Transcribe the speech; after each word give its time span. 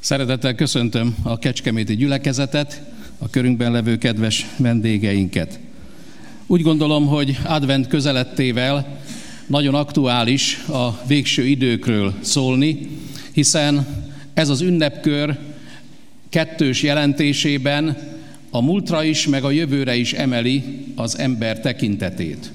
Szeretettel 0.00 0.54
köszöntöm 0.54 1.16
a 1.22 1.38
Kecskeméti 1.38 1.96
gyülekezetet, 1.96 2.82
a 3.18 3.30
körünkben 3.30 3.72
levő 3.72 3.98
kedves 3.98 4.46
vendégeinket. 4.56 5.58
Úgy 6.46 6.62
gondolom, 6.62 7.06
hogy 7.06 7.38
advent 7.44 7.86
közelettével 7.86 8.98
nagyon 9.46 9.74
aktuális 9.74 10.64
a 10.68 11.00
végső 11.06 11.46
időkről 11.46 12.14
szólni, 12.20 12.88
hiszen 13.32 13.86
ez 14.34 14.48
az 14.48 14.60
ünnepkör 14.60 15.38
kettős 16.28 16.82
jelentésében 16.82 17.96
a 18.50 18.60
múltra 18.60 19.04
is, 19.04 19.26
meg 19.26 19.44
a 19.44 19.50
jövőre 19.50 19.96
is 19.96 20.12
emeli 20.12 20.84
az 20.96 21.18
ember 21.18 21.60
tekintetét. 21.60 22.52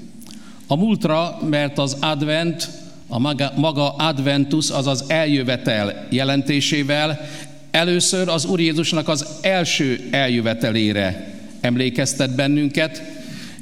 A 0.67 0.75
múltra, 0.75 1.39
mert 1.49 1.77
az 1.77 1.97
advent 1.99 2.84
a 3.07 3.19
maga, 3.19 3.53
maga 3.55 3.89
adventus, 3.89 4.69
azaz 4.69 5.03
eljövetel 5.07 6.07
jelentésével 6.09 7.29
először 7.71 8.27
az 8.27 8.45
Úr 8.45 8.59
Jézusnak 8.59 9.07
az 9.07 9.25
első 9.41 10.07
eljövetelére 10.11 11.33
emlékeztet 11.61 12.35
bennünket, 12.35 13.01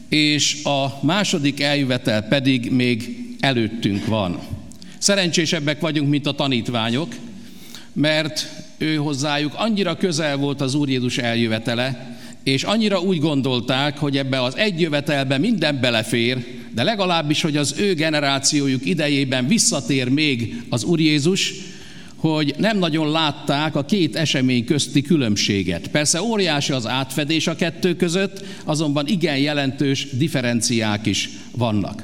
és 0.10 0.64
a 0.64 1.00
második 1.02 1.62
eljövetel 1.62 2.22
pedig 2.22 2.72
még 2.72 3.18
előttünk 3.40 4.06
van. 4.06 4.40
Szerencsésebbek 4.98 5.80
vagyunk, 5.80 6.10
mint 6.10 6.28
a 6.28 6.32
tanítványok, 6.32 7.16
mert 7.94 8.48
ő 8.78 8.96
hozzájuk 8.96 9.54
annyira 9.55 9.98
közel 9.98 10.38
volt 10.38 10.62
az 10.62 10.74
Úr 10.74 10.90
Jézus 10.90 11.18
eljövetele, 11.18 12.12
és 12.44 12.64
annyira 12.64 13.00
úgy 13.02 13.20
gondolták, 13.20 13.98
hogy 13.98 14.18
ebbe 14.18 14.42
az 14.42 14.58
egy 14.58 14.82
jövetelbe 14.82 15.38
minden 15.38 15.80
belefér, 15.82 16.46
de 16.74 16.84
legalábbis, 16.84 17.42
hogy 17.42 17.58
az 17.58 17.76
ő 17.78 17.94
generációjuk 17.94 18.86
idejében 18.86 19.48
visszatér 19.48 20.10
még 20.10 20.64
az 20.70 20.84
Úr 20.84 21.00
Jézus, 21.00 21.54
hogy 22.16 22.55
nem 22.58 22.77
nagyon 22.77 23.12
látták 23.12 23.76
a 23.76 23.85
két 23.85 24.16
esemény 24.16 24.66
közti 24.66 25.02
különbséget. 25.02 25.88
Persze 25.88 26.22
óriási 26.22 26.72
az 26.72 26.88
átfedés 26.88 27.48
a 27.48 27.55
kettő 27.55 27.96
között, 27.96 28.46
azonban 28.63 29.07
igen 29.07 29.38
jelentős 29.38 30.07
differenciák 30.18 31.05
is 31.05 31.30
vannak. 31.52 32.04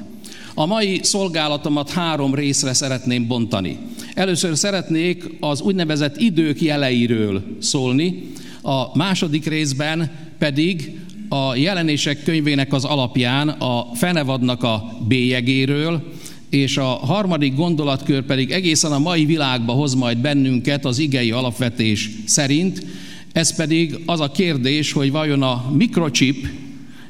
A 0.54 0.66
mai 0.66 1.00
szolgálatomat 1.02 1.90
három 1.90 2.34
részre 2.34 2.72
szeretném 2.72 3.26
bontani. 3.26 3.78
Először 4.14 4.56
szeretnék 4.56 5.24
az 5.40 5.60
úgynevezett 5.60 6.20
idők 6.20 6.60
jeleiről 6.60 7.42
szólni, 7.60 8.32
a 8.62 8.96
második 8.96 9.46
részben 9.46 10.10
pedig 10.40 10.98
a 11.28 11.54
jelenések 11.54 12.22
könyvének 12.22 12.72
az 12.72 12.84
alapján 12.84 13.48
a 13.48 13.94
fenevadnak 13.94 14.62
a 14.62 14.98
bélyegéről, 15.08 16.12
és 16.50 16.76
a 16.76 16.84
harmadik 16.84 17.54
gondolatkör 17.54 18.22
pedig 18.22 18.50
egészen 18.50 18.92
a 18.92 18.98
mai 18.98 19.24
világba 19.24 19.72
hoz 19.72 19.94
majd 19.94 20.18
bennünket 20.18 20.84
az 20.84 20.98
igei 20.98 21.30
alapvetés 21.30 22.10
szerint, 22.24 22.86
ez 23.32 23.56
pedig 23.56 23.98
az 24.06 24.20
a 24.20 24.30
kérdés, 24.30 24.92
hogy 24.92 25.10
vajon 25.10 25.42
a 25.42 25.70
mikrochip 25.76 26.46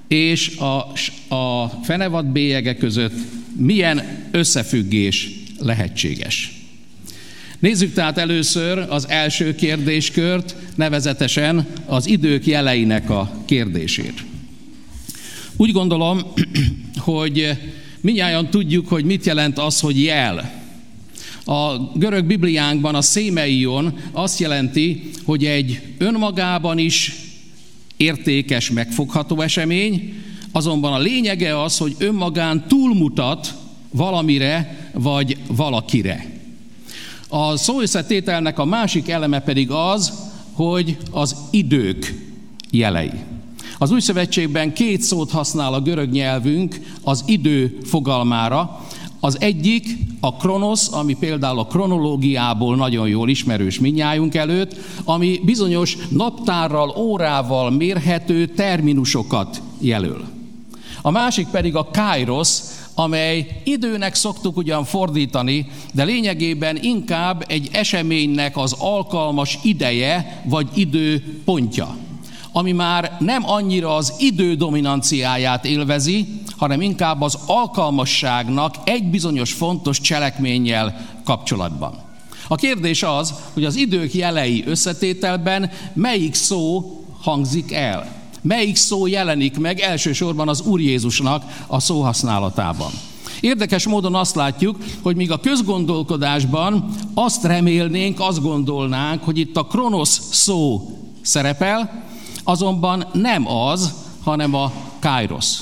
és 0.09 0.56
a, 0.56 0.92
a 1.34 1.69
fenevad 1.83 2.27
bélyege 2.27 2.77
között 2.77 3.15
milyen 3.56 4.28
összefüggés 4.31 5.31
lehetséges. 5.59 6.59
Nézzük 7.61 7.92
tehát 7.92 8.19
először 8.19 8.78
az 8.78 9.08
első 9.08 9.55
kérdéskört, 9.55 10.56
nevezetesen 10.75 11.66
az 11.86 12.06
idők 12.06 12.47
jeleinek 12.47 13.11
a 13.11 13.42
kérdését. 13.44 14.25
Úgy 15.56 15.72
gondolom, 15.72 16.20
hogy 16.97 17.58
minnyáján 18.00 18.50
tudjuk, 18.50 18.88
hogy 18.88 19.05
mit 19.05 19.27
jelent 19.27 19.58
az, 19.58 19.81
hogy 19.81 20.03
jel. 20.03 20.53
A 21.44 21.77
görög 21.94 22.25
Bibliánkban 22.25 22.94
a 22.94 23.03
szémeion 23.03 23.98
azt 24.12 24.38
jelenti, 24.38 25.11
hogy 25.25 25.44
egy 25.44 25.81
önmagában 25.98 26.78
is 26.78 27.12
értékes, 27.97 28.71
megfogható 28.71 29.41
esemény, 29.41 30.15
azonban 30.53 30.92
a 30.92 30.98
lényege 30.98 31.62
az, 31.62 31.78
hogy 31.78 31.94
önmagán 31.98 32.65
túlmutat 32.69 33.54
valamire 33.91 34.88
vagy 34.92 35.37
valakire. 35.47 36.29
A 37.32 37.56
szóösszetételnek 37.56 38.58
a 38.58 38.64
másik 38.64 39.08
eleme 39.08 39.41
pedig 39.41 39.70
az, 39.70 40.12
hogy 40.52 40.96
az 41.10 41.36
idők 41.50 42.28
jelei. 42.70 43.10
Az 43.78 43.91
új 43.91 44.00
szövetségben 44.00 44.72
két 44.72 45.00
szót 45.00 45.30
használ 45.30 45.74
a 45.74 45.80
görög 45.80 46.10
nyelvünk 46.10 46.80
az 47.02 47.22
idő 47.26 47.78
fogalmára. 47.84 48.80
Az 49.20 49.41
egyik 49.41 49.98
a 50.20 50.36
kronosz, 50.36 50.92
ami 50.92 51.14
például 51.14 51.58
a 51.58 51.66
kronológiából 51.66 52.76
nagyon 52.76 53.08
jól 53.08 53.28
ismerős 53.28 53.80
minnyájunk 53.80 54.34
előtt, 54.34 54.76
ami 55.04 55.41
bizonyos 55.44 55.97
naptárral, 56.08 56.94
órával 56.97 57.70
mérhető 57.70 58.47
terminusokat 58.47 59.62
jelöl. 59.78 60.24
A 61.02 61.10
másik 61.10 61.47
pedig 61.47 61.76
a 61.76 61.88
kairos, 61.92 62.58
amely 63.00 63.61
időnek 63.65 64.15
szoktuk 64.15 64.56
ugyan 64.56 64.84
fordítani, 64.84 65.66
de 65.94 66.05
lényegében 66.05 66.78
inkább 66.83 67.44
egy 67.47 67.69
eseménynek 67.72 68.56
az 68.56 68.72
alkalmas 68.78 69.59
ideje 69.62 70.43
vagy 70.44 70.69
időpontja, 70.75 71.97
ami 72.53 72.72
már 72.72 73.16
nem 73.19 73.49
annyira 73.49 73.94
az 73.94 74.15
idő 74.19 74.55
dominanciáját 74.55 75.65
élvezi, 75.65 76.28
hanem 76.56 76.81
inkább 76.81 77.21
az 77.21 77.39
alkalmasságnak 77.47 78.75
egy 78.84 79.05
bizonyos 79.05 79.53
fontos 79.53 80.00
cselekménnyel 80.00 81.06
kapcsolatban. 81.25 81.99
A 82.49 82.55
kérdés 82.55 83.03
az, 83.03 83.34
hogy 83.53 83.65
az 83.65 83.77
idők 83.77 84.15
jelei 84.15 84.65
összetételben 84.66 85.71
melyik 85.93 86.34
szó 86.34 86.97
hangzik 87.21 87.72
el. 87.72 88.19
Melyik 88.43 88.77
szó 88.77 89.06
jelenik 89.06 89.59
meg 89.59 89.81
elsősorban 89.81 90.49
az 90.49 90.61
Úr 90.61 90.81
Jézusnak 90.81 91.65
a 91.67 91.81
szóhasználatában? 91.81 92.91
Érdekes 93.41 93.87
módon 93.87 94.15
azt 94.15 94.34
látjuk, 94.34 94.77
hogy 95.03 95.17
míg 95.17 95.31
a 95.31 95.41
közgondolkodásban 95.41 96.95
azt 97.15 97.45
remélnénk, 97.45 98.21
azt 98.21 98.43
gondolnánk, 98.43 99.25
hogy 99.25 99.39
itt 99.39 99.56
a 99.56 99.67
kronosz 99.67 100.28
szó 100.33 100.91
szerepel, 101.23 102.05
azonban 102.45 103.06
nem 103.12 103.49
az, 103.49 103.95
hanem 104.23 104.55
a 104.55 104.72
kairos. 105.01 105.59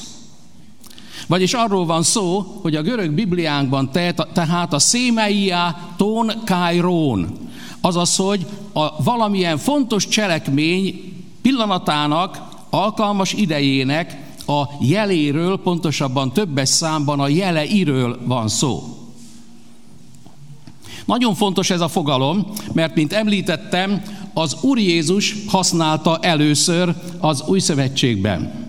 Vagyis 1.27 1.55
arról 1.55 1.87
van 1.87 2.03
szó, 2.03 2.59
hogy 2.63 2.77
a 2.77 2.83
görög 2.83 3.11
Bibliánkban 3.11 3.91
te, 3.91 4.13
tehát 4.13 4.73
a 4.73 4.79
szémeia 4.79 5.77
ton 5.97 6.33
kairon, 6.45 7.39
azaz, 7.81 8.17
hogy 8.17 8.47
a 8.73 9.03
valamilyen 9.03 9.59
fontos 9.59 10.09
cselekmény 10.09 11.13
pillanatának 11.43 12.48
alkalmas 12.71 13.33
idejének 13.33 14.27
a 14.47 14.65
jeléről, 14.81 15.61
pontosabban 15.63 16.33
többes 16.33 16.69
számban 16.69 17.21
a 17.21 17.29
jeleiről 17.29 18.19
van 18.25 18.49
szó. 18.49 18.99
Nagyon 21.05 21.35
fontos 21.35 21.71
ez 21.71 21.81
a 21.81 21.89
fogalom, 21.89 22.47
mert 22.73 22.95
mint 22.95 23.13
említettem, 23.13 24.03
az 24.35 24.57
Úr 24.61 24.79
Jézus 24.79 25.37
használta 25.47 26.19
először 26.21 26.95
az 27.19 27.45
Új 27.47 27.59
Szövetségben. 27.59 28.69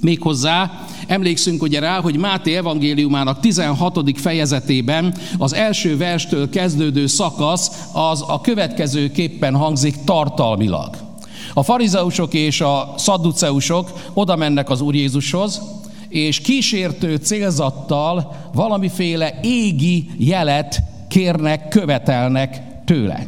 Méghozzá 0.00 0.86
emlékszünk 1.06 1.62
ugye 1.62 1.80
rá, 1.80 2.00
hogy 2.00 2.16
Máté 2.16 2.56
evangéliumának 2.56 3.40
16. 3.40 4.18
fejezetében 4.18 5.14
az 5.38 5.52
első 5.52 5.96
verstől 5.96 6.50
kezdődő 6.50 7.06
szakasz 7.06 7.88
az 7.92 8.24
a 8.26 8.40
következőképpen 8.40 9.56
hangzik 9.56 9.96
tartalmilag. 10.04 11.09
A 11.54 11.62
farizeusok 11.62 12.34
és 12.34 12.60
a 12.60 12.94
szadduceusok 12.96 13.92
oda 14.14 14.36
mennek 14.36 14.70
az 14.70 14.80
Úr 14.80 14.94
Jézushoz, 14.94 15.62
és 16.08 16.40
kísértő 16.40 17.16
célzattal 17.16 18.36
valamiféle 18.52 19.38
égi 19.42 20.10
jelet 20.18 20.82
kérnek, 21.08 21.68
követelnek 21.68 22.62
tőle. 22.84 23.26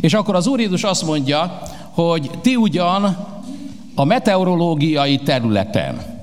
És 0.00 0.14
akkor 0.14 0.34
az 0.34 0.46
Úr 0.46 0.60
Jézus 0.60 0.82
azt 0.82 1.06
mondja, 1.06 1.62
hogy 1.90 2.30
ti 2.40 2.56
ugyan 2.56 3.16
a 3.94 4.04
meteorológiai 4.04 5.18
területen, 5.18 6.14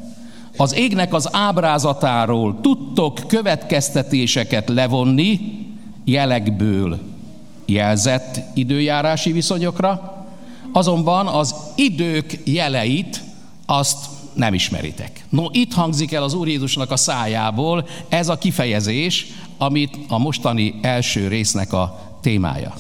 az 0.58 0.76
égnek 0.76 1.14
az 1.14 1.30
ábrázatáról 1.32 2.60
tudtok 2.62 3.20
következtetéseket 3.28 4.70
levonni 4.70 5.40
jelekből 6.06 7.00
jelzett 7.66 8.40
időjárási 8.54 9.32
viszonyokra, 9.32 10.13
azonban 10.74 11.28
az 11.28 11.56
idők 11.76 12.40
jeleit 12.44 13.22
azt 13.66 14.06
nem 14.34 14.54
ismeritek. 14.54 15.26
No, 15.30 15.46
itt 15.52 15.74
hangzik 15.74 16.12
el 16.12 16.24
az 16.24 16.34
Úr 16.34 16.48
Jézusnak 16.48 16.92
a 16.92 16.98
szájából 16.98 17.88
ez 18.10 18.30
a 18.30 18.38
kifejezés, 18.38 19.28
amit 19.58 19.98
a 20.08 20.18
mostani 20.18 20.80
első 20.82 21.28
résznek 21.28 21.74
a 21.74 22.18
témája. 22.22 22.74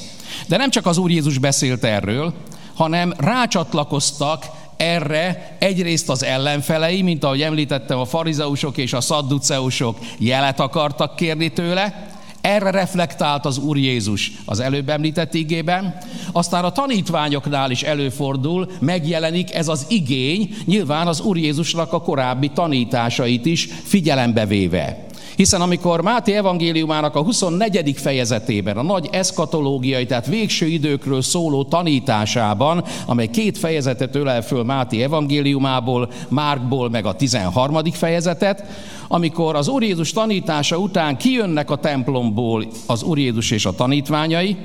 De 0.48 0.57
nem 0.57 0.69
csak 0.69 0.86
az 0.86 0.98
Úr 0.98 1.12
Jézus 1.12 1.38
beszélt 1.38 1.84
erről, 1.84 2.34
hanem 2.74 3.13
rácsatlakoztak 3.18 4.46
erre 4.78 5.56
egyrészt 5.60 6.10
az 6.10 6.24
ellenfelei, 6.24 7.01
mint 7.01 7.24
ahogy 7.24 7.42
említettem, 7.42 8.00
a 8.00 8.06
farizeusok 8.06 8.78
és 8.78 8.94
a 8.94 9.01
szadduceusok 9.01 9.98
jelet 10.18 10.60
akartak 10.60 11.16
kérni 11.16 11.50
tőle, 11.51 12.12
Erre 12.44 12.72
reflektált 12.72 13.45
az 13.45 13.57
Úr 13.57 13.78
Jézus 13.78 14.31
az 14.45 14.60
előbb 14.60 14.90
említett 14.90 15.34
igében. 15.34 15.98
Aztán 16.31 16.63
a 16.63 16.72
tanítványoknál 16.72 17.72
is 17.72 17.84
előfordul, 17.84 18.72
megjelenik 18.80 19.54
ez 19.54 19.68
az 19.68 19.86
igény, 19.90 20.56
nyilván 20.66 21.07
az 21.07 21.22
Úr 21.22 21.38
Jézusnak 21.38 21.94
a 21.94 22.01
korábbi 22.01 22.50
tanításait 22.50 23.45
is 23.45 23.69
figyelembe 23.84 24.45
véve. 24.45 25.06
Hiszen 25.35 25.62
amikor 25.62 26.01
Máté 26.01 26.35
evangéliumának 26.35 27.15
a 27.15 27.24
24. 27.24 27.94
fejezetében, 27.97 28.77
a 28.77 28.81
nagy 28.81 29.09
eszkatológiai, 29.12 30.06
tehát 30.06 30.27
végső 30.27 30.65
időkről 30.65 31.21
szóló 31.21 31.63
tanításában, 31.63 32.83
amely 33.06 33.27
két 33.27 33.57
fejezetet 33.57 34.15
ölel 34.15 34.41
föl 34.41 34.63
Máté 34.63 35.01
evangéliumából, 35.01 36.12
Márkból, 36.30 36.89
meg 36.89 37.06
a 37.06 37.15
13. 37.15 37.83
fejezetet, 37.91 38.63
amikor 39.07 39.56
az 39.56 39.68
Úr 39.68 39.83
Jézus 39.83 40.12
tanítása 40.12 40.77
után 40.77 41.18
kijönnek 41.18 41.71
a 41.71 41.75
templomból 41.75 42.65
az 42.88 43.03
Úr 43.03 43.18
Jézus 43.18 43.51
és 43.51 43.65
a 43.65 43.75
tanítványai, 43.75 44.57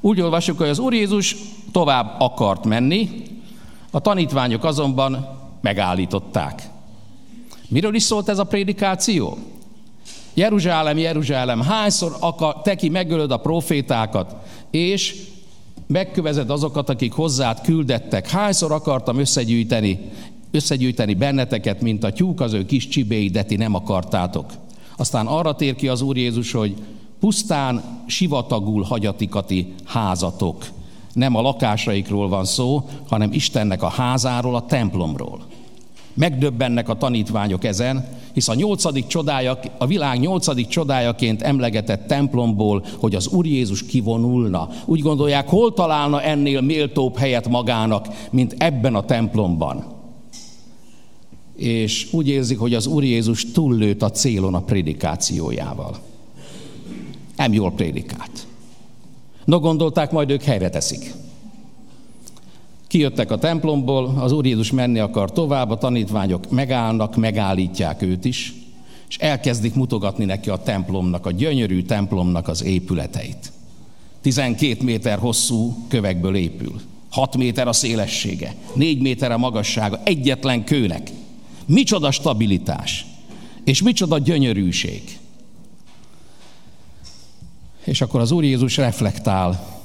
úgy 0.00 0.20
olvasjuk, 0.20 0.58
hogy 0.58 0.68
az 0.68 0.78
Úr 0.78 0.92
Jézus 0.92 1.36
tovább 1.72 2.14
akart 2.18 2.64
menni, 2.64 3.08
a 3.90 4.00
tanítványok 4.00 4.64
azonban 4.64 5.28
megállították. 5.60 6.62
Miről 7.68 7.94
is 7.94 8.02
szólt 8.02 8.28
ez 8.28 8.38
a 8.38 8.44
prédikáció? 8.44 9.38
Jeruzsálem, 10.36 10.98
Jeruzsálem, 10.98 11.60
hányszor 11.60 12.16
akar, 12.20 12.62
te 12.62 12.74
ki 12.74 12.88
megölöd 12.88 13.30
a 13.30 13.36
profétákat, 13.36 14.36
és 14.70 15.14
megkövezed 15.86 16.50
azokat, 16.50 16.88
akik 16.88 17.12
hozzád 17.12 17.60
küldettek. 17.60 18.30
Hányszor 18.30 18.72
akartam 18.72 19.18
összegyűjteni, 19.18 19.98
összegyűjteni 20.50 21.14
benneteket, 21.14 21.80
mint 21.80 22.04
a 22.04 22.12
tyúk 22.12 22.40
az 22.40 22.52
ő 22.52 22.66
kis 22.66 22.88
csibéi, 22.88 23.28
de 23.28 23.42
ti 23.42 23.56
nem 23.56 23.74
akartátok. 23.74 24.52
Aztán 24.96 25.26
arra 25.26 25.54
tér 25.54 25.74
ki 25.74 25.88
az 25.88 26.00
Úr 26.00 26.16
Jézus, 26.16 26.52
hogy 26.52 26.74
pusztán 27.20 27.82
sivatagul 28.06 28.82
hagyatikati 28.82 29.74
házatok. 29.84 30.64
Nem 31.12 31.34
a 31.34 31.40
lakásaikról 31.40 32.28
van 32.28 32.44
szó, 32.44 32.88
hanem 33.08 33.32
Istennek 33.32 33.82
a 33.82 33.88
házáról, 33.88 34.54
a 34.54 34.66
templomról. 34.66 35.40
Megdöbbennek 36.16 36.88
a 36.88 36.96
tanítványok 36.96 37.64
ezen, 37.64 38.08
hisz 38.32 38.48
a 38.48 38.54
nyolcadik 38.54 39.06
csodája, 39.06 39.58
a 39.78 39.86
világ 39.86 40.20
nyolcadik 40.20 40.66
csodájaként 40.66 41.42
emlegetett 41.42 42.06
templomból, 42.06 42.84
hogy 42.98 43.14
az 43.14 43.28
Úr 43.28 43.46
Jézus 43.46 43.86
kivonulna. 43.86 44.68
Úgy 44.84 45.00
gondolják, 45.00 45.48
hol 45.48 45.72
találna 45.72 46.22
ennél 46.22 46.60
méltóbb 46.60 47.16
helyet 47.16 47.48
magának, 47.48 48.06
mint 48.30 48.54
ebben 48.58 48.94
a 48.94 49.04
templomban. 49.04 49.84
És 51.56 52.08
úgy 52.12 52.28
érzik, 52.28 52.58
hogy 52.58 52.74
az 52.74 52.86
Úr 52.86 53.04
Jézus 53.04 53.50
túllőtt 53.52 54.02
a 54.02 54.10
célon 54.10 54.54
a 54.54 54.60
prédikációjával. 54.60 55.96
Nem 57.36 57.52
jól 57.52 57.72
prédikált. 57.72 58.46
No, 59.44 59.58
gondolták, 59.58 60.10
majd 60.10 60.30
ők 60.30 60.42
helyre 60.42 60.68
teszik. 60.68 61.12
Kijöttek 62.96 63.30
a 63.30 63.38
templomból, 63.38 64.14
az 64.18 64.32
Úr 64.32 64.46
Jézus 64.46 64.70
menni 64.70 64.98
akar 64.98 65.32
tovább, 65.32 65.70
a 65.70 65.78
tanítványok 65.78 66.50
megállnak, 66.50 67.16
megállítják 67.16 68.02
őt 68.02 68.24
is, 68.24 68.54
és 69.08 69.16
elkezdik 69.16 69.74
mutogatni 69.74 70.24
neki 70.24 70.50
a 70.50 70.56
templomnak, 70.56 71.26
a 71.26 71.30
gyönyörű 71.30 71.82
templomnak 71.82 72.48
az 72.48 72.64
épületeit. 72.64 73.52
12 74.20 74.84
méter 74.84 75.18
hosszú 75.18 75.76
kövekből 75.88 76.36
épül. 76.36 76.80
6 77.10 77.36
méter 77.36 77.68
a 77.68 77.72
szélessége, 77.72 78.54
4 78.74 79.00
méter 79.00 79.32
a 79.32 79.38
magassága, 79.38 80.00
egyetlen 80.04 80.64
kőnek. 80.64 81.10
Micsoda 81.66 82.10
stabilitás, 82.10 83.06
és 83.64 83.82
micsoda 83.82 84.18
gyönyörűség. 84.18 85.18
És 87.84 88.00
akkor 88.00 88.20
az 88.20 88.30
Úr 88.30 88.44
Jézus 88.44 88.76
reflektál 88.76 89.75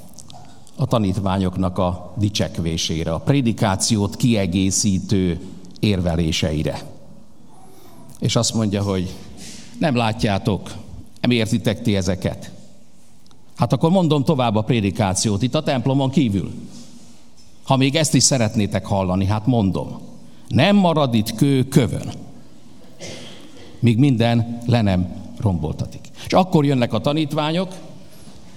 a 0.81 0.85
tanítványoknak 0.85 1.77
a 1.77 2.13
dicsekvésére, 2.17 3.13
a 3.13 3.19
prédikációt 3.19 4.15
kiegészítő 4.15 5.39
érveléseire. 5.79 6.81
És 8.19 8.35
azt 8.35 8.53
mondja, 8.53 8.83
hogy 8.83 9.13
nem 9.79 9.95
látjátok, 9.95 10.71
nem 11.21 11.31
értitek 11.31 11.81
ti 11.81 11.95
ezeket. 11.95 12.51
Hát 13.55 13.73
akkor 13.73 13.89
mondom 13.91 14.23
tovább 14.23 14.55
a 14.55 14.61
prédikációt 14.61 15.41
itt 15.41 15.55
a 15.55 15.63
templomon 15.63 16.09
kívül. 16.09 16.51
Ha 17.63 17.77
még 17.77 17.95
ezt 17.95 18.13
is 18.13 18.23
szeretnétek 18.23 18.85
hallani, 18.85 19.25
hát 19.25 19.45
mondom. 19.45 20.01
Nem 20.47 20.75
marad 20.75 21.13
itt 21.13 21.35
kő 21.35 21.67
kövön, 21.67 22.11
míg 23.79 23.97
minden 23.97 24.61
le 24.65 24.81
nem 24.81 25.15
romboltatik. 25.39 26.01
És 26.25 26.33
akkor 26.33 26.65
jönnek 26.65 26.93
a 26.93 27.01
tanítványok, 27.01 27.73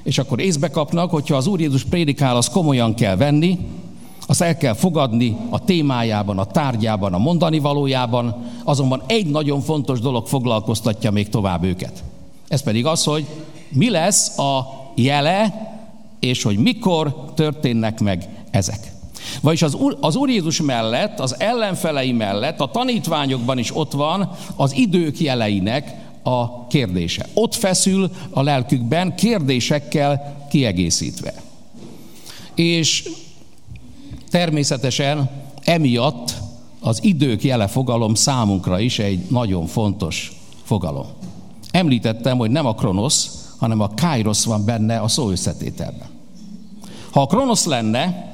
és 0.05 0.19
akkor 0.19 0.41
észbe 0.41 0.71
kapnak, 0.71 1.11
hogyha 1.11 1.37
az 1.37 1.47
Úr 1.47 1.61
Jézus 1.61 1.85
prédikál, 1.85 2.37
az 2.37 2.49
komolyan 2.49 2.95
kell 2.95 3.17
venni, 3.17 3.59
azt 4.27 4.41
el 4.43 4.56
kell 4.56 4.75
fogadni 4.75 5.37
a 5.51 5.65
témájában, 5.65 6.39
a 6.39 6.45
tárgyában, 6.45 7.15
a 7.15 7.19
mondani 7.19 7.59
valójában, 7.59 8.35
azonban 8.65 9.03
egy 9.06 9.27
nagyon 9.27 9.61
fontos 9.61 10.01
dolog 10.01 10.27
foglalkoztatja 10.27 11.11
még 11.11 11.29
tovább 11.29 11.65
őket. 11.65 12.03
Ez 12.49 12.62
pedig 12.62 12.87
az, 12.87 13.05
hogy 13.05 13.27
mi 13.69 13.91
lesz 13.91 14.39
a 14.39 14.67
jele, 14.95 15.73
és 16.21 16.43
hogy 16.43 16.59
mikor 16.59 17.33
történnek 17.35 18.01
meg 18.01 18.29
ezek. 18.51 18.93
Vagyis 19.41 19.62
az 19.62 19.75
Úr, 19.75 19.97
az 20.01 20.17
Úr 20.17 20.29
Jézus 20.29 20.61
mellett, 20.61 21.21
az 21.21 21.41
ellenfelei 21.41 22.12
mellett, 22.12 22.61
a 22.61 22.71
tanítványokban 22.71 23.59
is 23.59 23.77
ott 23.77 23.93
van 23.93 24.31
az 24.56 24.75
idők 24.75 25.21
jeleinek 25.21 26.04
a 26.25 26.67
kérdése. 26.67 27.26
Ott 27.35 27.55
feszül 27.55 28.11
a 28.31 28.43
lelkükben 28.43 29.15
kérdésekkel 29.15 30.47
kiegészítve. 30.50 31.35
És 32.55 33.09
természetesen 34.31 35.31
emiatt 35.65 36.35
az 36.81 37.05
idők 37.05 37.44
jele 37.44 37.67
fogalom 37.67 38.15
számunkra 38.15 38.81
is 38.81 38.99
egy 38.99 39.26
nagyon 39.31 39.67
fontos 39.67 40.32
fogalom. 40.62 41.06
Említettem, 41.71 42.38
hogy 42.38 42.50
nem 42.50 42.67
a 42.67 42.75
kronosz, 42.75 43.49
hanem 43.59 43.81
a 43.81 43.91
kairosz 43.97 44.44
van 44.44 44.65
benne 44.65 45.00
a 45.00 45.09
szó 45.09 45.31
összetételben. 45.31 46.09
Ha 47.11 47.20
a 47.20 47.27
kronosz 47.27 47.65
lenne, 47.65 48.32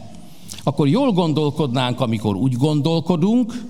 akkor 0.62 0.88
jól 0.88 1.12
gondolkodnánk, 1.12 2.00
amikor 2.00 2.36
úgy 2.36 2.56
gondolkodunk, 2.56 3.64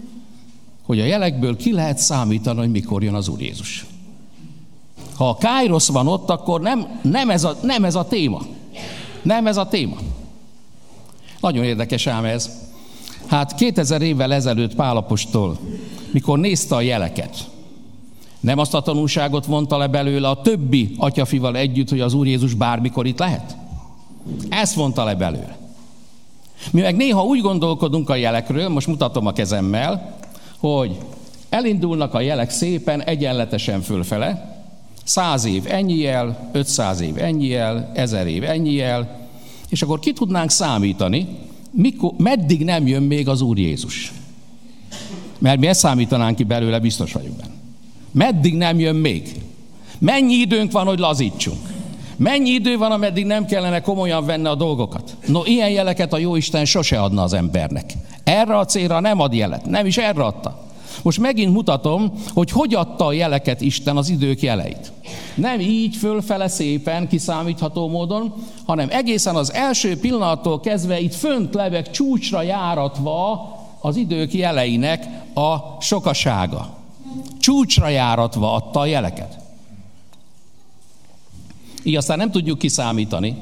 hogy 0.82 1.00
a 1.00 1.05
jelekből 1.05 1.56
ki 1.56 1.73
lehet 1.73 1.99
számítani, 1.99 2.58
hogy 2.58 2.70
mikor 2.70 3.02
jön 3.02 3.14
az 3.14 3.28
Úr 3.28 3.40
Jézus. 3.40 3.87
Ha 5.20 5.28
a 5.28 5.37
Kairos 5.37 5.88
van 5.88 6.06
ott, 6.06 6.31
akkor 6.31 6.61
nem, 6.61 7.00
nem, 7.02 7.30
ez 7.30 7.45
a, 7.45 7.56
nem 7.62 7.85
ez 7.85 7.95
a 7.95 8.04
téma. 8.04 8.40
Nem 9.23 9.47
ez 9.47 9.56
a 9.56 9.68
téma. 9.68 9.97
Nagyon 11.40 11.64
érdekes 11.64 12.06
ám 12.06 12.25
ez. 12.25 12.50
Hát 13.26 13.54
2000 13.54 14.02
évvel 14.02 14.33
ezelőtt 14.33 14.75
Pálapostól, 14.75 15.59
mikor 16.11 16.38
nézte 16.38 16.75
a 16.75 16.80
jeleket, 16.80 17.49
nem 18.40 18.59
azt 18.59 18.75
a 18.75 18.80
tanulságot 18.80 19.47
vonta 19.47 19.76
le 19.76 19.87
belőle 19.87 20.28
a 20.28 20.40
többi 20.40 20.95
atyafival 20.99 21.56
együtt, 21.56 21.88
hogy 21.88 22.00
az 22.00 22.14
Úr 22.14 22.26
Jézus 22.26 22.54
bármikor 22.54 23.06
itt 23.06 23.18
lehet? 23.18 23.56
Ezt 24.49 24.75
vonta 24.75 25.04
le 25.04 25.14
belőle. 25.14 25.56
Mi 26.71 26.80
meg 26.80 26.97
néha 26.97 27.25
úgy 27.25 27.40
gondolkodunk 27.40 28.11
a 28.11 28.14
jelekről, 28.14 28.68
most 28.68 28.87
mutatom 28.87 29.26
a 29.26 29.33
kezemmel, 29.33 30.16
hogy 30.59 30.99
elindulnak 31.49 32.14
a 32.14 32.21
jelek 32.21 32.50
szépen, 32.50 33.02
egyenletesen 33.02 33.80
fölfele, 33.80 34.59
Száz 35.04 35.45
év 35.45 35.64
ennyi 35.66 36.07
el, 36.07 36.50
500 36.52 37.00
év 37.00 37.19
ennyi 37.19 37.54
el, 37.54 37.90
ezer 37.95 38.26
év 38.26 38.45
ennyi 38.45 38.80
el, 38.80 39.28
és 39.69 39.83
akkor 39.83 39.99
ki 39.99 40.12
tudnánk 40.12 40.50
számítani, 40.50 41.28
mikor, 41.71 42.12
meddig 42.16 42.64
nem 42.64 42.87
jön 42.87 43.02
még 43.02 43.28
az 43.28 43.40
Úr 43.40 43.59
Jézus. 43.59 44.12
Mert 45.38 45.59
mi 45.59 45.66
ezt 45.66 45.80
számítanánk 45.80 46.37
ki 46.37 46.45
belőle, 46.45 46.78
biztos 46.78 47.12
vagyunk 47.12 47.37
benne. 47.37 47.54
Meddig 48.11 48.54
nem 48.54 48.78
jön 48.78 48.95
még? 48.95 49.40
Mennyi 49.99 50.35
időnk 50.35 50.73
van, 50.73 50.87
hogy 50.87 50.99
lazítsunk? 50.99 51.69
Mennyi 52.16 52.50
idő 52.50 52.76
van, 52.76 52.92
ameddig 52.92 53.25
nem 53.25 53.47
kellene 53.47 53.80
komolyan 53.80 54.26
venni 54.26 54.47
a 54.47 54.54
dolgokat? 54.54 55.16
No, 55.26 55.45
ilyen 55.45 55.71
jeleket 55.71 56.12
a 56.12 56.19
Jóisten 56.19 56.64
sose 56.64 57.00
adna 57.00 57.23
az 57.23 57.33
embernek. 57.33 57.92
Erre 58.25 58.59
a 58.59 58.64
célra 58.64 59.00
nem 59.00 59.21
ad 59.21 59.35
jelet, 59.35 59.66
nem 59.66 59.87
is 59.87 59.97
erre 59.97 60.25
adta. 60.25 60.70
Most 61.02 61.18
megint 61.18 61.52
mutatom, 61.52 62.12
hogy 62.35 62.50
hogy 62.50 62.75
adta 62.75 63.06
a 63.06 63.12
jeleket 63.12 63.61
Isten 63.61 63.97
az 63.97 64.09
idők 64.09 64.42
jeleit. 64.42 64.92
Nem 65.35 65.61
így 65.61 65.97
fölfele 65.97 66.49
szépen, 66.49 67.09
kiszámítható 67.09 67.88
módon, 67.88 68.35
hanem 68.66 68.88
egészen 68.90 69.37
az 69.37 69.52
első 69.52 69.99
pillanattól 69.99 70.61
kezdve 70.61 71.00
itt 71.00 71.14
fönt 71.14 71.54
lebeg 71.54 71.90
csúcsra 71.90 72.42
járatva 72.42 73.49
az 73.80 73.97
idők 73.97 74.35
jeleinek 74.35 75.06
a 75.35 75.56
sokasága. 75.80 76.76
Csúcsra 77.40 77.88
járatva 77.88 78.54
adta 78.54 78.80
a 78.80 78.87
jeleket. 78.87 79.38
Így 81.82 81.97
aztán 81.97 82.18
nem 82.18 82.30
tudjuk 82.30 82.59
kiszámítani, 82.59 83.37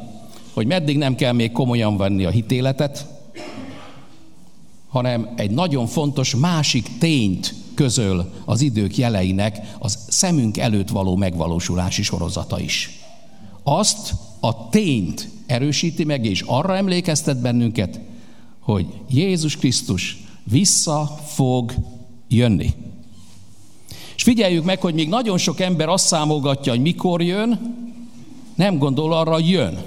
hogy 0.54 0.66
meddig 0.66 0.98
nem 0.98 1.14
kell 1.14 1.32
még 1.32 1.52
komolyan 1.52 1.96
venni 1.96 2.24
a 2.24 2.30
hitéletet, 2.30 3.17
hanem 4.88 5.28
egy 5.36 5.50
nagyon 5.50 5.86
fontos 5.86 6.34
másik 6.34 6.98
tényt 6.98 7.54
közöl 7.74 8.32
az 8.44 8.60
idők 8.60 8.96
jeleinek 8.96 9.76
az 9.78 9.98
szemünk 10.08 10.58
előtt 10.58 10.88
való 10.88 11.16
megvalósulási 11.16 12.02
sorozata 12.02 12.60
is. 12.60 12.90
azt 13.62 14.14
a 14.40 14.68
tényt 14.68 15.28
erősíti 15.46 16.04
meg, 16.04 16.24
és 16.24 16.40
arra 16.46 16.76
emlékeztet 16.76 17.40
bennünket, 17.40 18.00
hogy 18.60 18.86
Jézus 19.10 19.56
Krisztus 19.56 20.16
vissza 20.44 21.18
fog 21.26 21.74
jönni. 22.28 22.72
És 24.16 24.22
figyeljük 24.22 24.64
meg, 24.64 24.80
hogy 24.80 24.94
még 24.94 25.08
nagyon 25.08 25.38
sok 25.38 25.60
ember 25.60 25.88
azt 25.88 26.06
számolgatja, 26.06 26.72
hogy 26.72 26.80
mikor 26.80 27.22
jön, 27.22 27.76
nem 28.54 28.78
gondol 28.78 29.12
arra, 29.12 29.32
hogy 29.32 29.48
jön. 29.48 29.78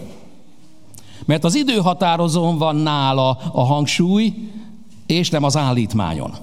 Mert 1.26 1.44
az 1.44 1.56
időhatározón 1.56 2.58
van 2.58 2.76
nála 2.76 3.30
a 3.52 3.64
hangsúly, 3.64 4.34
és 5.12 5.30
nem 5.30 5.44
az 5.44 5.58
állítmányon. 5.58 6.36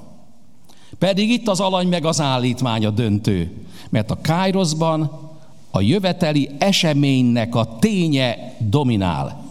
Pedig 0.98 1.30
itt 1.30 1.48
az 1.48 1.60
alany 1.60 1.88
meg 1.88 2.04
az 2.04 2.20
állítmány 2.20 2.87
a 2.87 2.90
döntő. 2.90 3.52
Mert 3.90 4.10
a 4.10 4.18
Kairoszban 4.22 5.28
a 5.70 5.80
jöveteli 5.80 6.50
eseménynek 6.58 7.54
a 7.54 7.76
ténye 7.78 8.56
dominál, 8.58 9.44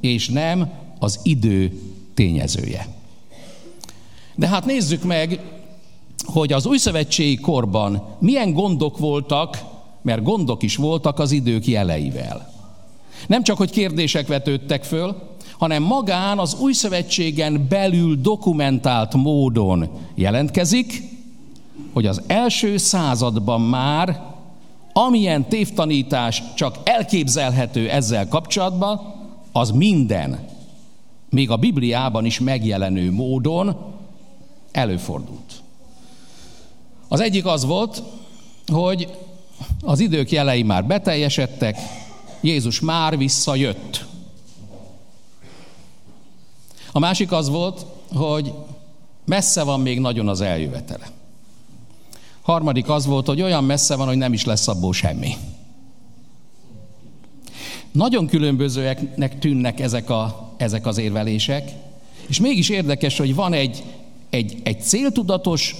és 0.00 0.28
nem 0.28 0.70
az 0.98 1.20
idő 1.22 1.80
tényezője. 2.14 2.88
De 4.34 4.48
hát 4.48 4.64
nézzük 4.64 5.02
meg, 5.02 5.40
hogy 6.24 6.52
az 6.52 6.66
újszövetségi 6.66 7.36
korban 7.36 8.02
milyen 8.18 8.52
gondok 8.52 8.98
voltak, 8.98 9.62
mert 10.02 10.22
gondok 10.22 10.62
is 10.62 10.76
voltak 10.76 11.18
az 11.18 11.32
idők 11.32 11.66
jeleivel. 11.66 12.52
Nem 13.26 13.42
csak, 13.42 13.56
hogy 13.56 13.70
kérdések 13.70 14.26
vetődtek 14.26 14.84
föl, 14.84 15.33
hanem 15.64 15.82
magán 15.82 16.38
az 16.38 16.56
új 16.60 16.72
szövetségen 16.72 17.66
belül 17.68 18.16
dokumentált 18.20 19.14
módon 19.14 19.88
jelentkezik, 20.14 21.02
hogy 21.92 22.06
az 22.06 22.22
első 22.26 22.76
században 22.76 23.60
már 23.60 24.22
amilyen 24.92 25.48
tévtanítás 25.48 26.42
csak 26.54 26.78
elképzelhető 26.84 27.88
ezzel 27.90 28.28
kapcsolatban, 28.28 29.14
az 29.52 29.70
minden, 29.70 30.48
még 31.30 31.50
a 31.50 31.56
Bibliában 31.56 32.24
is 32.24 32.40
megjelenő 32.40 33.12
módon 33.12 33.76
előfordult. 34.72 35.62
Az 37.08 37.20
egyik 37.20 37.46
az 37.46 37.64
volt, 37.64 38.02
hogy 38.72 39.08
az 39.82 40.00
idők 40.00 40.30
jelei 40.30 40.62
már 40.62 40.84
beteljesedtek, 40.84 41.78
Jézus 42.40 42.80
már 42.80 43.18
visszajött. 43.18 44.12
A 46.96 46.98
másik 46.98 47.32
az 47.32 47.48
volt, 47.48 47.86
hogy 48.12 48.52
messze 49.24 49.62
van 49.62 49.80
még 49.80 50.00
nagyon 50.00 50.28
az 50.28 50.40
eljövetele. 50.40 51.10
Harmadik 52.42 52.88
az 52.88 53.06
volt, 53.06 53.26
hogy 53.26 53.42
olyan 53.42 53.64
messze 53.64 53.96
van, 53.96 54.06
hogy 54.06 54.16
nem 54.16 54.32
is 54.32 54.44
lesz 54.44 54.68
abból 54.68 54.92
semmi. 54.92 55.36
Nagyon 57.92 58.26
különbözőeknek 58.26 59.38
tűnnek 59.38 59.80
ezek, 59.80 60.10
a, 60.10 60.52
ezek 60.56 60.86
az 60.86 60.98
érvelések, 60.98 61.72
és 62.26 62.40
mégis 62.40 62.68
érdekes, 62.68 63.18
hogy 63.18 63.34
van 63.34 63.52
egy, 63.52 63.82
egy, 64.30 64.60
egy 64.62 64.82
céltudatos, 64.82 65.76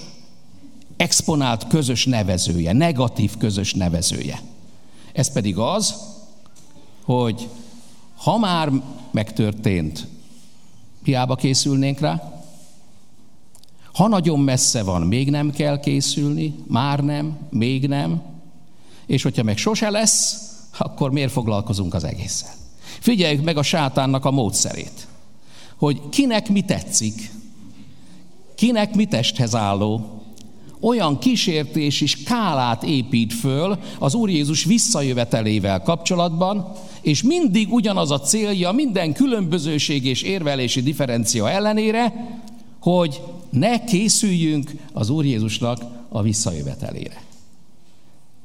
exponált 0.96 1.66
közös 1.66 2.04
nevezője, 2.06 2.72
negatív 2.72 3.36
közös 3.36 3.74
nevezője. 3.74 4.40
Ez 5.12 5.32
pedig 5.32 5.58
az, 5.58 5.94
hogy 7.04 7.48
ha 8.16 8.38
már 8.38 8.72
megtörtént, 9.10 10.06
hiába 11.04 11.34
készülnénk 11.34 12.00
rá, 12.00 12.42
ha 13.92 14.08
nagyon 14.08 14.40
messze 14.40 14.82
van, 14.82 15.02
még 15.02 15.30
nem 15.30 15.50
kell 15.50 15.80
készülni, 15.80 16.54
már 16.66 17.00
nem, 17.00 17.38
még 17.50 17.88
nem, 17.88 18.22
és 19.06 19.22
hogyha 19.22 19.42
meg 19.42 19.56
sose 19.56 19.90
lesz, 19.90 20.48
akkor 20.78 21.10
miért 21.10 21.32
foglalkozunk 21.32 21.94
az 21.94 22.04
egésszel? 22.04 22.52
Figyeljük 23.00 23.44
meg 23.44 23.56
a 23.56 23.62
sátánnak 23.62 24.24
a 24.24 24.30
módszerét, 24.30 25.06
hogy 25.76 26.08
kinek 26.08 26.48
mi 26.48 26.62
tetszik, 26.62 27.30
kinek 28.54 28.94
mi 28.94 29.04
testhez 29.04 29.54
álló, 29.54 30.22
olyan 30.84 31.18
kísértési 31.18 32.06
skálát 32.06 32.82
épít 32.82 33.32
föl 33.32 33.78
az 33.98 34.14
Úr 34.14 34.30
Jézus 34.30 34.64
visszajövetelével 34.64 35.82
kapcsolatban, 35.82 36.72
és 37.00 37.22
mindig 37.22 37.72
ugyanaz 37.72 38.10
a 38.10 38.20
célja 38.20 38.72
minden 38.72 39.12
különbözőség 39.12 40.04
és 40.04 40.22
érvelési 40.22 40.82
differencia 40.82 41.50
ellenére, 41.50 42.12
hogy 42.80 43.22
ne 43.50 43.84
készüljünk 43.84 44.70
az 44.92 45.08
Úr 45.10 45.24
Jézusnak 45.24 45.78
a 46.08 46.22
visszajövetelére. 46.22 47.22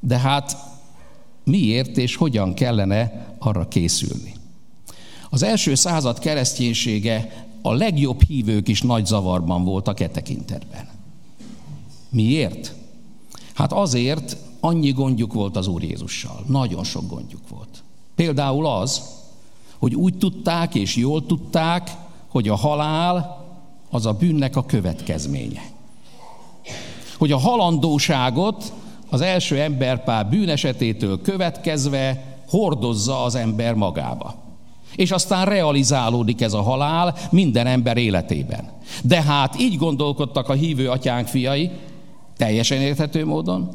De 0.00 0.18
hát 0.18 0.56
miért 1.44 1.96
és 1.96 2.16
hogyan 2.16 2.54
kellene 2.54 3.26
arra 3.38 3.68
készülni? 3.68 4.34
Az 5.30 5.42
első 5.42 5.74
század 5.74 6.18
kereszténysége 6.18 7.46
a 7.62 7.72
legjobb 7.72 8.22
hívők 8.22 8.68
is 8.68 8.82
nagy 8.82 9.06
zavarban 9.06 9.64
voltak 9.64 10.00
e 10.00 10.08
tekintetben. 10.08 10.99
Miért? 12.10 12.74
Hát 13.54 13.72
azért 13.72 14.36
annyi 14.60 14.92
gondjuk 14.92 15.32
volt 15.32 15.56
az 15.56 15.66
Úr 15.66 15.82
Jézussal. 15.82 16.44
Nagyon 16.46 16.84
sok 16.84 17.08
gondjuk 17.08 17.48
volt. 17.48 17.82
Például 18.14 18.66
az, 18.66 19.02
hogy 19.78 19.94
úgy 19.94 20.18
tudták 20.18 20.74
és 20.74 20.96
jól 20.96 21.26
tudták, 21.26 21.90
hogy 22.28 22.48
a 22.48 22.56
halál 22.56 23.44
az 23.90 24.06
a 24.06 24.12
bűnnek 24.12 24.56
a 24.56 24.64
következménye. 24.64 25.62
Hogy 27.18 27.32
a 27.32 27.38
halandóságot 27.38 28.72
az 29.10 29.20
első 29.20 29.60
emberpár 29.60 30.28
bűnesetétől 30.28 31.22
következve 31.22 32.24
hordozza 32.48 33.22
az 33.22 33.34
ember 33.34 33.74
magába. 33.74 34.34
És 34.96 35.10
aztán 35.10 35.44
realizálódik 35.44 36.40
ez 36.40 36.52
a 36.52 36.62
halál 36.62 37.14
minden 37.30 37.66
ember 37.66 37.96
életében. 37.96 38.70
De 39.02 39.22
hát 39.22 39.60
így 39.60 39.76
gondolkodtak 39.76 40.48
a 40.48 40.52
hívő 40.52 40.88
atyánk 40.88 41.26
fiai, 41.26 41.70
teljesen 42.40 42.80
érthető 42.80 43.26
módon, 43.26 43.68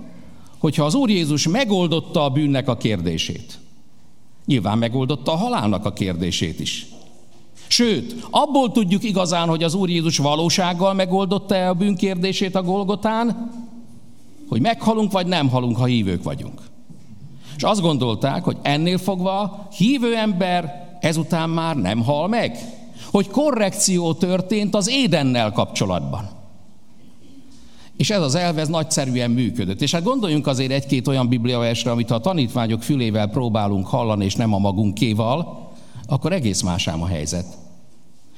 hogyha 0.57 0.85
az 0.85 0.93
Úr 0.93 1.09
Jézus 1.09 1.47
megoldotta 1.47 2.23
a 2.23 2.29
bűnnek 2.29 2.67
a 2.67 2.77
kérdését, 2.77 3.59
nyilván 4.45 4.77
megoldotta 4.77 5.31
a 5.31 5.35
halálnak 5.35 5.85
a 5.85 5.93
kérdését 5.93 6.59
is. 6.59 6.85
Sőt, 7.67 8.15
abból 8.29 8.71
tudjuk 8.71 9.03
igazán, 9.03 9.47
hogy 9.47 9.63
az 9.63 9.73
Úr 9.73 9.89
Jézus 9.89 10.17
valósággal 10.17 10.93
megoldotta-e 10.93 11.69
a 11.69 11.73
bűnkérdését 11.73 12.55
a 12.55 12.63
Golgotán, 12.63 13.51
hogy 14.49 14.61
meghalunk 14.61 15.11
vagy 15.11 15.27
nem 15.27 15.49
halunk, 15.49 15.77
ha 15.77 15.85
hívők 15.85 16.23
vagyunk. 16.23 16.61
És 17.55 17.63
azt 17.63 17.81
gondolták, 17.81 18.43
hogy 18.43 18.57
ennél 18.61 18.97
fogva 18.97 19.67
hívő 19.77 20.15
ember 20.15 20.87
ezután 20.99 21.49
már 21.49 21.75
nem 21.75 22.03
hal 22.03 22.27
meg. 22.27 22.57
Hogy 23.11 23.27
korrekció 23.27 24.13
történt 24.13 24.75
az 24.75 24.89
édennel 24.89 25.51
kapcsolatban. 25.51 26.34
És 27.97 28.09
ez 28.09 28.21
az 28.21 28.35
elv, 28.35 28.57
ez 28.57 28.67
nagyszerűen 28.67 29.31
működött. 29.31 29.81
És 29.81 29.91
hát 29.91 30.03
gondoljunk 30.03 30.47
azért 30.47 30.71
egy-két 30.71 31.07
olyan 31.07 31.27
bibliaversre, 31.27 31.91
amit 31.91 32.11
a 32.11 32.19
tanítványok 32.19 32.83
fülével 32.83 33.27
próbálunk 33.27 33.87
hallani, 33.87 34.25
és 34.25 34.35
nem 34.35 34.53
a 34.53 34.57
magunkéval, 34.57 35.69
akkor 36.07 36.33
egész 36.33 36.61
másám 36.61 37.01
a 37.01 37.07
helyzet. 37.07 37.45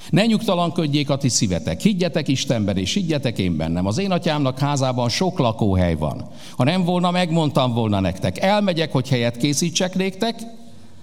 Ne 0.10 0.26
nyugtalankodjék 0.26 1.10
a 1.10 1.18
ti 1.18 1.30
szívetek, 1.30 1.82
higgyetek 1.82 2.28
Istenben, 2.28 2.78
és 2.78 2.94
higgyetek 2.94 3.38
én 3.38 3.58
bennem. 3.58 3.86
Az 3.86 3.98
én 3.98 4.12
atyámnak 4.12 4.60
házában 4.60 5.10
sok 5.10 5.40
lakóhely 5.40 5.96
van. 5.96 6.30
Ha 6.58 6.64
nem 6.64 6.84
volna, 6.84 7.12
megmondtam 7.12 7.74
volna 7.74 8.00
nektek. 8.00 8.38
Elmegyek, 8.38 8.92
hogy 8.92 9.10
helyet 9.10 9.38
készítsek 9.38 9.96
néktek, 9.96 10.40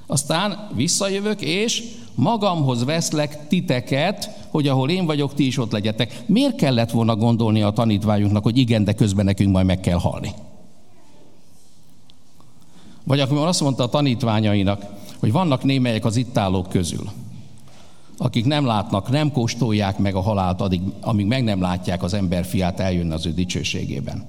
aztán 0.07 0.69
visszajövök, 0.75 1.41
és 1.41 1.83
magamhoz 2.15 2.85
veszlek 2.85 3.49
titeket, 3.49 4.31
hogy 4.49 4.69
ahol 4.69 4.91
én 4.91 5.07
vagyok, 5.07 5.35
ti 5.35 5.47
is 5.47 5.59
ott 5.59 5.73
legyetek. 5.73 6.23
Miért 6.27 6.57
kellett 6.57 6.91
volna 6.91 7.17
gondolni 7.17 7.63
a 7.63 7.71
tanítványunknak, 7.71 8.43
hogy 8.43 8.59
igen, 8.59 8.85
de 8.85 8.93
közben 8.93 9.25
nekünk 9.25 9.53
majd 9.53 9.67
meg 9.67 9.81
kell 9.81 9.99
halni? 9.99 10.31
Vagy 13.05 13.21
akkor 13.21 13.47
azt 13.47 13.61
mondta 13.61 13.83
a 13.83 13.89
tanítványainak, 13.89 14.85
hogy 15.19 15.33
vannak 15.33 15.65
némelyek 15.65 16.05
az 16.05 16.17
itt 16.17 16.39
állók 16.39 16.69
közül, 16.69 17.09
akik 18.17 18.45
nem 18.45 18.67
látnak, 18.67 19.11
nem 19.11 19.33
kóstolják 19.33 19.99
meg 19.99 20.15
a 20.15 20.21
halált, 20.21 20.61
addig, 20.61 20.81
amíg 21.01 21.27
meg 21.27 21.45
nem 21.45 21.61
látják 21.61 22.03
az 22.03 22.15
emberfiát 22.15 22.81
eljönni 22.81 23.13
az 23.13 23.27
ő 23.27 23.33
dicsőségében. 23.33 24.25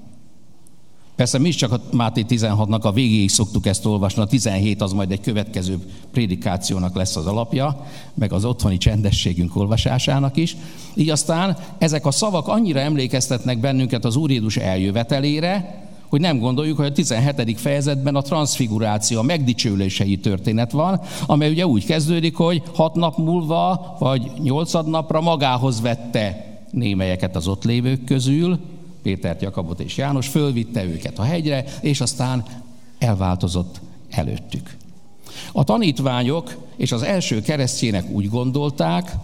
Persze 1.15 1.39
mi 1.39 1.47
is 1.47 1.55
csak 1.55 1.71
a 1.71 1.81
Máté 1.91 2.25
16-nak 2.29 2.81
a 2.81 2.91
végéig 2.91 3.29
szoktuk 3.29 3.65
ezt 3.65 3.85
olvasni, 3.85 4.21
a 4.21 4.25
17 4.25 4.81
az 4.81 4.91
majd 4.91 5.11
egy 5.11 5.21
következő 5.21 5.77
prédikációnak 6.11 6.95
lesz 6.95 7.15
az 7.15 7.25
alapja, 7.25 7.85
meg 8.13 8.33
az 8.33 8.45
otthoni 8.45 8.77
csendességünk 8.77 9.55
olvasásának 9.55 10.37
is. 10.37 10.55
Így 10.95 11.09
aztán 11.09 11.57
ezek 11.77 12.05
a 12.05 12.11
szavak 12.11 12.47
annyira 12.47 12.79
emlékeztetnek 12.79 13.59
bennünket 13.59 14.05
az 14.05 14.15
Úr 14.15 14.31
Jézus 14.31 14.57
eljövetelére, 14.57 15.83
hogy 16.09 16.19
nem 16.19 16.39
gondoljuk, 16.39 16.77
hogy 16.77 16.85
a 16.85 16.91
17. 16.91 17.59
fejezetben 17.59 18.15
a 18.15 18.21
transfiguráció, 18.21 19.19
a 19.19 19.23
megdicsőlései 19.23 20.17
történet 20.17 20.71
van, 20.71 21.01
amely 21.25 21.49
ugye 21.49 21.67
úgy 21.67 21.85
kezdődik, 21.85 22.35
hogy 22.35 22.61
hat 22.73 22.95
nap 22.95 23.17
múlva, 23.17 23.95
vagy 23.99 24.31
nyolcad 24.41 24.89
napra 24.89 25.21
magához 25.21 25.81
vette 25.81 26.45
némelyeket 26.71 27.35
az 27.35 27.47
ott 27.47 27.63
lévők 27.63 28.03
közül, 28.03 28.59
Pétert, 29.05 29.41
Jakabot 29.41 29.79
és 29.79 29.97
János, 29.97 30.27
fölvitte 30.27 30.83
őket 30.83 31.19
a 31.19 31.23
hegyre, 31.23 31.65
és 31.81 32.01
aztán 32.01 32.45
elváltozott 32.97 33.81
előttük. 34.09 34.75
A 35.51 35.63
tanítványok 35.63 36.55
és 36.75 36.91
az 36.91 37.01
első 37.03 37.41
keresztjének 37.41 38.09
úgy 38.09 38.29
gondolták, 38.29 39.15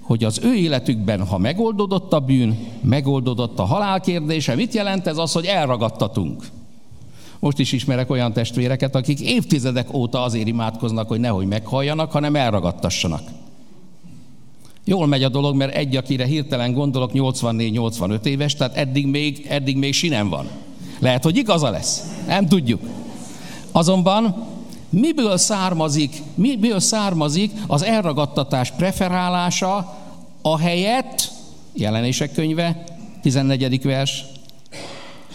hogy 0.00 0.24
az 0.24 0.40
ő 0.42 0.54
életükben, 0.54 1.26
ha 1.26 1.38
megoldódott 1.38 2.12
a 2.12 2.20
bűn, 2.20 2.58
megoldódott 2.80 3.58
a 3.58 3.64
halál 3.64 4.00
kérdése. 4.00 4.54
Mit 4.54 4.74
jelent 4.74 5.06
ez 5.06 5.16
az, 5.16 5.32
hogy 5.32 5.44
elragadtatunk? 5.44 6.46
Most 7.38 7.58
is 7.58 7.72
ismerek 7.72 8.10
olyan 8.10 8.32
testvéreket, 8.32 8.94
akik 8.94 9.20
évtizedek 9.20 9.94
óta 9.94 10.22
azért 10.22 10.48
imádkoznak, 10.48 11.08
hogy 11.08 11.20
nehogy 11.20 11.46
meghalljanak, 11.46 12.12
hanem 12.12 12.36
elragadtassanak. 12.36 13.22
Jól 14.84 15.06
megy 15.06 15.22
a 15.22 15.28
dolog, 15.28 15.56
mert 15.56 15.74
egy, 15.74 15.96
akire 15.96 16.24
hirtelen 16.24 16.72
gondolok, 16.72 17.10
84-85 17.14 18.24
éves, 18.24 18.54
tehát 18.54 18.76
eddig 18.76 19.06
még, 19.06 19.46
eddig 19.48 19.76
még 19.76 19.92
sinem 19.92 20.28
van. 20.28 20.48
Lehet, 20.98 21.22
hogy 21.22 21.36
igaza 21.36 21.70
lesz. 21.70 22.02
Nem 22.26 22.46
tudjuk. 22.46 22.80
Azonban 23.72 24.46
miből 24.88 25.36
származik, 25.36 26.22
miből 26.34 26.80
származik 26.80 27.52
az 27.66 27.82
elragadtatás 27.82 28.70
preferálása 28.70 29.98
a 30.42 30.58
helyett, 30.58 31.32
jelenések 31.72 32.32
könyve, 32.32 32.84
14. 33.22 33.82
vers, 33.82 34.24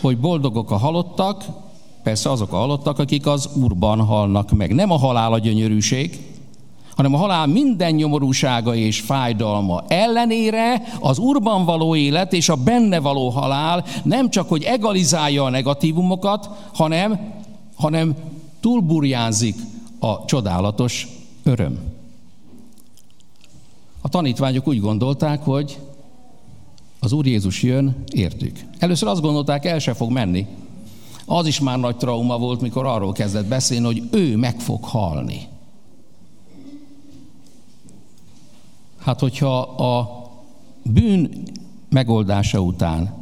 hogy 0.01 0.17
boldogok 0.17 0.71
a 0.71 0.77
halottak, 0.77 1.45
persze 2.03 2.31
azok 2.31 2.53
a 2.53 2.57
halottak, 2.57 2.99
akik 2.99 3.27
az 3.27 3.49
urban 3.55 3.99
halnak 3.99 4.51
meg. 4.51 4.73
Nem 4.73 4.91
a 4.91 4.97
halál 4.97 5.33
a 5.33 5.39
gyönyörűség, 5.39 6.19
hanem 6.95 7.13
a 7.13 7.17
halál 7.17 7.47
minden 7.47 7.93
nyomorúsága 7.93 8.75
és 8.75 8.99
fájdalma 8.99 9.83
ellenére 9.87 10.81
az 10.99 11.17
urban 11.17 11.65
való 11.65 11.95
élet 11.95 12.33
és 12.33 12.49
a 12.49 12.55
benne 12.55 12.99
való 12.99 13.29
halál 13.29 13.85
nem 14.03 14.29
csak, 14.29 14.49
hogy 14.49 14.63
egalizálja 14.63 15.43
a 15.43 15.49
negatívumokat, 15.49 16.49
hanem, 16.73 17.33
hanem 17.75 18.15
túlburjánzik 18.59 19.55
a 19.99 20.25
csodálatos 20.25 21.07
öröm. 21.43 21.79
A 24.01 24.09
tanítványok 24.09 24.67
úgy 24.67 24.79
gondolták, 24.79 25.43
hogy 25.43 25.79
az 26.99 27.11
Úr 27.11 27.25
Jézus 27.25 27.63
jön, 27.63 28.03
értük. 28.11 28.59
Először 28.79 29.07
azt 29.07 29.21
gondolták, 29.21 29.65
el 29.65 29.79
se 29.79 29.93
fog 29.93 30.11
menni. 30.11 30.45
Az 31.25 31.47
is 31.47 31.59
már 31.59 31.79
nagy 31.79 31.97
trauma 31.97 32.37
volt, 32.37 32.61
mikor 32.61 32.85
arról 32.85 33.11
kezdett 33.11 33.45
beszélni, 33.45 33.85
hogy 33.85 34.03
ő 34.11 34.37
meg 34.37 34.59
fog 34.59 34.83
halni. 34.83 35.47
Hát, 39.05 39.19
hogyha 39.19 39.59
a 39.61 40.23
bűn 40.83 41.29
megoldása 41.89 42.59
után 42.59 43.13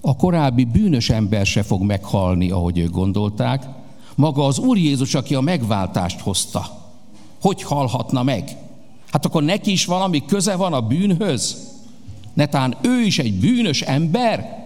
a 0.00 0.16
korábbi 0.16 0.64
bűnös 0.64 1.10
ember 1.10 1.46
se 1.46 1.62
fog 1.62 1.82
meghalni, 1.82 2.50
ahogy 2.50 2.78
ők 2.78 2.90
gondolták, 2.90 3.66
maga 4.14 4.44
az 4.44 4.58
Úr 4.58 4.76
Jézus, 4.76 5.14
aki 5.14 5.34
a 5.34 5.40
megváltást 5.40 6.20
hozta, 6.20 6.66
hogy 7.40 7.62
halhatna 7.62 8.22
meg? 8.22 8.56
Hát 9.10 9.26
akkor 9.26 9.42
neki 9.42 9.70
is 9.70 9.84
valami 9.84 10.24
köze 10.24 10.56
van 10.56 10.72
a 10.72 10.80
bűnhöz? 10.80 11.68
Netán 12.34 12.76
ő 12.82 13.00
is 13.00 13.18
egy 13.18 13.34
bűnös 13.34 13.82
ember? 13.82 14.58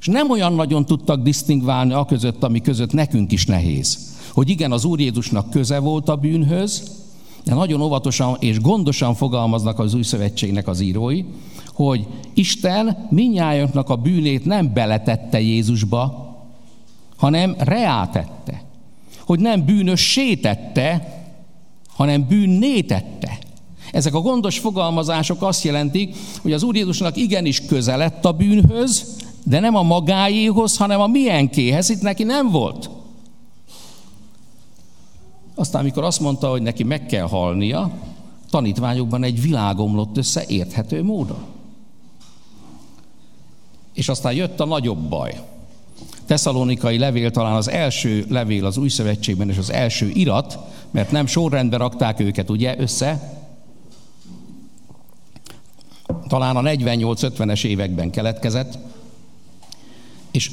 És 0.00 0.06
nem 0.06 0.30
olyan 0.30 0.52
nagyon 0.52 0.86
tudtak 0.86 1.22
disztingválni 1.22 1.92
a 1.92 2.04
között, 2.04 2.42
ami 2.42 2.60
között 2.60 2.92
nekünk 2.92 3.32
is 3.32 3.46
nehéz. 3.46 4.18
Hogy 4.32 4.48
igen, 4.48 4.72
az 4.72 4.84
Úr 4.84 5.00
Jézusnak 5.00 5.50
köze 5.50 5.78
volt 5.78 6.08
a 6.08 6.16
bűnhöz, 6.16 6.98
de 7.44 7.54
nagyon 7.54 7.80
óvatosan 7.80 8.36
és 8.40 8.60
gondosan 8.60 9.14
fogalmaznak 9.14 9.78
az 9.78 9.94
új 9.94 10.02
szövetségnek 10.02 10.68
az 10.68 10.80
írói, 10.80 11.24
hogy 11.72 12.06
Isten 12.34 13.06
minnyájunknak 13.10 13.88
a 13.88 13.96
bűnét 13.96 14.44
nem 14.44 14.72
beletette 14.72 15.40
Jézusba, 15.40 16.28
hanem 17.16 17.54
reátette. 17.58 18.62
Hogy 19.26 19.40
nem 19.40 19.64
bűnössé 19.64 20.34
tette, 20.34 21.18
hanem 21.88 22.26
bűnné 22.28 22.80
tette. 22.80 23.38
Ezek 23.92 24.14
a 24.14 24.20
gondos 24.20 24.58
fogalmazások 24.58 25.42
azt 25.42 25.64
jelentik, 25.64 26.16
hogy 26.42 26.52
az 26.52 26.62
Úr 26.62 26.76
Jézusnak 26.76 27.16
igenis 27.16 27.66
közelett 27.66 28.24
a 28.24 28.32
bűnhöz, 28.32 29.16
de 29.44 29.60
nem 29.60 29.74
a 29.74 29.82
magáéhoz, 29.82 30.76
hanem 30.76 31.00
a 31.00 31.06
miénkéhez. 31.06 31.88
Itt 31.88 32.00
neki 32.00 32.22
nem 32.22 32.50
volt. 32.50 32.90
Aztán, 35.60 35.80
amikor 35.80 36.04
azt 36.04 36.20
mondta, 36.20 36.48
hogy 36.48 36.62
neki 36.62 36.82
meg 36.82 37.06
kell 37.06 37.26
halnia, 37.26 37.90
tanítványokban 38.50 39.22
egy 39.22 39.42
világomlott 39.42 40.16
össze 40.16 40.44
érthető 40.46 41.02
módon. 41.02 41.44
És 43.94 44.08
aztán 44.08 44.32
jött 44.32 44.60
a 44.60 44.64
nagyobb 44.64 44.98
baj. 44.98 45.40
Tesszalonikai 46.26 46.98
levél 46.98 47.30
talán 47.30 47.54
az 47.54 47.68
első 47.68 48.26
levél 48.28 48.64
az 48.64 48.76
új 48.76 48.88
szövetségben, 48.88 49.50
és 49.50 49.58
az 49.58 49.72
első 49.72 50.08
irat, 50.08 50.58
mert 50.90 51.10
nem 51.10 51.26
sorrendbe 51.26 51.76
rakták 51.76 52.20
őket, 52.20 52.50
ugye, 52.50 52.78
össze. 52.78 53.38
Talán 56.28 56.56
a 56.56 56.62
48-50-es 56.62 57.64
években 57.64 58.10
keletkezett, 58.10 58.78
és 60.30 60.50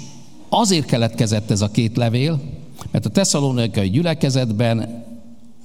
azért 0.50 0.86
keletkezett 0.86 1.52
ez 1.52 1.62
a 1.62 1.72
két 1.72 1.98
levél, 1.98 2.40
mert 2.92 3.06
a 3.06 3.10
tesszalonikai 3.10 3.90
gyülekezetben 3.90 5.06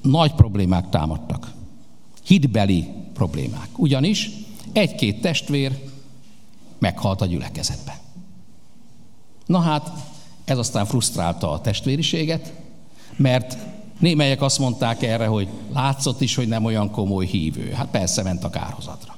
nagy 0.03 0.33
problémák 0.33 0.88
támadtak. 0.88 1.53
Hitbeli 2.25 2.88
problémák. 3.14 3.68
Ugyanis 3.77 4.31
egy-két 4.72 5.20
testvér 5.20 5.79
meghalt 6.79 7.20
a 7.20 7.27
gyülekezetben. 7.27 7.94
Na 9.46 9.59
hát, 9.59 9.90
ez 10.44 10.59
aztán 10.59 10.87
frusztrálta 10.87 11.51
a 11.51 11.61
testvériséget, 11.61 12.53
mert 13.16 13.57
némelyek 13.98 14.42
azt 14.42 14.59
mondták 14.59 15.03
erre, 15.03 15.27
hogy 15.27 15.48
látszott 15.72 16.20
is, 16.20 16.35
hogy 16.35 16.48
nem 16.48 16.64
olyan 16.64 16.90
komoly 16.90 17.27
hívő. 17.27 17.70
Hát 17.70 17.88
persze 17.90 18.22
ment 18.22 18.44
a 18.44 18.51
kárhozatra. 18.51 19.16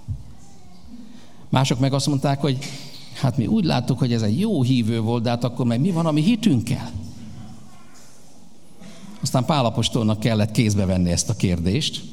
Mások 1.49 1.79
meg 1.79 1.93
azt 1.93 2.07
mondták, 2.07 2.41
hogy 2.41 2.59
hát 3.21 3.37
mi 3.37 3.47
úgy 3.47 3.65
láttuk, 3.65 3.99
hogy 3.99 4.13
ez 4.13 4.23
egy 4.23 4.39
jó 4.39 4.63
hívő 4.63 5.01
volt, 5.01 5.23
de 5.23 5.31
hát 5.31 5.45
akkor 5.45 5.67
meg 5.67 5.81
mi 5.81 5.91
van 5.91 6.07
a 6.07 6.11
mi 6.11 6.23
hitünkkel? 6.23 6.91
Aztán 9.25 9.45
Pálapostolnak 9.45 10.21
kellett 10.21 10.51
kézbe 10.51 10.87
venni 10.87 11.11
ezt 11.11 11.31
a 11.31 11.37
kérdést. 11.37 12.05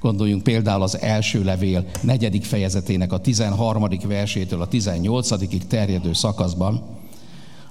Gondoljunk 0.00 0.42
például 0.42 0.82
az 0.82 0.98
első 1.00 1.44
levél 1.44 1.84
negyedik 2.00 2.44
fejezetének 2.44 3.12
a 3.12 3.20
13. 3.20 3.88
versétől 4.06 4.60
a 4.60 4.68
18. 4.68 5.66
terjedő 5.66 6.12
szakaszban, 6.12 6.82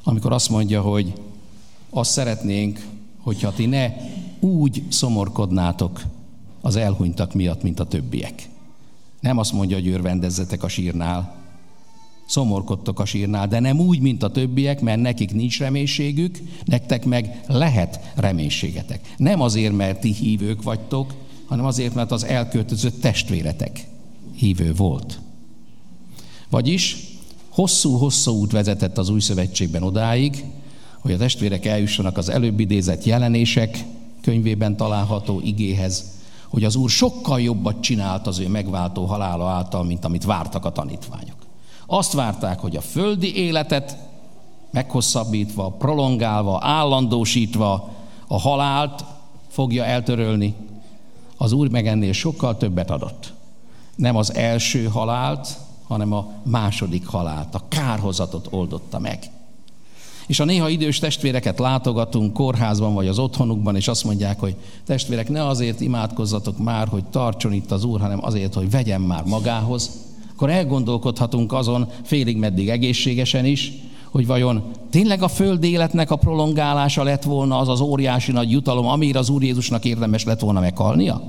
amikor 0.04 0.32
azt 0.32 0.50
mondja, 0.50 0.82
hogy 0.82 1.14
azt 1.90 2.12
szeretnénk, 2.12 2.88
hogyha 3.22 3.54
ti 3.54 3.66
ne 3.66 3.94
úgy 4.40 4.84
szomorkodnátok 4.90 6.02
az 6.62 6.76
elhunytak 6.76 7.34
miatt, 7.34 7.64
mint 7.64 7.80
a 7.80 7.88
többiek. 7.88 8.50
Nem 9.20 9.38
azt 9.38 9.54
mondja, 9.54 9.78
hogy 9.78 9.88
örvendezzetek 9.88 10.64
a 10.64 10.68
sírnál, 10.68 11.36
szomorkodtok 12.34 13.00
a 13.00 13.06
sírnál, 13.06 13.48
de 13.48 13.60
nem 13.60 13.80
úgy, 13.80 14.00
mint 14.00 14.24
a 14.24 14.32
többiek, 14.32 14.82
mert 14.82 15.02
nekik 15.02 15.34
nincs 15.34 15.60
reménységük, 15.60 16.40
nektek 16.66 17.06
meg 17.06 17.44
lehet 17.48 18.00
reménységetek. 18.16 19.14
Nem 19.18 19.42
azért, 19.42 19.74
mert 19.74 20.00
ti 20.00 20.14
hívők 20.14 20.64
vagytok, 20.64 21.14
hanem 21.46 21.66
azért, 21.66 21.94
mert 21.94 22.12
az 22.12 22.24
elköltözött 22.24 23.02
testvéretek 23.02 23.88
hívő 24.36 24.74
volt. 24.74 25.20
Vagyis 26.50 26.98
hosszú-hosszú 27.50 28.32
út 28.32 28.52
vezetett 28.52 28.98
az 28.98 29.10
új 29.10 29.20
szövetségben 29.20 29.84
odáig, 29.84 30.44
hogy 31.00 31.12
a 31.12 31.18
testvérek 31.18 31.66
eljussanak 31.66 32.18
az 32.18 32.30
előbb 32.30 32.60
idézett 32.60 33.04
jelenések 33.04 33.84
könyvében 34.22 34.78
található 34.78 35.42
igéhez, 35.44 36.12
hogy 36.48 36.64
az 36.64 36.76
Úr 36.76 36.90
sokkal 36.90 37.42
jobbat 37.42 37.82
csinált 37.82 38.28
az 38.28 38.40
ő 38.40 38.48
megváltó 38.48 39.06
halála 39.06 39.50
által, 39.50 39.84
mint 39.84 40.06
amit 40.06 40.24
vártak 40.24 40.66
a 40.66 40.72
tanítványok. 40.72 41.43
Azt 41.94 42.14
várták, 42.14 42.60
hogy 42.60 42.76
a 42.76 42.82
földi 42.82 43.36
életet 43.36 43.98
meghosszabbítva, 44.72 45.70
prolongálva, 45.70 46.60
állandósítva 46.62 47.90
a 48.28 48.40
halált 48.40 49.06
fogja 49.50 49.86
eltörölni. 49.86 50.56
Az 51.38 51.52
Úr 51.52 51.70
meg 51.70 51.88
ennél 51.88 52.12
sokkal 52.12 52.58
többet 52.58 52.92
adott. 52.92 53.34
Nem 53.96 54.16
az 54.16 54.36
első 54.36 54.84
halált, 54.84 55.58
hanem 55.88 56.14
a 56.14 56.32
második 56.44 57.08
halált, 57.08 57.56
a 57.56 57.62
kárhozatot 57.68 58.48
oldotta 58.50 59.00
meg. 59.00 59.20
És 60.28 60.40
a 60.40 60.46
néha 60.46 60.70
idős 60.70 61.00
testvéreket 61.00 61.60
látogatunk 61.60 62.34
kórházban 62.34 62.94
vagy 62.94 63.08
az 63.08 63.20
otthonukban, 63.20 63.76
és 63.76 63.88
azt 63.88 64.04
mondják, 64.04 64.40
hogy 64.40 64.56
testvérek, 64.86 65.30
ne 65.30 65.48
azért 65.48 65.82
imádkozzatok 65.82 66.58
már, 66.58 66.88
hogy 66.88 67.04
tartson 67.06 67.54
itt 67.54 67.72
az 67.72 67.84
Úr, 67.84 68.00
hanem 68.02 68.24
azért, 68.24 68.54
hogy 68.54 68.70
vegyen 68.70 69.02
már 69.02 69.24
magához, 69.24 69.92
akkor 70.34 70.50
elgondolkodhatunk 70.50 71.54
azon 71.54 71.90
félig 72.04 72.38
meddig 72.38 72.70
egészségesen 72.70 73.46
is, 73.46 73.72
hogy 74.10 74.28
vajon 74.28 74.64
tényleg 74.90 75.24
a 75.24 75.28
föld 75.28 75.64
életnek 75.64 76.12
a 76.12 76.16
prolongálása 76.16 77.04
lett 77.04 77.24
volna 77.24 77.58
az 77.58 77.70
az 77.70 77.80
óriási 77.80 78.32
nagy 78.32 78.52
jutalom, 78.52 78.88
amire 78.88 79.20
az 79.20 79.30
Úr 79.30 79.44
Jézusnak 79.44 79.86
érdemes 79.86 80.24
lett 80.24 80.40
volna 80.40 80.60
meghalnia? 80.60 81.22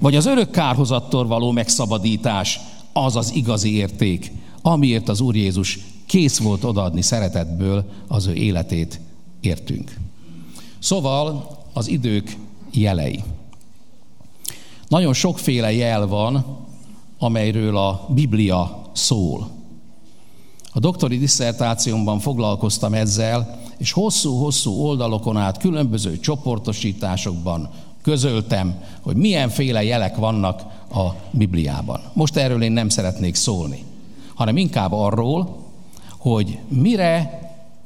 Vagy 0.00 0.16
az 0.16 0.26
örök 0.26 0.50
kárhozattól 0.50 1.26
való 1.26 1.50
megszabadítás 1.50 2.60
az 2.92 3.16
az 3.16 3.34
igazi 3.34 3.76
érték, 3.76 4.32
amiért 4.62 5.08
az 5.08 5.20
Úr 5.20 5.36
Jézus 5.36 5.78
kész 6.06 6.38
volt 6.38 6.64
odaadni 6.64 7.02
szeretetből 7.02 7.84
az 8.08 8.26
ő 8.26 8.34
életét 8.34 9.00
értünk. 9.40 9.96
Szóval 10.78 11.48
az 11.72 11.88
idők 11.88 12.36
jelei. 12.70 13.22
Nagyon 14.88 15.12
sokféle 15.12 15.72
jel 15.72 16.06
van, 16.06 16.63
amelyről 17.24 17.76
a 17.76 18.06
Biblia 18.08 18.82
szól. 18.92 19.48
A 20.72 20.78
doktori 20.78 21.18
disszertációmban 21.18 22.18
foglalkoztam 22.18 22.94
ezzel, 22.94 23.60
és 23.78 23.92
hosszú-hosszú 23.92 24.72
oldalokon 24.72 25.36
át 25.36 25.58
különböző 25.58 26.18
csoportosításokban 26.18 27.70
közöltem, 28.02 28.74
hogy 29.00 29.16
milyenféle 29.16 29.84
jelek 29.84 30.16
vannak 30.16 30.60
a 30.94 31.14
Bibliában. 31.30 32.00
Most 32.12 32.36
erről 32.36 32.62
én 32.62 32.72
nem 32.72 32.88
szeretnék 32.88 33.34
szólni, 33.34 33.84
hanem 34.34 34.56
inkább 34.56 34.92
arról, 34.92 35.56
hogy 36.18 36.58
mire 36.68 37.42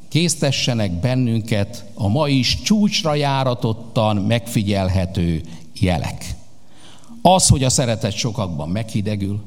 késztessenek 0.08 0.92
bennünket 0.92 1.84
a 1.94 2.08
ma 2.08 2.28
is 2.28 2.62
csúcsra 2.62 3.14
járatottan 3.14 4.16
megfigyelhető 4.16 5.42
jelek. 5.80 6.37
Az, 7.34 7.48
hogy 7.48 7.64
a 7.64 7.70
szeretet 7.70 8.12
sokakban 8.12 8.68
meghidegül, 8.68 9.40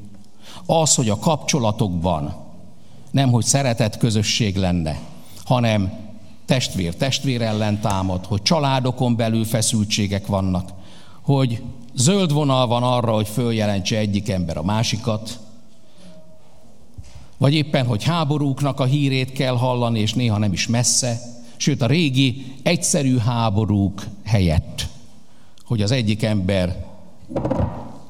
az, 0.65 0.95
hogy 0.95 1.09
a 1.09 1.19
kapcsolatokban 1.19 2.35
nem, 3.11 3.31
hogy 3.31 3.45
szeretet 3.45 3.97
közösség 3.97 4.55
lenne, 4.55 4.99
hanem 5.43 5.93
testvér 6.45 6.95
testvér 6.95 7.41
ellen 7.41 7.81
támad, 7.81 8.25
hogy 8.25 8.41
családokon 8.41 9.15
belül 9.15 9.45
feszültségek 9.45 10.27
vannak, 10.27 10.69
hogy 11.21 11.61
zöld 11.93 12.31
vonal 12.33 12.67
van 12.67 12.83
arra, 12.83 13.13
hogy 13.13 13.27
följelentse 13.27 13.97
egyik 13.97 14.29
ember 14.29 14.57
a 14.57 14.63
másikat, 14.63 15.39
vagy 17.37 17.53
éppen, 17.53 17.85
hogy 17.85 18.03
háborúknak 18.03 18.79
a 18.79 18.85
hírét 18.85 19.31
kell 19.31 19.55
hallani, 19.55 19.99
és 19.99 20.13
néha 20.13 20.37
nem 20.37 20.53
is 20.53 20.67
messze, 20.67 21.19
sőt 21.57 21.81
a 21.81 21.87
régi 21.87 22.55
egyszerű 22.63 23.17
háborúk 23.17 24.07
helyett, 24.23 24.87
hogy 25.63 25.81
az 25.81 25.91
egyik 25.91 26.23
ember 26.23 26.90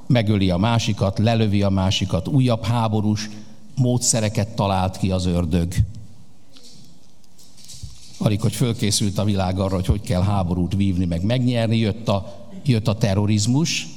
megöli 0.07 0.49
a 0.49 0.57
másikat, 0.57 1.19
lelövi 1.19 1.61
a 1.61 1.69
másikat, 1.69 2.27
újabb 2.27 2.63
háborús 2.63 3.29
módszereket 3.75 4.55
talált 4.55 4.97
ki 4.97 5.11
az 5.11 5.25
ördög. 5.25 5.73
Alig, 8.17 8.41
hogy 8.41 8.53
fölkészült 8.53 9.17
a 9.17 9.23
világ 9.23 9.59
arra, 9.59 9.75
hogy 9.75 9.85
hogy 9.85 10.01
kell 10.01 10.21
háborút 10.21 10.75
vívni, 10.75 11.05
meg 11.05 11.23
megnyerni, 11.23 11.77
jött 11.77 12.07
a, 12.07 12.47
jött 12.65 12.87
a 12.87 12.97
terrorizmus, 12.97 13.87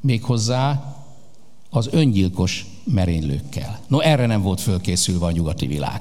méghozzá 0.00 0.94
az 1.70 1.88
öngyilkos 1.90 2.66
merénylőkkel. 2.84 3.78
No, 3.88 3.98
erre 3.98 4.26
nem 4.26 4.42
volt 4.42 4.60
fölkészülve 4.60 5.26
a 5.26 5.30
nyugati 5.30 5.66
világ. 5.66 6.00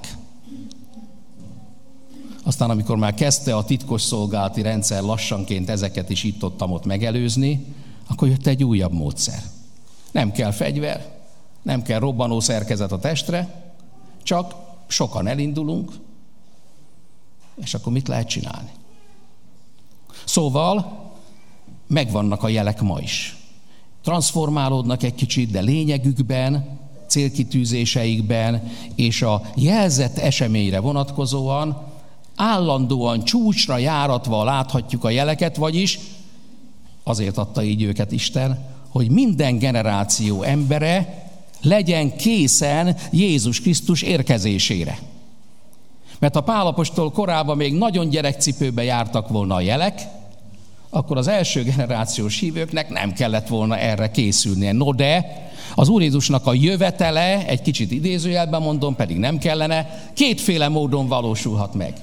Aztán, 2.43 2.69
amikor 2.69 2.97
már 2.97 3.13
kezdte 3.13 3.55
a 3.55 3.63
titkos 3.63 4.01
szolgálati 4.01 4.61
rendszer 4.61 5.01
lassanként 5.01 5.69
ezeket 5.69 6.09
is 6.09 6.23
itt 6.23 6.43
ott, 6.43 6.63
ott 6.63 6.85
megelőzni, 6.85 7.65
akkor 8.07 8.27
jött 8.27 8.47
egy 8.47 8.63
újabb 8.63 8.93
módszer. 8.93 9.43
Nem 10.11 10.31
kell 10.31 10.51
fegyver, 10.51 11.13
nem 11.61 11.81
kell 11.81 11.99
robbanó 11.99 12.39
szerkezet 12.39 12.91
a 12.91 12.99
testre, 12.99 13.63
csak 14.23 14.55
sokan 14.87 15.27
elindulunk, 15.27 15.91
és 17.55 17.73
akkor 17.73 17.93
mit 17.93 18.07
lehet 18.07 18.27
csinálni? 18.27 18.69
Szóval 20.25 21.03
megvannak 21.87 22.43
a 22.43 22.47
jelek 22.47 22.81
ma 22.81 22.99
is. 22.99 23.37
Transformálódnak 24.03 25.03
egy 25.03 25.15
kicsit, 25.15 25.51
de 25.51 25.61
lényegükben, 25.61 26.79
célkitűzéseikben 27.07 28.71
és 28.95 29.21
a 29.21 29.41
jelzett 29.55 30.17
eseményre 30.17 30.79
vonatkozóan 30.79 31.81
állandóan 32.35 33.23
csúcsra 33.23 33.77
járatva 33.77 34.43
láthatjuk 34.43 35.03
a 35.03 35.09
jeleket, 35.09 35.55
vagyis 35.55 35.99
azért 37.07 37.37
adta 37.37 37.63
így 37.63 37.81
őket 37.81 38.11
Isten, 38.11 38.65
hogy 38.89 39.09
minden 39.09 39.57
generáció 39.57 40.41
embere 40.41 41.23
legyen 41.61 42.15
készen 42.15 42.95
Jézus 43.11 43.61
Krisztus 43.61 44.01
érkezésére. 44.01 44.97
Mert 46.19 46.35
a 46.35 46.41
Pálapostól 46.41 47.11
korábban 47.11 47.57
még 47.57 47.73
nagyon 47.73 48.09
gyerekcipőbe 48.09 48.83
jártak 48.83 49.29
volna 49.29 49.55
a 49.55 49.61
jelek, 49.61 50.01
akkor 50.89 51.17
az 51.17 51.27
első 51.27 51.63
generációs 51.63 52.39
hívőknek 52.39 52.89
nem 52.89 53.13
kellett 53.13 53.47
volna 53.47 53.77
erre 53.77 54.11
készülnie. 54.11 54.71
No 54.71 54.93
de 54.93 55.43
az 55.75 55.87
Úr 55.87 56.01
Jézusnak 56.01 56.45
a 56.47 56.53
jövetele, 56.53 57.45
egy 57.45 57.61
kicsit 57.61 57.91
idézőjelben 57.91 58.61
mondom, 58.61 58.95
pedig 58.95 59.17
nem 59.17 59.37
kellene, 59.37 60.09
kétféle 60.13 60.67
módon 60.67 61.07
valósulhat 61.07 61.73
meg. 61.73 61.93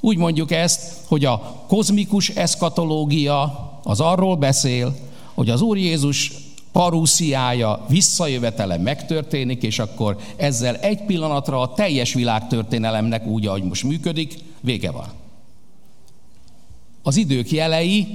Úgy 0.00 0.16
mondjuk 0.16 0.50
ezt, 0.50 0.96
hogy 1.06 1.24
a 1.24 1.64
kozmikus 1.68 2.28
eszkatológia 2.28 3.69
az 3.82 4.00
arról 4.00 4.36
beszél, 4.36 4.96
hogy 5.34 5.50
az 5.50 5.60
Úr 5.60 5.76
Jézus 5.76 6.32
parúsziája, 6.72 7.84
visszajövetele 7.88 8.78
megtörténik, 8.78 9.62
és 9.62 9.78
akkor 9.78 10.16
ezzel 10.36 10.76
egy 10.76 11.04
pillanatra 11.04 11.60
a 11.60 11.72
teljes 11.72 12.14
világtörténelemnek 12.14 13.26
úgy, 13.26 13.46
ahogy 13.46 13.62
most 13.62 13.84
működik, 13.84 14.34
vége 14.60 14.90
van. 14.90 15.08
Az 17.02 17.16
idők 17.16 17.50
jelei 17.50 18.06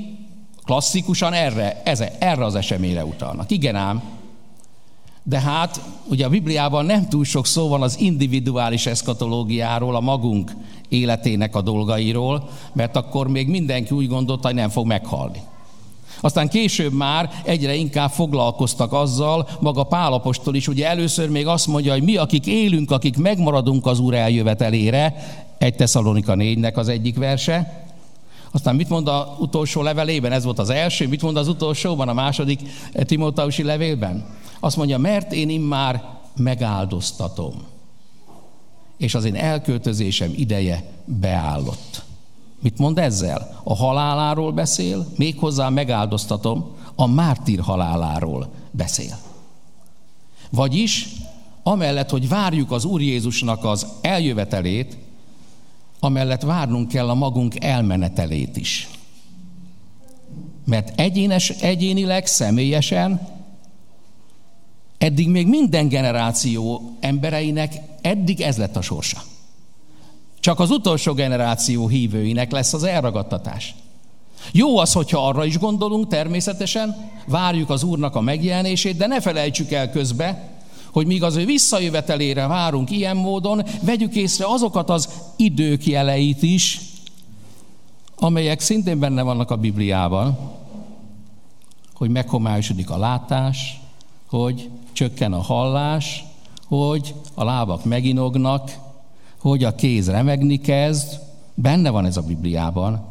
klasszikusan 0.63 1.33
erre, 1.33 1.81
eze, 1.83 2.17
erre 2.19 2.45
az 2.45 2.55
eseményre 2.55 3.05
utalnak. 3.05 3.51
Igen 3.51 3.75
ám, 3.75 4.03
de 5.23 5.39
hát 5.39 5.81
ugye 6.09 6.25
a 6.25 6.29
Bibliában 6.29 6.85
nem 6.85 7.09
túl 7.09 7.23
sok 7.23 7.45
szó 7.45 7.67
van 7.67 7.81
az 7.81 7.99
individuális 7.99 8.85
eszkatológiáról, 8.85 9.95
a 9.95 9.99
magunk 9.99 10.51
életének 10.89 11.55
a 11.55 11.61
dolgairól, 11.61 12.49
mert 12.73 12.95
akkor 12.95 13.27
még 13.27 13.47
mindenki 13.47 13.93
úgy 13.93 14.07
gondolta, 14.07 14.47
hogy 14.47 14.55
nem 14.55 14.69
fog 14.69 14.85
meghalni. 14.85 15.41
Aztán 16.21 16.49
később 16.49 16.93
már 16.93 17.29
egyre 17.43 17.75
inkább 17.75 18.09
foglalkoztak 18.09 18.93
azzal, 18.93 19.49
maga 19.59 19.83
Pálapostól 19.83 20.55
is, 20.55 20.67
ugye 20.67 20.87
először 20.87 21.29
még 21.29 21.47
azt 21.47 21.67
mondja, 21.67 21.91
hogy 21.91 22.03
mi, 22.03 22.17
akik 22.17 22.45
élünk, 22.45 22.91
akik 22.91 23.17
megmaradunk 23.17 23.85
az 23.85 23.99
Úr 23.99 24.13
eljövetelére, 24.13 25.15
egy 25.57 25.75
Tesszalonika 25.75 26.33
4-nek 26.37 26.73
az 26.73 26.87
egyik 26.87 27.17
verse, 27.17 27.85
aztán 28.55 28.75
mit 28.75 28.89
mond 28.89 29.07
az 29.07 29.25
utolsó 29.39 29.81
levelében? 29.81 30.31
Ez 30.31 30.43
volt 30.43 30.59
az 30.59 30.69
első. 30.69 31.07
Mit 31.07 31.21
mond 31.21 31.37
az 31.37 31.47
utolsóban, 31.47 32.09
a 32.09 32.13
második 32.13 32.59
Timóteusi 32.93 33.63
levélben? 33.63 34.25
Azt 34.59 34.77
mondja, 34.77 34.97
mert 34.97 35.33
én 35.33 35.49
immár 35.49 36.03
megáldoztatom, 36.35 37.53
és 38.97 39.15
az 39.15 39.25
én 39.25 39.35
elköltözésem 39.35 40.33
ideje 40.35 40.83
beállott. 41.05 42.03
Mit 42.65 42.77
mond 42.77 42.97
ezzel? 42.97 43.61
A 43.63 43.75
haláláról 43.75 44.51
beszél, 44.51 45.07
méghozzá 45.15 45.69
megáldoztatom, 45.69 46.75
a 46.95 47.05
mártír 47.07 47.59
haláláról 47.59 48.49
beszél. 48.71 49.17
Vagyis, 50.49 51.09
amellett, 51.63 52.09
hogy 52.09 52.27
várjuk 52.27 52.71
az 52.71 52.85
Úr 52.85 53.01
Jézusnak 53.01 53.63
az 53.63 53.87
eljövetelét, 54.01 54.97
amellett 55.99 56.41
várnunk 56.41 56.87
kell 56.87 57.09
a 57.09 57.13
magunk 57.13 57.63
elmenetelét 57.63 58.57
is. 58.57 58.89
Mert 60.65 60.99
egyénes, 60.99 61.49
egyénileg, 61.49 62.25
személyesen, 62.25 63.27
eddig 64.97 65.29
még 65.29 65.47
minden 65.47 65.87
generáció 65.87 66.91
embereinek 66.99 67.73
eddig 68.01 68.41
ez 68.41 68.57
lett 68.57 68.75
a 68.75 68.81
sorsa. 68.81 69.21
Csak 70.45 70.59
az 70.59 70.69
utolsó 70.71 71.13
generáció 71.13 71.87
hívőinek 71.87 72.51
lesz 72.51 72.73
az 72.73 72.83
elragadtatás. 72.83 73.75
Jó 74.51 74.77
az, 74.77 74.93
hogyha 74.93 75.27
arra 75.27 75.45
is 75.45 75.57
gondolunk, 75.57 76.07
természetesen, 76.07 77.11
várjuk 77.27 77.69
az 77.69 77.83
Úrnak 77.83 78.15
a 78.15 78.21
megjelenését, 78.21 78.97
de 78.97 79.07
ne 79.07 79.21
felejtsük 79.21 79.71
el 79.71 79.91
közbe, 79.91 80.49
hogy 80.91 81.05
míg 81.05 81.23
az 81.23 81.35
ő 81.35 81.45
visszajövetelére 81.45 82.47
várunk 82.47 82.91
ilyen 82.91 83.17
módon, 83.17 83.63
vegyük 83.81 84.15
észre 84.15 84.45
azokat 84.47 84.89
az 84.89 85.09
idők 85.35 85.85
jeleit 85.85 86.41
is, 86.41 86.79
amelyek 88.15 88.59
szintén 88.59 88.99
benne 88.99 89.21
vannak 89.21 89.51
a 89.51 89.57
Bibliában, 89.57 90.37
hogy 91.93 92.09
meghomályosodik 92.09 92.89
a 92.89 92.97
látás, 92.97 93.79
hogy 94.29 94.69
csökken 94.91 95.33
a 95.33 95.41
hallás, 95.41 96.23
hogy 96.67 97.13
a 97.33 97.43
lábak 97.43 97.85
meginognak, 97.85 98.83
hogy 99.49 99.63
a 99.63 99.75
kéz 99.75 100.09
remegni 100.09 100.57
kezd, 100.57 101.19
benne 101.53 101.89
van 101.89 102.05
ez 102.05 102.17
a 102.17 102.21
Bibliában. 102.21 103.05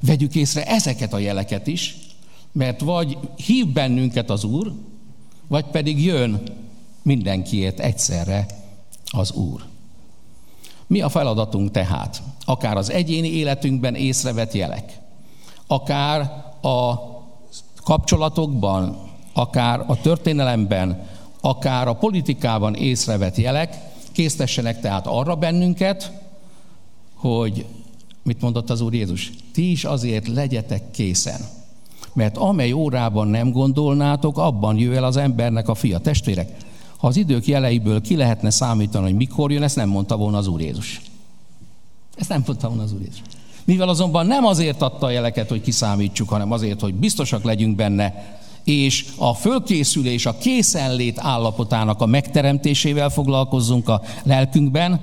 Vegyük 0.00 0.34
észre 0.34 0.66
ezeket 0.66 1.12
a 1.12 1.18
jeleket 1.18 1.66
is, 1.66 1.96
mert 2.52 2.80
vagy 2.80 3.18
hív 3.36 3.66
bennünket 3.66 4.30
az 4.30 4.44
Úr, 4.44 4.72
vagy 5.46 5.64
pedig 5.64 6.04
jön 6.04 6.42
mindenkiért 7.02 7.80
egyszerre 7.80 8.46
az 9.10 9.32
Úr. 9.32 9.64
Mi 10.86 11.00
a 11.00 11.08
feladatunk 11.08 11.70
tehát? 11.70 12.22
Akár 12.44 12.76
az 12.76 12.90
egyéni 12.90 13.28
életünkben 13.28 13.94
észrevett 13.94 14.52
jelek, 14.52 14.98
akár 15.66 16.20
a 16.62 16.94
kapcsolatokban, 17.84 18.98
akár 19.32 19.84
a 19.86 20.00
történelemben, 20.00 21.06
akár 21.40 21.88
a 21.88 21.94
politikában 21.94 22.74
észrevett 22.74 23.36
jelek, 23.36 23.87
késztessenek 24.18 24.80
tehát 24.80 25.06
arra 25.06 25.34
bennünket, 25.34 26.12
hogy 27.14 27.66
mit 28.22 28.40
mondott 28.40 28.70
az 28.70 28.80
Úr 28.80 28.94
Jézus? 28.94 29.32
Ti 29.52 29.70
is 29.70 29.84
azért 29.84 30.28
legyetek 30.28 30.90
készen. 30.90 31.40
Mert 32.12 32.36
amely 32.36 32.72
órában 32.72 33.28
nem 33.28 33.50
gondolnátok, 33.50 34.38
abban 34.38 34.76
jöjj 34.78 34.96
el 34.96 35.04
az 35.04 35.16
embernek 35.16 35.68
a 35.68 35.74
fia. 35.74 35.98
Testvérek, 35.98 36.56
ha 36.96 37.06
az 37.06 37.16
idők 37.16 37.46
jeleiből 37.46 38.00
ki 38.00 38.16
lehetne 38.16 38.50
számítani, 38.50 39.04
hogy 39.04 39.16
mikor 39.16 39.52
jön, 39.52 39.62
ezt 39.62 39.76
nem 39.76 39.88
mondta 39.88 40.16
volna 40.16 40.38
az 40.38 40.46
Úr 40.46 40.60
Jézus. 40.60 41.00
Ezt 42.16 42.28
nem 42.28 42.42
mondta 42.46 42.68
volna 42.68 42.82
az 42.82 42.92
Úr 42.92 43.00
Jézus. 43.00 43.22
Mivel 43.64 43.88
azonban 43.88 44.26
nem 44.26 44.44
azért 44.44 44.82
adta 44.82 45.06
a 45.06 45.10
jeleket, 45.10 45.48
hogy 45.48 45.60
kiszámítsuk, 45.60 46.28
hanem 46.28 46.52
azért, 46.52 46.80
hogy 46.80 46.94
biztosak 46.94 47.42
legyünk 47.42 47.76
benne, 47.76 48.38
és 48.68 49.06
a 49.16 49.34
fölkészülés, 49.34 50.26
a 50.26 50.38
készenlét 50.38 51.18
állapotának 51.18 52.00
a 52.00 52.06
megteremtésével 52.06 53.10
foglalkozzunk 53.10 53.88
a 53.88 54.02
lelkünkben, 54.22 55.00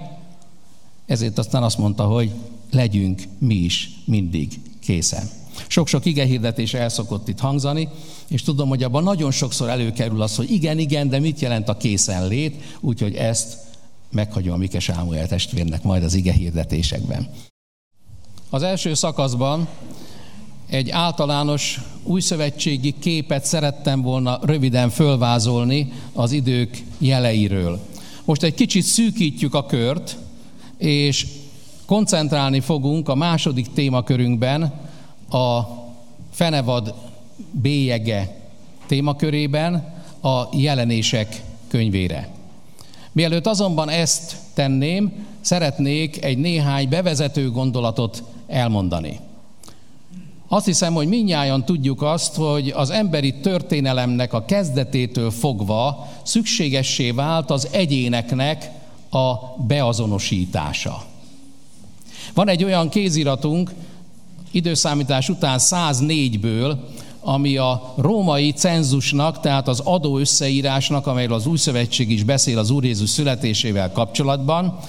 ezért 1.05 1.37
aztán 1.37 1.63
azt 1.63 1.77
mondta, 1.77 2.03
hogy 2.03 2.31
legyünk 2.71 3.23
mi 3.37 3.55
is 3.55 3.89
mindig 4.05 4.59
készen. 4.79 5.29
Sok-sok 5.67 6.05
igehirdetés 6.05 6.73
el 6.73 6.89
szokott 6.89 7.27
itt 7.27 7.39
hangzani, 7.39 7.89
és 8.27 8.41
tudom, 8.41 8.69
hogy 8.69 8.83
abban 8.83 9.03
nagyon 9.03 9.31
sokszor 9.31 9.69
előkerül 9.69 10.21
az, 10.21 10.35
hogy 10.35 10.51
igen, 10.51 10.79
igen, 10.79 11.09
de 11.09 11.19
mit 11.19 11.39
jelent 11.39 11.69
a 11.69 11.77
készenlét, 11.77 12.77
úgyhogy 12.79 13.15
ezt 13.15 13.57
meghagyom 14.11 14.53
a 14.53 14.57
Mike 14.57 14.79
Sámuel 14.79 15.27
testvérnek 15.27 15.83
majd 15.83 16.03
az 16.03 16.13
igehirdetésekben. 16.13 17.29
Az 18.49 18.63
első 18.63 18.93
szakaszban 18.93 19.67
egy 20.75 20.89
általános 20.89 21.81
újszövetségi 22.03 22.95
képet 22.99 23.45
szerettem 23.45 24.01
volna 24.01 24.39
röviden 24.41 24.89
fölvázolni 24.89 25.91
az 26.13 26.31
idők 26.31 26.83
jeleiről. 26.97 27.79
Most 28.25 28.43
egy 28.43 28.53
kicsit 28.53 28.83
szűkítjük 28.83 29.53
a 29.53 29.65
kört, 29.65 30.17
és 30.77 31.27
koncentrálni 31.85 32.59
fogunk 32.59 33.09
a 33.09 33.15
második 33.15 33.73
témakörünkben 33.73 34.61
a 35.29 35.61
fenevad 36.31 36.93
bélyege 37.51 38.35
témakörében 38.87 39.93
a 40.21 40.43
jelenések 40.51 41.41
könyvére. 41.67 42.29
Mielőtt 43.11 43.47
azonban 43.47 43.89
ezt 43.89 44.35
tenném, 44.53 45.13
szeretnék 45.41 46.23
egy 46.23 46.37
néhány 46.37 46.89
bevezető 46.89 47.51
gondolatot 47.51 48.23
elmondani. 48.47 49.19
Azt 50.47 50.65
hiszem, 50.65 50.93
hogy 50.93 51.07
minnyáján 51.07 51.65
tudjuk 51.65 52.01
azt, 52.01 52.35
hogy 52.35 52.69
az 52.69 52.89
emberi 52.89 53.33
történelemnek 53.33 54.33
a 54.33 54.45
kezdetétől 54.45 55.31
fogva 55.31 56.07
szükségessé 56.23 57.11
vált 57.11 57.51
az 57.51 57.67
egyéneknek 57.71 58.71
a 59.09 59.33
beazonosítása. 59.67 61.03
Van 62.33 62.49
egy 62.49 62.63
olyan 62.63 62.89
kéziratunk, 62.89 63.71
időszámítás 64.51 65.29
után 65.29 65.57
104-ből, 65.61 66.77
ami 67.21 67.57
a 67.57 67.93
római 67.95 68.51
cenzusnak, 68.51 69.39
tehát 69.39 69.67
az 69.67 69.79
adó 69.79 70.17
összeírásnak, 70.17 71.07
amelyről 71.07 71.35
az 71.35 71.45
Új 71.45 71.57
Szövetség 71.57 72.11
is 72.11 72.23
beszél 72.23 72.57
az 72.57 72.69
Úr 72.69 72.83
Jézus 72.83 73.09
születésével 73.09 73.91
kapcsolatban, 73.91 74.79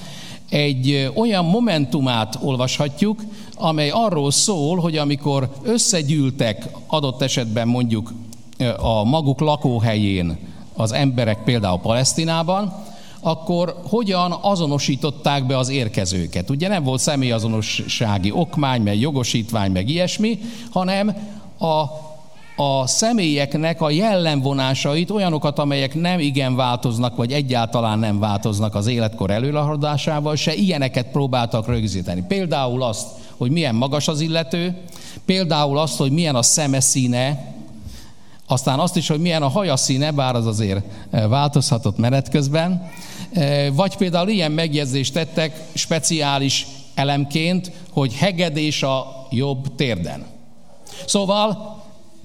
egy 0.49 1.11
olyan 1.15 1.45
momentumát 1.45 2.39
olvashatjuk, 2.41 3.21
amely 3.55 3.89
arról 3.89 4.31
szól, 4.31 4.77
hogy 4.77 4.97
amikor 4.97 5.49
összegyűltek 5.63 6.69
adott 6.87 7.21
esetben 7.21 7.67
mondjuk 7.67 8.13
a 8.77 9.03
maguk 9.03 9.39
lakóhelyén 9.39 10.37
az 10.73 10.91
emberek 10.91 11.43
például 11.43 11.79
Palesztinában, 11.79 12.73
akkor 13.19 13.81
hogyan 13.83 14.37
azonosították 14.41 15.45
be 15.45 15.57
az 15.57 15.69
érkezőket. 15.69 16.49
Ugye 16.49 16.67
nem 16.67 16.83
volt 16.83 17.01
személyazonossági 17.01 18.31
okmány, 18.31 18.81
meg 18.81 18.99
jogosítvány, 18.99 19.71
meg 19.71 19.89
ilyesmi, 19.89 20.39
hanem 20.71 21.15
a 21.59 21.83
a 22.59 22.87
személyeknek 22.87 23.81
a 23.81 23.89
jellemvonásait, 23.89 25.09
olyanokat, 25.09 25.59
amelyek 25.59 25.95
nem 25.95 26.19
igen 26.19 26.55
változnak, 26.55 27.15
vagy 27.15 27.31
egyáltalán 27.31 27.99
nem 27.99 28.19
változnak 28.19 28.75
az 28.75 28.87
életkor 28.87 29.31
előrehaladásával, 29.31 30.35
se 30.35 30.53
ilyeneket 30.53 31.11
próbáltak 31.11 31.67
rögzíteni. 31.67 32.23
Például 32.27 32.83
azt, 32.83 33.07
hogy 33.37 33.51
milyen 33.51 33.75
magas 33.75 34.07
az 34.07 34.19
illető, 34.19 34.77
például 35.25 35.77
azt, 35.77 35.97
hogy 35.97 36.11
milyen 36.11 36.35
a 36.35 36.41
szeme 36.41 36.79
színe, 36.79 37.55
aztán 38.47 38.79
azt 38.79 38.95
is, 38.95 39.07
hogy 39.07 39.19
milyen 39.19 39.41
a 39.41 39.47
haja 39.47 39.75
színe, 39.75 40.11
bár 40.11 40.35
az 40.35 40.45
azért 40.45 40.85
eh, 41.09 41.27
változhatott 41.27 41.97
menet 41.97 42.29
közben, 42.29 42.89
eh, 43.31 43.67
vagy 43.73 43.97
például 43.97 44.29
ilyen 44.29 44.51
megjegyzést 44.51 45.13
tettek 45.13 45.63
speciális 45.73 46.67
elemként, 46.95 47.71
hogy 47.91 48.13
hegedés 48.13 48.83
a 48.83 49.27
jobb 49.29 49.75
térden. 49.75 50.25
Szóval 51.05 51.76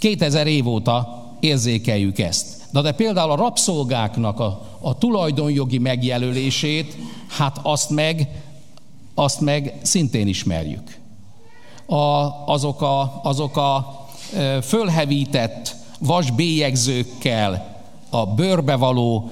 2000 0.03 0.47
év 0.47 0.69
óta 0.69 1.27
érzékeljük 1.41 2.19
ezt. 2.19 2.47
De, 2.71 2.81
de 2.81 2.93
például 2.93 3.31
a 3.31 3.37
rabszolgáknak 3.37 4.41
a, 4.41 4.63
a 4.81 4.99
tulajdonjogi 4.99 5.79
megjelölését, 5.79 6.97
hát 7.29 7.59
azt 7.63 7.91
meg, 7.91 8.29
azt 9.15 9.41
meg 9.41 9.75
szintén 9.83 10.27
ismerjük. 10.27 10.99
A, 11.87 11.97
azok 12.47 12.83
a, 12.83 13.21
azok 13.23 13.57
a 13.57 14.01
fölhevített 14.63 15.77
vasbélyegzőkkel 15.99 17.81
a 18.11 18.27
bőrbe 18.27 18.75
való 18.75 19.31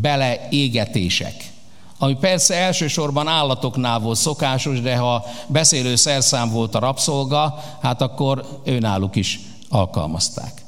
beleégetések, 0.00 1.52
ami 1.98 2.16
persze 2.16 2.54
elsősorban 2.54 3.28
állatoknál 3.28 3.98
volt 3.98 4.18
szokásos, 4.18 4.80
de 4.80 4.96
ha 4.96 5.24
beszélő 5.46 5.96
szerszám 5.96 6.50
volt 6.50 6.74
a 6.74 6.78
rabszolga, 6.78 7.62
hát 7.80 8.02
akkor 8.02 8.60
őnáluk 8.64 9.16
is 9.16 9.40
alkalmazták. 9.72 10.62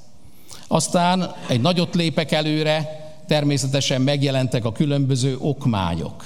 Aztán 0.68 1.34
egy 1.48 1.60
nagyot 1.60 1.94
lépek 1.94 2.32
előre, 2.32 3.02
természetesen 3.26 4.00
megjelentek 4.00 4.64
a 4.64 4.72
különböző 4.72 5.36
okmányok. 5.40 6.24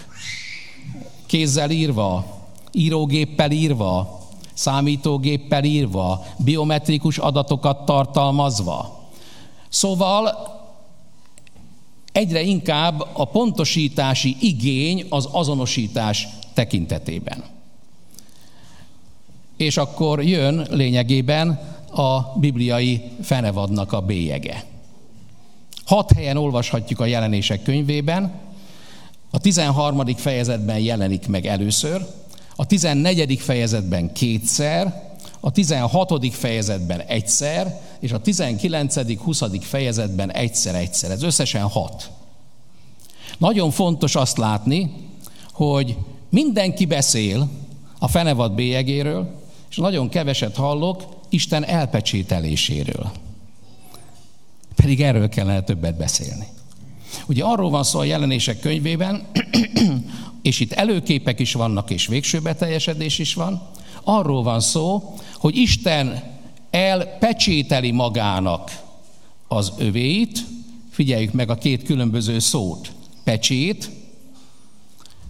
Kézzel 1.26 1.70
írva, 1.70 2.24
írógéppel 2.72 3.50
írva, 3.50 4.20
számítógéppel 4.54 5.64
írva, 5.64 6.24
biometrikus 6.36 7.18
adatokat 7.18 7.84
tartalmazva. 7.84 9.06
Szóval 9.68 10.56
egyre 12.12 12.42
inkább 12.42 13.06
a 13.12 13.24
pontosítási 13.24 14.36
igény 14.40 15.06
az 15.08 15.28
azonosítás 15.32 16.28
tekintetében. 16.54 17.44
És 19.56 19.76
akkor 19.76 20.22
jön 20.24 20.66
lényegében 20.70 21.60
a 21.90 22.33
bibliai 22.38 23.03
fenevadnak 23.22 23.92
a 23.92 24.01
bélyege. 24.01 24.64
Hat 25.85 26.12
helyen 26.12 26.37
olvashatjuk 26.37 27.01
a 27.01 27.05
jelenések 27.05 27.62
könyvében, 27.62 28.33
a 29.31 29.38
13. 29.38 30.07
fejezetben 30.16 30.79
jelenik 30.79 31.29
meg 31.29 31.46
először, 31.46 32.07
a 32.57 32.66
14. 32.66 33.38
fejezetben 33.38 34.12
kétszer, 34.12 35.07
a 35.40 35.51
16. 35.51 36.35
fejezetben 36.35 37.01
egyszer, 37.01 37.81
és 38.01 38.12
a 38.12 38.20
19. 38.20 39.18
20. 39.18 39.42
fejezetben 39.61 40.33
egyszer-egyszer. 40.33 41.11
Ez 41.11 41.22
összesen 41.22 41.62
hat. 41.62 42.11
Nagyon 43.38 43.70
fontos 43.70 44.14
azt 44.14 44.37
látni, 44.37 44.92
hogy 45.53 45.96
mindenki 46.29 46.87
beszél 46.87 47.48
a 47.98 48.09
fenevad 48.09 48.53
bélyegéről, 48.53 49.35
és 49.70 49.77
nagyon 49.77 50.09
keveset 50.09 50.57
hallok 50.57 51.03
Isten 51.28 51.64
elpecsételéséről. 51.64 53.10
Pedig 54.74 55.02
erről 55.02 55.28
kellene 55.28 55.62
többet 55.62 55.96
beszélni. 55.96 56.46
Ugye 57.26 57.44
arról 57.44 57.70
van 57.70 57.84
szó 57.84 57.98
a 57.98 58.04
jelenések 58.04 58.60
könyvében, 58.60 59.26
és 60.42 60.60
itt 60.60 60.72
előképek 60.72 61.38
is 61.38 61.52
vannak, 61.52 61.90
és 61.90 62.06
végső 62.06 62.40
beteljesedés 62.40 63.18
is 63.18 63.34
van, 63.34 63.62
arról 64.02 64.42
van 64.42 64.60
szó, 64.60 65.14
hogy 65.34 65.56
Isten 65.56 66.22
elpecsételi 66.70 67.90
magának 67.90 68.82
az 69.48 69.72
övéit, 69.76 70.44
figyeljük 70.90 71.32
meg 71.32 71.50
a 71.50 71.54
két 71.54 71.82
különböző 71.82 72.38
szót, 72.38 72.92
pecsét 73.24 73.90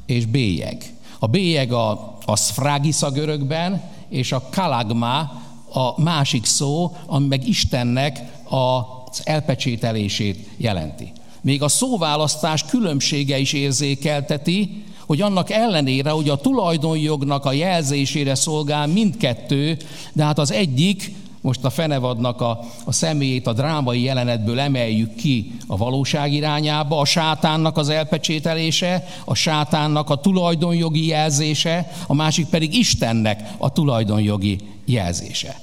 és 0.06 0.26
bélyeg. 0.26 0.92
A 1.18 1.26
bélyeg 1.26 1.72
a, 1.72 2.18
a 2.24 2.37
szfrágisza 2.37 3.11
görögben, 3.11 3.82
és 4.08 4.32
a 4.32 4.48
kalagma 4.50 5.42
a 5.72 6.00
másik 6.00 6.44
szó, 6.44 6.96
ami 7.07 7.26
meg 7.26 7.48
Istennek 7.48 8.22
az 8.44 9.20
elpecsételését 9.24 10.48
jelenti. 10.57 11.12
Még 11.40 11.62
a 11.62 11.68
szóválasztás 11.68 12.64
különbsége 12.64 13.38
is 13.38 13.52
érzékelteti, 13.52 14.85
hogy 15.07 15.20
annak 15.20 15.50
ellenére, 15.50 16.11
hogy 16.11 16.28
a 16.28 16.37
tulajdonjognak 16.37 17.44
a 17.44 17.52
jelzésére 17.52 18.35
szolgál 18.35 18.87
mindkettő, 18.87 19.76
de 20.12 20.24
hát 20.24 20.38
az 20.38 20.52
egyik 20.52 21.12
most 21.48 21.64
a 21.64 21.70
fenevadnak 21.70 22.40
a, 22.40 22.61
a 22.84 22.92
személyét 22.92 23.46
a 23.46 23.52
drámai 23.52 24.02
jelenetből 24.02 24.61
emeljük 24.61 25.14
ki 25.14 25.52
a 25.66 25.76
valóság 25.76 26.32
irányába, 26.32 26.98
a 26.98 27.04
sátánnak 27.04 27.76
az 27.76 27.88
elpecsételése, 27.88 29.06
a 29.24 29.34
sátánnak 29.34 30.11
a 30.11 30.20
tulajdonjogi 30.20 31.06
jelzése, 31.06 31.90
a 32.06 32.14
másik 32.14 32.46
pedig 32.46 32.74
Istennek 32.74 33.54
a 33.58 33.72
tulajdonjogi 33.72 34.58
jelzése. 34.84 35.61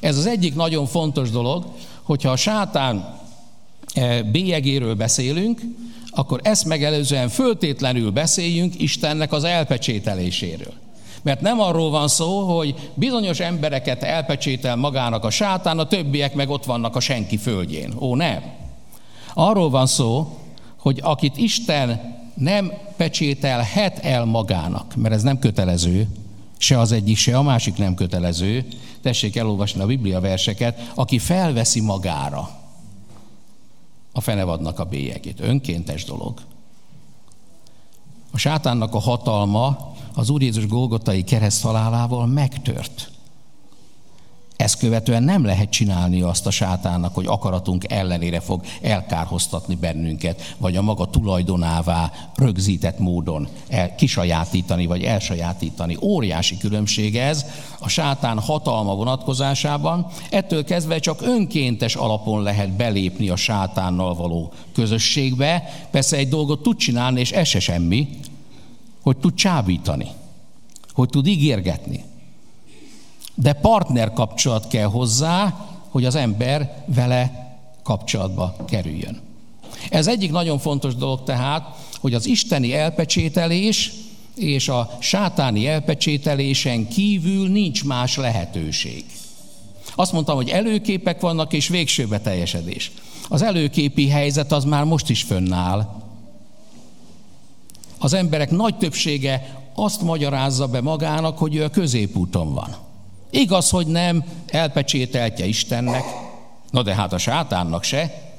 Ez 0.00 0.16
az 0.16 0.26
egyik 0.26 0.54
nagyon 0.54 0.86
fontos 0.86 1.30
dolog, 1.30 1.64
hogyha 2.02 2.30
a 2.30 2.36
sátán 2.36 3.18
eh, 3.94 4.22
bélyegéről 4.22 4.94
beszélünk, 4.94 5.60
akkor 6.10 6.40
ezt 6.42 6.64
megelőzően 6.64 7.28
föltétlenül 7.28 8.10
beszéljünk 8.10 8.80
Istennek 8.80 9.32
az 9.32 9.44
elpecsételéséről. 9.44 10.85
Mert 11.26 11.40
nem 11.40 11.60
arról 11.60 11.90
van 11.90 12.08
szó, 12.08 12.56
hogy 12.56 12.90
bizonyos 12.94 13.40
embereket 13.40 14.02
elpecsétel 14.02 14.76
magának 14.76 15.24
a 15.24 15.30
sátán, 15.30 15.78
a 15.78 15.86
többiek 15.86 16.34
meg 16.34 16.50
ott 16.50 16.64
vannak 16.64 16.96
a 16.96 17.00
senki 17.00 17.36
földjén. 17.36 17.94
Ó, 17.98 18.14
nem. 18.14 18.42
Arról 19.34 19.70
van 19.70 19.86
szó, 19.86 20.38
hogy 20.76 21.00
akit 21.02 21.36
Isten 21.36 22.14
nem 22.34 22.72
pecsételhet 22.96 23.98
el 23.98 24.24
magának, 24.24 24.94
mert 24.96 25.14
ez 25.14 25.22
nem 25.22 25.38
kötelező, 25.38 26.08
se 26.58 26.78
az 26.78 26.92
egyik, 26.92 27.16
se 27.16 27.36
a 27.36 27.42
másik 27.42 27.76
nem 27.76 27.94
kötelező. 27.94 28.66
Tessék 29.02 29.36
elolvasni 29.36 29.80
a 29.80 29.86
Biblia 29.86 30.20
verseket, 30.20 30.92
aki 30.94 31.18
felveszi 31.18 31.80
magára 31.80 32.50
a 34.12 34.20
fenevadnak 34.20 34.78
a 34.78 34.84
bélyegét. 34.84 35.40
Önkéntes 35.40 36.04
dolog. 36.04 36.40
A 38.32 38.38
sátánnak 38.38 38.94
a 38.94 38.98
hatalma 38.98 39.94
az 40.18 40.30
Úr 40.30 40.42
Jézus 40.42 40.66
Golgotai 40.66 41.24
kereszt 41.24 41.62
halálával 41.62 42.26
megtört. 42.26 43.10
Ezt 44.56 44.78
követően 44.78 45.22
nem 45.22 45.44
lehet 45.44 45.70
csinálni 45.70 46.20
azt 46.20 46.46
a 46.46 46.50
sátánnak, 46.50 47.14
hogy 47.14 47.26
akaratunk 47.26 47.92
ellenére 47.92 48.40
fog 48.40 48.64
elkárhoztatni 48.82 49.74
bennünket, 49.74 50.54
vagy 50.58 50.76
a 50.76 50.82
maga 50.82 51.10
tulajdonává 51.10 52.12
rögzített 52.34 52.98
módon 52.98 53.48
el, 53.68 53.94
kisajátítani, 53.94 54.86
vagy 54.86 55.02
elsajátítani. 55.02 55.96
Óriási 56.00 56.56
különbség 56.56 57.16
ez 57.16 57.44
a 57.80 57.88
sátán 57.88 58.38
hatalma 58.38 58.94
vonatkozásában. 58.94 60.06
Ettől 60.30 60.64
kezdve 60.64 60.98
csak 60.98 61.22
önkéntes 61.22 61.94
alapon 61.94 62.42
lehet 62.42 62.70
belépni 62.70 63.28
a 63.28 63.36
sátánnal 63.36 64.14
való 64.14 64.52
közösségbe. 64.74 65.62
Persze 65.90 66.16
egy 66.16 66.28
dolgot 66.28 66.62
tud 66.62 66.76
csinálni, 66.76 67.20
és 67.20 67.32
ez 67.32 67.46
se 67.48 67.60
semmi, 67.60 68.08
hogy 69.06 69.16
tud 69.16 69.34
csábítani, 69.34 70.08
hogy 70.92 71.08
tud 71.08 71.26
ígérgetni. 71.26 72.04
De 73.34 73.52
partner 73.52 74.12
kapcsolat 74.12 74.68
kell 74.68 74.86
hozzá, 74.86 75.66
hogy 75.88 76.04
az 76.04 76.14
ember 76.14 76.84
vele 76.86 77.54
kapcsolatba 77.82 78.56
kerüljön. 78.68 79.20
Ez 79.90 80.06
egyik 80.06 80.30
nagyon 80.30 80.58
fontos 80.58 80.94
dolog 80.94 81.22
tehát, 81.24 81.76
hogy 82.00 82.14
az 82.14 82.26
isteni 82.26 82.74
elpecsételés 82.74 83.92
és 84.34 84.68
a 84.68 84.96
sátáni 85.00 85.66
elpecsételésen 85.66 86.88
kívül 86.88 87.48
nincs 87.48 87.84
más 87.84 88.16
lehetőség. 88.16 89.04
Azt 89.94 90.12
mondtam, 90.12 90.36
hogy 90.36 90.48
előképek 90.48 91.20
vannak 91.20 91.52
és 91.52 91.68
végső 91.68 92.06
beteljesedés. 92.06 92.92
Az 93.28 93.42
előképi 93.42 94.08
helyzet 94.08 94.52
az 94.52 94.64
már 94.64 94.84
most 94.84 95.10
is 95.10 95.22
fönnáll. 95.22 96.04
Az 98.06 98.12
emberek 98.12 98.50
nagy 98.50 98.76
többsége 98.76 99.56
azt 99.74 100.02
magyarázza 100.02 100.66
be 100.66 100.80
magának, 100.80 101.38
hogy 101.38 101.54
ő 101.54 101.64
a 101.64 101.70
középúton 101.70 102.54
van. 102.54 102.76
Igaz, 103.30 103.70
hogy 103.70 103.86
nem 103.86 104.24
elpecsételtje 104.46 105.46
Istennek, 105.46 106.04
na 106.70 106.82
de 106.82 106.94
hát 106.94 107.12
a 107.12 107.18
sátánnak 107.18 107.82
se. 107.82 108.32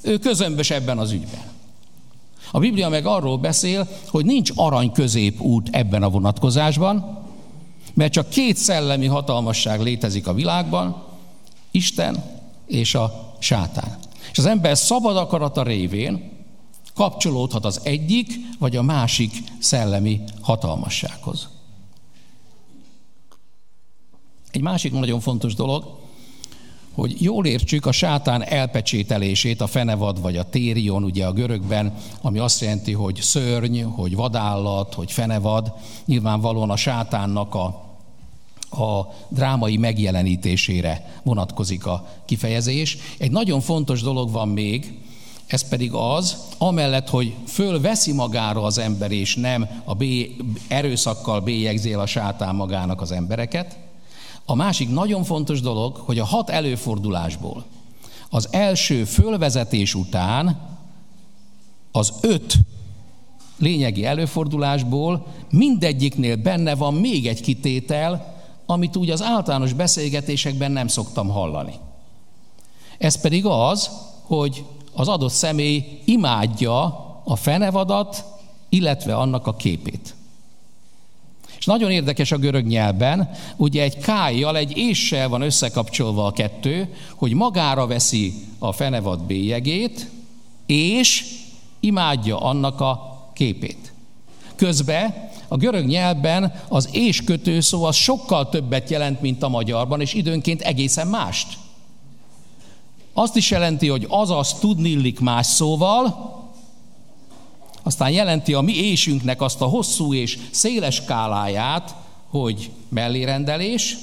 Ő 0.00 0.18
közömbös 0.18 0.70
ebben 0.70 0.98
az 0.98 1.12
ügyben. 1.12 1.40
A 2.50 2.58
Biblia 2.58 2.88
meg 2.88 3.06
arról 3.06 3.38
beszél, 3.38 3.88
hogy 4.08 4.24
nincs 4.24 4.50
arany 4.54 4.92
középút 4.92 5.68
ebben 5.72 6.02
a 6.02 6.10
vonatkozásban, 6.10 7.18
mert 7.94 8.12
csak 8.12 8.28
két 8.28 8.56
szellemi 8.56 9.06
hatalmasság 9.06 9.80
létezik 9.80 10.26
a 10.26 10.34
világban, 10.34 11.02
Isten 11.70 12.24
és 12.66 12.94
a 12.94 13.34
sátán. 13.38 13.98
És 14.32 14.38
az 14.38 14.46
ember 14.46 14.76
szabad 14.76 15.16
akarata 15.16 15.62
révén 15.62 16.36
kapcsolódhat 16.98 17.64
az 17.64 17.80
egyik 17.82 18.32
vagy 18.58 18.76
a 18.76 18.82
másik 18.82 19.32
szellemi 19.58 20.20
hatalmassághoz. 20.40 21.48
Egy 24.50 24.60
másik 24.60 24.92
nagyon 24.92 25.20
fontos 25.20 25.54
dolog, 25.54 25.98
hogy 26.92 27.22
jól 27.22 27.46
értsük 27.46 27.86
a 27.86 27.92
sátán 27.92 28.42
elpecsételését, 28.42 29.60
a 29.60 29.66
fenevad 29.66 30.20
vagy 30.20 30.36
a 30.36 30.48
térion, 30.48 31.04
ugye 31.04 31.26
a 31.26 31.32
görögben, 31.32 31.94
ami 32.22 32.38
azt 32.38 32.60
jelenti, 32.60 32.92
hogy 32.92 33.18
szörny, 33.20 33.82
hogy 33.82 34.14
vadállat, 34.14 34.94
hogy 34.94 35.12
fenevad, 35.12 35.72
nyilvánvalóan 36.04 36.70
a 36.70 36.76
sátánnak 36.76 37.54
a, 37.54 37.64
a 38.84 39.14
drámai 39.28 39.76
megjelenítésére 39.76 41.20
vonatkozik 41.22 41.86
a 41.86 42.08
kifejezés. 42.24 42.96
Egy 43.18 43.30
nagyon 43.30 43.60
fontos 43.60 44.02
dolog 44.02 44.30
van 44.30 44.48
még, 44.48 45.07
ez 45.48 45.68
pedig 45.68 45.92
az, 45.92 46.36
amellett, 46.58 47.08
hogy 47.08 47.34
fölveszi 47.46 48.12
magára 48.12 48.62
az 48.62 48.78
ember, 48.78 49.10
és 49.10 49.36
nem 49.36 49.68
a 49.84 49.94
bé, 49.94 50.36
erőszakkal 50.68 51.40
bélyegzél 51.40 51.98
a 51.98 52.06
sátán 52.06 52.54
magának 52.54 53.00
az 53.00 53.12
embereket. 53.12 53.78
A 54.44 54.54
másik 54.54 54.90
nagyon 54.90 55.24
fontos 55.24 55.60
dolog, 55.60 55.96
hogy 55.96 56.18
a 56.18 56.24
hat 56.24 56.50
előfordulásból 56.50 57.64
az 58.30 58.48
első 58.50 59.04
fölvezetés 59.04 59.94
után 59.94 60.60
az 61.92 62.12
öt 62.20 62.58
lényegi 63.58 64.04
előfordulásból 64.04 65.26
mindegyiknél 65.50 66.36
benne 66.36 66.74
van 66.74 66.94
még 66.94 67.26
egy 67.26 67.40
kitétel, 67.40 68.36
amit 68.66 68.96
úgy 68.96 69.10
az 69.10 69.22
általános 69.22 69.72
beszélgetésekben 69.72 70.72
nem 70.72 70.88
szoktam 70.88 71.28
hallani. 71.28 71.74
Ez 72.98 73.20
pedig 73.20 73.46
az, 73.46 73.90
hogy 74.22 74.64
az 74.98 75.08
adott 75.08 75.32
személy 75.32 76.00
imádja 76.04 76.82
a 77.24 77.36
fenevadat, 77.36 78.24
illetve 78.68 79.16
annak 79.16 79.46
a 79.46 79.56
képét. 79.56 80.14
És 81.58 81.64
nagyon 81.64 81.90
érdekes 81.90 82.32
a 82.32 82.36
görög 82.38 82.66
nyelvben, 82.66 83.30
ugye 83.56 83.82
egy 83.82 83.98
kájjal, 83.98 84.56
egy 84.56 84.76
éssel 84.76 85.28
van 85.28 85.42
összekapcsolva 85.42 86.26
a 86.26 86.32
kettő, 86.32 86.94
hogy 87.14 87.32
magára 87.32 87.86
veszi 87.86 88.34
a 88.58 88.72
fenevad 88.72 89.22
bélyegét, 89.22 90.10
és 90.66 91.24
imádja 91.80 92.40
annak 92.40 92.80
a 92.80 93.18
képét. 93.32 93.92
Közben 94.56 95.30
a 95.48 95.56
görög 95.56 95.86
nyelvben 95.86 96.52
az 96.68 96.88
és 96.92 97.24
kötőszó 97.24 97.84
az 97.84 97.96
sokkal 97.96 98.48
többet 98.48 98.90
jelent, 98.90 99.20
mint 99.20 99.42
a 99.42 99.48
magyarban, 99.48 100.00
és 100.00 100.14
időnként 100.14 100.60
egészen 100.60 101.06
mást. 101.06 101.58
Azt 103.18 103.36
is 103.36 103.50
jelenti, 103.50 103.88
hogy 103.88 104.06
azaz 104.08 104.54
tudni 104.54 104.88
illik 104.88 105.20
más 105.20 105.46
szóval, 105.46 106.34
aztán 107.82 108.10
jelenti 108.10 108.54
a 108.54 108.60
mi 108.60 108.72
ésünknek 108.72 109.40
azt 109.40 109.60
a 109.60 109.64
hosszú 109.64 110.14
és 110.14 110.38
széles 110.50 110.94
skáláját, 110.94 111.94
hogy 112.30 112.70
mellérendelés, 112.88 113.96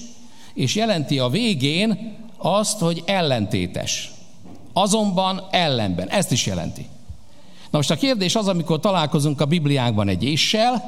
és 0.54 0.75
jelenti 0.75 1.19
a 1.19 1.30
végén 1.30 2.17
azt, 2.38 2.80
hogy 2.80 3.04
ellentétes. 3.06 4.12
Azonban 4.73 5.41
ellenben. 5.51 6.10
Ezt 6.10 6.32
is 6.32 6.45
jelenti. 6.45 6.88
Na 7.69 7.78
most 7.78 7.91
a 7.91 7.95
kérdés 7.95 8.36
az, 8.36 8.47
amikor 8.47 8.80
találkozunk 8.80 9.41
a 9.41 9.45
Bibliánkban 9.45 10.08
egy 10.08 10.23
éssel, 10.23 10.84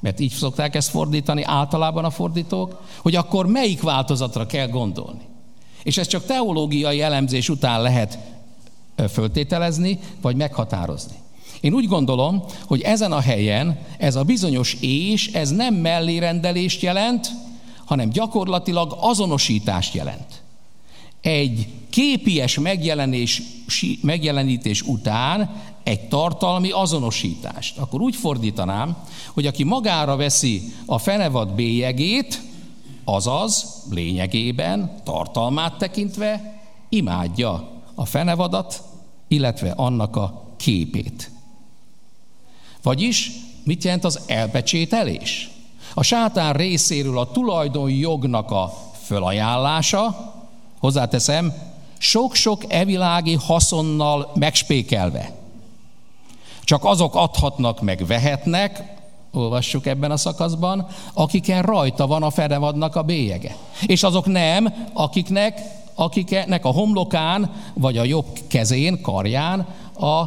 mert 0.00 0.20
így 0.20 0.32
szokták 0.32 0.74
ezt 0.74 0.90
fordítani 0.90 1.42
általában 1.42 2.04
a 2.04 2.10
fordítók, 2.10 2.82
hogy 3.02 3.14
akkor 3.14 3.46
melyik 3.46 3.82
változatra 3.82 4.46
kell 4.46 4.68
gondolni. 4.68 5.34
És 5.86 5.98
ezt 5.98 6.10
csak 6.10 6.26
teológiai 6.26 7.00
elemzés 7.00 7.48
után 7.48 7.82
lehet 7.82 8.18
föltételezni, 9.08 9.98
vagy 10.20 10.36
meghatározni. 10.36 11.14
Én 11.60 11.72
úgy 11.72 11.86
gondolom, 11.86 12.44
hogy 12.66 12.80
ezen 12.80 13.12
a 13.12 13.20
helyen 13.20 13.78
ez 13.98 14.16
a 14.16 14.22
bizonyos 14.22 14.76
és, 14.80 15.26
ez 15.26 15.50
nem 15.50 15.74
mellérendelést 15.74 16.82
jelent, 16.82 17.28
hanem 17.84 18.08
gyakorlatilag 18.08 18.96
azonosítást 19.00 19.94
jelent. 19.94 20.42
Egy 21.20 21.66
képies 21.90 22.58
megjelenés, 22.58 23.42
megjelenítés 24.02 24.82
után 24.82 25.62
egy 25.82 26.08
tartalmi 26.08 26.70
azonosítást. 26.70 27.78
Akkor 27.78 28.00
úgy 28.00 28.16
fordítanám, 28.16 28.96
hogy 29.32 29.46
aki 29.46 29.64
magára 29.64 30.16
veszi 30.16 30.62
a 30.86 30.98
fenevad 30.98 31.54
bélyegét, 31.54 32.42
azaz 33.08 33.82
lényegében, 33.90 35.02
tartalmát 35.04 35.78
tekintve 35.78 36.60
imádja 36.88 37.68
a 37.94 38.04
fenevadat, 38.04 38.82
illetve 39.28 39.72
annak 39.76 40.16
a 40.16 40.42
képét. 40.56 41.30
Vagyis 42.82 43.30
mit 43.64 43.84
jelent 43.84 44.04
az 44.04 44.20
elpecsételés? 44.26 45.50
A 45.94 46.02
sátán 46.02 46.52
részéről 46.52 47.18
a 47.18 47.30
tulajdonjognak 47.30 48.50
a 48.50 48.72
fölajánlása, 49.04 50.34
hozzáteszem, 50.78 51.52
sok-sok 51.98 52.72
evilági 52.72 53.34
haszonnal 53.34 54.30
megspékelve. 54.34 55.34
Csak 56.64 56.84
azok 56.84 57.14
adhatnak 57.14 57.80
meg, 57.80 58.06
vehetnek, 58.06 58.95
olvassuk 59.36 59.86
ebben 59.86 60.10
a 60.10 60.16
szakaszban, 60.16 60.86
akiken 61.12 61.62
rajta 61.62 62.06
van 62.06 62.22
a 62.22 62.30
fedevadnak 62.30 62.96
a 62.96 63.02
bélyege. 63.02 63.56
És 63.86 64.02
azok 64.02 64.26
nem, 64.26 64.74
akiknek, 64.92 65.60
akiknek 65.94 66.64
a 66.64 66.72
homlokán, 66.72 67.52
vagy 67.74 67.98
a 67.98 68.04
jobb 68.04 68.38
kezén, 68.48 69.00
karján 69.00 69.66
a, 69.98 70.24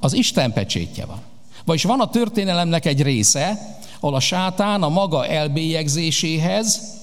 az 0.00 0.12
Isten 0.12 0.52
pecsétje 0.52 1.04
van. 1.04 1.20
Vagyis 1.64 1.84
van 1.84 2.00
a 2.00 2.10
történelemnek 2.10 2.86
egy 2.86 3.02
része, 3.02 3.76
ahol 4.00 4.14
a 4.14 4.20
sátán 4.20 4.82
a 4.82 4.88
maga 4.88 5.26
elbélyegzéséhez 5.26 6.94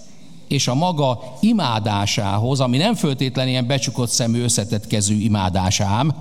és 0.47 0.67
a 0.67 0.73
maga 0.73 1.37
imádásához, 1.39 2.59
ami 2.59 2.77
nem 2.77 2.95
föltétlenül 2.95 3.51
ilyen 3.51 3.67
becsukott 3.67 4.09
szemű, 4.09 4.41
összetett 4.41 4.87
kezű 4.87 5.19
imádásám, 5.19 6.13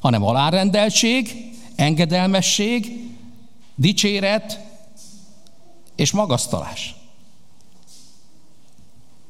hanem 0.00 0.24
alárendeltség, 0.24 1.52
engedelmesség, 1.76 3.11
dicséret 3.74 4.60
és 5.96 6.10
magasztalás. 6.10 6.94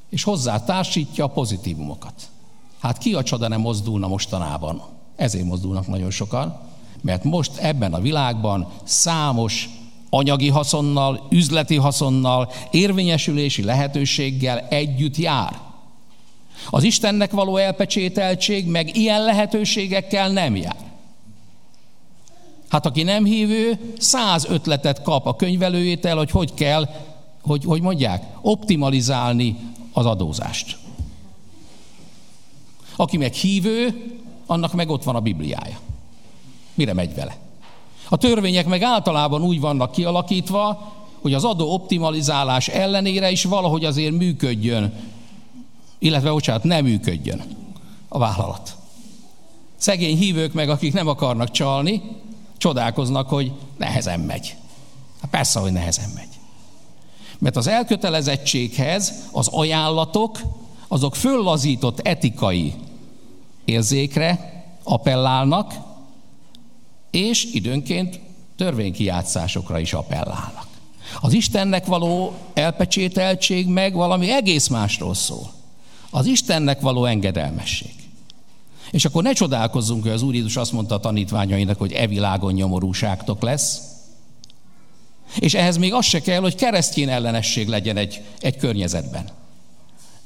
És 0.09 0.23
hozzá 0.23 0.65
társítja 0.65 1.25
a 1.25 1.29
pozitívumokat. 1.29 2.31
Hát 2.81 2.99
ki 2.99 3.15
a 3.15 3.23
csoda 3.23 3.49
nem 3.49 3.61
mozdulna 3.61 4.09
mostanában? 4.09 4.83
Ezért 5.17 5.45
mozdulnak 5.45 5.87
nagyon 5.87 6.11
sokan, 6.11 6.61
mert 7.01 7.25
most 7.25 7.57
ebben 7.57 7.95
a 7.95 8.01
világban 8.01 8.73
számos 8.85 9.69
anyagi 10.11 10.49
haszonnal, 10.49 11.27
üzleti 11.31 11.77
haszonnal, 11.77 12.51
érvényesülési 12.71 13.63
lehetőséggel 13.63 14.59
együtt 14.59 15.17
jár. 15.17 15.61
Az 16.71 16.83
Istennek 16.83 17.31
való 17.31 17.57
elpecsételtség 17.57 18.67
meg 18.67 18.97
ilyen 18.97 19.25
lehetőségekkel 19.25 20.29
nem 20.29 20.57
jár. 20.57 20.92
Hát 22.73 22.87
aki 22.87 23.03
nem 23.03 23.25
hívő, 23.25 23.95
száz 23.99 24.45
ötletet 24.45 25.03
kap 25.03 25.27
a 25.27 25.37
könyvelőjétel, 25.37 26.17
hogy 26.17 26.31
hogy 26.31 26.55
kell, 26.55 26.89
hogy, 27.43 27.65
hogy 27.65 27.83
mondják, 27.83 28.25
optimalizálni 28.41 29.57
az 29.93 30.07
adózást. 30.07 30.79
Aki 32.97 33.17
meg 33.17 33.33
hívő, 33.33 34.11
annak 34.47 34.73
meg 34.73 34.91
ott 34.91 35.03
van 35.03 35.15
a 35.15 35.21
Bibliája. 35.21 35.79
Mire 36.75 36.93
megy 36.93 37.15
vele? 37.15 37.37
A 38.09 38.17
törvények 38.17 38.67
meg 38.67 38.83
általában 38.83 39.43
úgy 39.43 39.61
vannak 39.61 39.93
kialakítva, 39.93 40.93
hogy 41.21 41.35
az 41.35 41.45
adó 41.45 41.73
optimalizálás 41.73 42.69
ellenére 42.69 43.31
is 43.31 43.45
valahogy 43.45 43.85
azért 43.85 44.17
működjön, 44.19 44.93
illetve, 45.99 46.31
bocsánat, 46.31 46.65
nem 46.65 46.85
működjön 46.85 47.43
a 48.09 48.19
vállalat. 48.19 48.77
Szegény 49.77 50.17
hívők 50.17 50.53
meg, 50.53 50.69
akik 50.69 50.93
nem 50.93 51.09
akarnak 51.09 51.51
csalni, 51.51 52.03
csodálkoznak, 52.63 53.29
hogy 53.29 53.53
nehezen 53.77 54.21
megy. 54.21 54.57
Hát 55.21 55.31
persze, 55.31 55.61
hogy 55.61 55.73
nehezen 55.73 56.11
megy. 56.15 56.29
Mert 57.39 57.57
az 57.57 57.67
elkötelezettséghez 57.67 59.13
az 59.33 59.49
ajánlatok, 59.49 60.39
azok 60.89 61.17
föllazított 61.17 62.01
etikai 62.01 62.75
érzékre 63.65 64.65
appellálnak, 64.83 65.75
és 67.11 67.45
időnként 67.45 68.21
törvénykijátszásokra 68.57 69.79
is 69.79 69.93
appellálnak. 69.93 70.67
Az 71.21 71.33
Istennek 71.33 71.87
való 71.87 72.35
elpecsételtség 72.55 73.67
meg 73.67 73.95
valami 73.95 74.33
egész 74.33 74.69
másról 74.69 75.15
szól. 75.15 75.53
Az 76.11 76.27
Istennek 76.27 76.81
való 76.81 77.05
engedelmesség. 77.05 78.02
És 78.93 79.05
akkor 79.05 79.23
ne 79.23 79.33
csodálkozzunk, 79.33 80.03
hogy 80.03 80.13
az 80.13 80.23
Úr 80.23 80.35
Jézus 80.35 80.57
azt 80.57 80.73
mondta 80.73 80.95
a 80.95 81.01
tanítványainak, 81.01 81.79
hogy 81.79 81.93
e 81.93 82.07
világon 82.07 82.53
nyomorúságtok 82.53 83.43
lesz. 83.43 83.81
És 85.39 85.55
ehhez 85.55 85.77
még 85.77 85.93
az 85.93 86.05
se 86.05 86.21
kell, 86.21 86.41
hogy 86.41 86.55
keresztjén 86.55 87.09
ellenesség 87.09 87.69
legyen 87.69 87.97
egy, 87.97 88.23
egy 88.41 88.57
környezetben. 88.57 89.29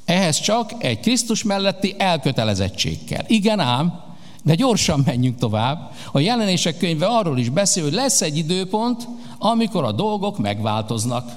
Ehhez 0.05 0.41
csak 0.41 0.73
egy 0.79 1.01
Krisztus 1.01 1.43
melletti 1.43 1.95
elkötelezettség 1.99 3.05
kell. 3.05 3.25
Igen 3.27 3.61
ám, 3.61 4.01
de 4.43 4.55
gyorsan 4.55 5.03
menjünk 5.07 5.39
tovább. 5.39 5.93
A 6.13 6.19
jelenések 6.19 6.79
könyve 6.79 7.07
arról 7.07 7.39
is 7.39 7.49
beszél, 7.49 7.83
hogy 7.83 7.93
lesz 7.93 8.21
egy 8.21 8.37
időpont, 8.37 9.09
amikor 9.39 9.85
a 9.85 9.93
dolgok 9.93 10.39
megváltoznak. 10.39 11.31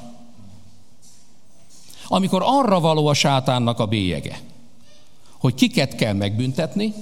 Amikor 2.08 2.42
arra 2.46 2.80
való 2.80 3.08
a 3.08 3.14
sátánnak 3.14 3.80
a 3.80 3.86
bélyege, 3.86 4.40
hogy 5.38 5.54
kiket 5.54 5.96
kell 5.96 6.14
megbüntetni, 6.14 6.94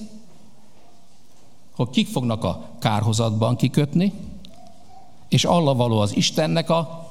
hogy 1.77 1.89
kik 1.89 2.07
fognak 2.07 2.43
a 2.43 2.69
kárhozatban 2.79 3.55
kikötni, 3.55 4.13
és 5.29 5.45
alla 5.45 5.75
való 5.75 5.99
az 5.99 6.15
Istennek 6.15 6.69
a, 6.69 7.09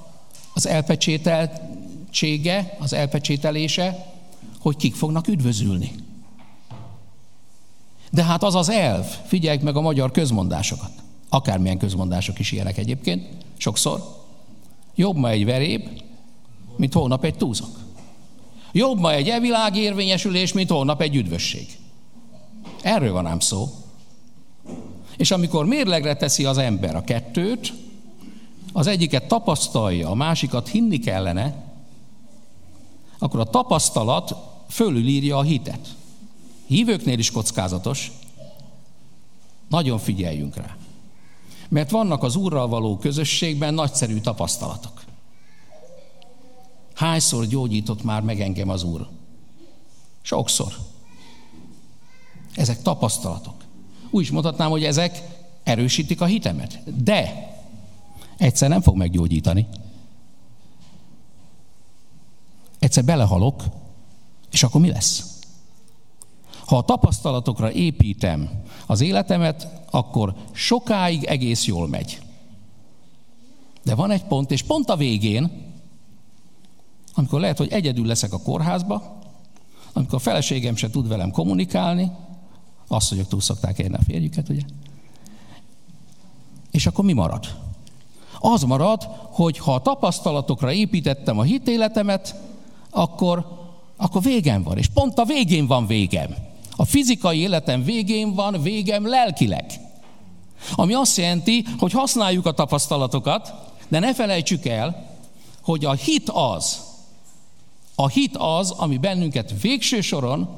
az 0.55 0.67
elpecsételtsége, 0.67 2.77
az 2.81 2.93
elpecsételése, 2.93 4.15
hogy 4.61 4.77
kik 4.77 4.95
fognak 4.95 5.29
üdvözülni. 5.29 5.93
De 8.11 8.25
hát 8.25 8.43
az 8.43 8.55
az 8.55 8.69
elv, 8.69 9.05
figyeljük 9.05 9.63
meg 9.63 9.77
a 9.77 9.81
magyar 9.81 10.11
közmondásokat. 10.11 10.91
Akármilyen 11.29 11.79
közmondások 11.79 12.39
is 12.39 12.53
ilyenek 12.53 12.79
egyébként, 12.79 13.29
sokszor. 13.57 14.25
Jobb 14.95 15.17
ma 15.17 15.29
egy 15.29 15.45
veréb, 15.45 15.89
mint 16.77 16.93
holnap 16.93 17.25
egy 17.25 17.37
túzok. 17.37 17.79
Jobb 18.73 18.99
ma 18.99 19.13
egy 19.13 19.29
evilági 19.29 19.81
érvényesülés, 19.81 20.53
mint 20.53 20.71
holnap 20.71 21.01
egy 21.01 21.17
üdvösség. 21.17 21.67
Erről 22.83 23.13
van 23.13 23.27
ám 23.27 23.41
szó. 23.41 23.69
És 25.17 25.31
amikor 25.31 25.67
mérlegre 25.67 26.17
teszi 26.17 26.45
az 26.45 26.59
ember 26.59 26.97
a 26.97 27.05
kettőt, 27.05 27.73
az 28.73 28.87
egyiket 28.87 29.29
tapasztalja, 29.29 30.11
a 30.11 30.15
másikat 30.15 30.69
hinni 30.69 30.99
kellene, 30.99 31.65
akkor 33.19 33.41
a 33.41 33.51
tapasztalat 33.51 34.35
fölülírja 34.69 35.37
a 35.37 35.43
hitet. 35.43 35.95
Hívőknél 36.67 37.19
is 37.19 37.31
kockázatos. 37.31 38.13
Nagyon 39.69 39.99
figyeljünk 39.99 40.57
rá. 40.57 40.77
Mert 41.69 41.91
vannak 41.91 42.23
az 42.23 42.37
Úrral 42.37 42.69
való 42.69 42.97
közösségben 42.97 43.75
nagyszerű 43.75 44.19
tapasztalatok. 44.19 45.05
Hányszor 46.95 47.47
gyógyított 47.47 48.03
már 48.03 48.23
meg 48.23 48.41
engem 48.41 48.69
az 48.69 48.83
Úr? 48.83 49.09
Sokszor. 50.23 50.77
Ezek 52.55 52.83
tapasztalatok. 52.83 53.56
Úgy 54.17 54.23
is 54.23 54.31
mondhatnám, 54.31 54.71
hogy 54.71 54.85
ezek 54.85 55.23
erősítik 55.63 56.21
a 56.21 56.25
hitemet. 56.25 57.03
De 57.03 57.51
egyszer 58.37 58.69
nem 58.69 58.81
fog 58.81 58.97
meggyógyítani. 58.97 59.67
Egyszer 62.79 63.05
belehalok, 63.05 63.65
és 64.51 64.63
akkor 64.63 64.81
mi 64.81 64.91
lesz? 64.91 65.41
Ha 66.67 66.77
a 66.77 66.85
tapasztalatokra 66.85 67.73
építem 67.73 68.63
az 68.87 69.01
életemet, 69.01 69.83
akkor 69.91 70.35
sokáig 70.53 71.25
egész 71.25 71.65
jól 71.65 71.89
megy. 71.89 72.21
De 73.85 73.95
van 73.95 74.11
egy 74.11 74.25
pont, 74.25 74.51
és 74.51 74.63
pont 74.63 74.89
a 74.89 74.97
végén, 74.97 75.75
amikor 77.15 77.41
lehet, 77.41 77.59
hogy 77.59 77.73
egyedül 77.73 78.07
leszek 78.07 78.33
a 78.33 78.43
kórházba, 78.43 79.19
amikor 79.93 80.15
a 80.15 80.19
feleségem 80.19 80.77
se 80.77 80.91
tud 80.91 81.09
velem 81.09 81.31
kommunikálni, 81.31 82.11
hogy 82.89 83.27
túl 83.29 83.41
szokták 83.41 83.79
érni 83.79 83.97
a 83.97 84.03
férjüket, 84.07 84.49
ugye? 84.49 84.63
És 86.71 86.87
akkor 86.87 87.05
mi 87.05 87.13
marad? 87.13 87.47
Az 88.41 88.63
marad, 88.63 89.03
hogy 89.31 89.59
ha 89.59 89.75
a 89.75 89.83
tapasztalatokra 89.83 90.73
építettem 90.73 91.39
a 91.39 91.43
hitéletemet, 91.43 92.35
akkor, 92.91 93.47
akkor 93.97 94.23
végem 94.23 94.63
van. 94.63 94.79
És 94.79 94.87
pont 94.87 95.19
a 95.19 95.25
végén 95.25 95.67
van 95.67 95.87
végem. 95.87 96.35
A 96.77 96.85
fizikai 96.85 97.39
életem 97.39 97.85
végén 97.85 98.35
van 98.35 98.63
végem 98.63 99.07
lelkileg. 99.07 99.65
Ami 100.75 100.95
azt 100.95 101.17
jelenti, 101.17 101.65
hogy 101.79 101.93
használjuk 101.93 102.47
a 102.47 102.53
tapasztalatokat, 102.53 103.53
de 103.89 103.99
ne 103.99 104.15
felejtsük 104.15 104.67
el, 104.67 105.17
hogy 105.63 105.85
a 105.85 105.93
hit 105.93 106.31
az, 106.31 106.81
a 107.95 108.09
hit 108.09 108.37
az, 108.37 108.71
ami 108.71 108.99
bennünket 108.99 109.61
végső 109.61 110.01
soron 110.01 110.49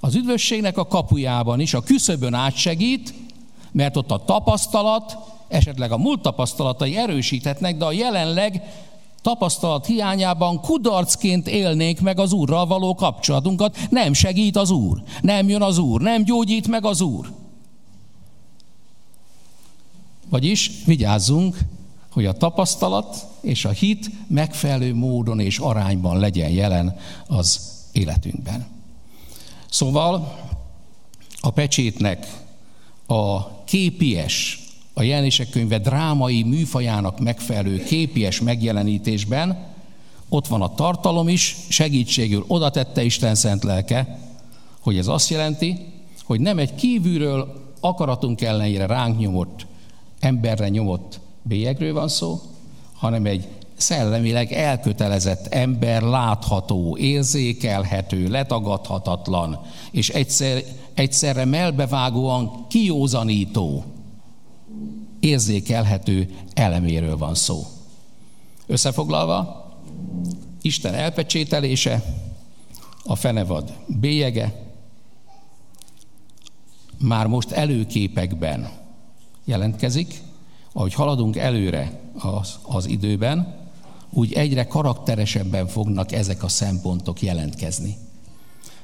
az 0.00 0.14
üdvösségnek 0.14 0.78
a 0.78 0.86
kapujában 0.86 1.60
is, 1.60 1.74
a 1.74 1.82
küszöbön 1.82 2.34
átsegít, 2.34 3.14
mert 3.72 3.96
ott 3.96 4.10
a 4.10 4.24
tapasztalat, 4.24 5.16
esetleg 5.48 5.92
a 5.92 5.98
múlt 5.98 6.22
tapasztalatai 6.22 6.96
erősíthetnek, 6.96 7.76
de 7.76 7.84
a 7.84 7.92
jelenleg 7.92 8.62
tapasztalat 9.22 9.86
hiányában 9.86 10.60
kudarcként 10.60 11.48
élnénk 11.48 12.00
meg 12.00 12.18
az 12.18 12.32
Úrral 12.32 12.66
való 12.66 12.94
kapcsolatunkat, 12.94 13.78
nem 13.90 14.12
segít 14.12 14.56
az 14.56 14.70
Úr, 14.70 15.02
nem 15.20 15.48
jön 15.48 15.62
az 15.62 15.78
Úr, 15.78 16.00
nem 16.00 16.24
gyógyít 16.24 16.68
meg 16.68 16.84
az 16.84 17.00
Úr. 17.00 17.32
Vagyis 20.28 20.70
vigyázzunk, 20.86 21.58
hogy 22.10 22.26
a 22.26 22.32
tapasztalat 22.32 23.26
és 23.40 23.64
a 23.64 23.70
hit 23.70 24.10
megfelelő 24.28 24.94
módon 24.94 25.40
és 25.40 25.58
arányban 25.58 26.18
legyen 26.18 26.50
jelen 26.50 26.96
az 27.26 27.60
életünkben. 27.92 28.79
Szóval 29.70 30.38
a 31.40 31.50
pecsétnek 31.50 32.26
a 33.06 33.48
képies, 33.64 34.58
a 34.94 35.02
jelenések 35.02 35.50
könyve 35.50 35.78
drámai 35.78 36.42
műfajának 36.42 37.20
megfelelő 37.20 37.82
képies 37.82 38.40
megjelenítésben 38.40 39.68
ott 40.28 40.46
van 40.46 40.62
a 40.62 40.74
tartalom 40.74 41.28
is, 41.28 41.56
segítségül 41.68 42.44
oda 42.46 42.70
tette 42.70 43.02
Isten 43.02 43.34
szent 43.34 43.64
lelke, 43.64 44.18
hogy 44.80 44.98
ez 44.98 45.06
azt 45.06 45.30
jelenti, 45.30 45.76
hogy 46.24 46.40
nem 46.40 46.58
egy 46.58 46.74
kívülről 46.74 47.72
akaratunk 47.80 48.40
ellenére 48.40 48.86
ránk 48.86 49.18
nyomott, 49.18 49.66
emberre 50.20 50.68
nyomott 50.68 51.20
bélyegről 51.42 51.92
van 51.92 52.08
szó, 52.08 52.40
hanem 52.92 53.26
egy 53.26 53.48
szellemileg 53.80 54.52
elkötelezett 54.52 55.46
ember 55.46 56.02
látható, 56.02 56.96
érzékelhető, 56.96 58.28
letagadhatatlan, 58.28 59.60
és 59.90 60.08
egyszer, 60.08 60.62
egyszerre 60.94 61.44
melbevágóan 61.44 62.66
kiózanító, 62.68 63.84
érzékelhető 65.20 66.28
eleméről 66.54 67.16
van 67.16 67.34
szó. 67.34 67.66
Összefoglalva, 68.66 69.68
Isten 70.62 70.94
elpecsételése, 70.94 72.02
a 73.04 73.16
fenevad 73.16 73.72
bélyege, 73.86 74.68
már 76.98 77.26
most 77.26 77.50
előképekben 77.50 78.70
jelentkezik, 79.44 80.22
ahogy 80.72 80.94
haladunk 80.94 81.36
előre 81.36 82.00
az, 82.18 82.58
az 82.62 82.86
időben, 82.86 83.59
úgy 84.10 84.32
egyre 84.32 84.66
karakteresebben 84.66 85.66
fognak 85.66 86.12
ezek 86.12 86.42
a 86.42 86.48
szempontok 86.48 87.22
jelentkezni. 87.22 87.96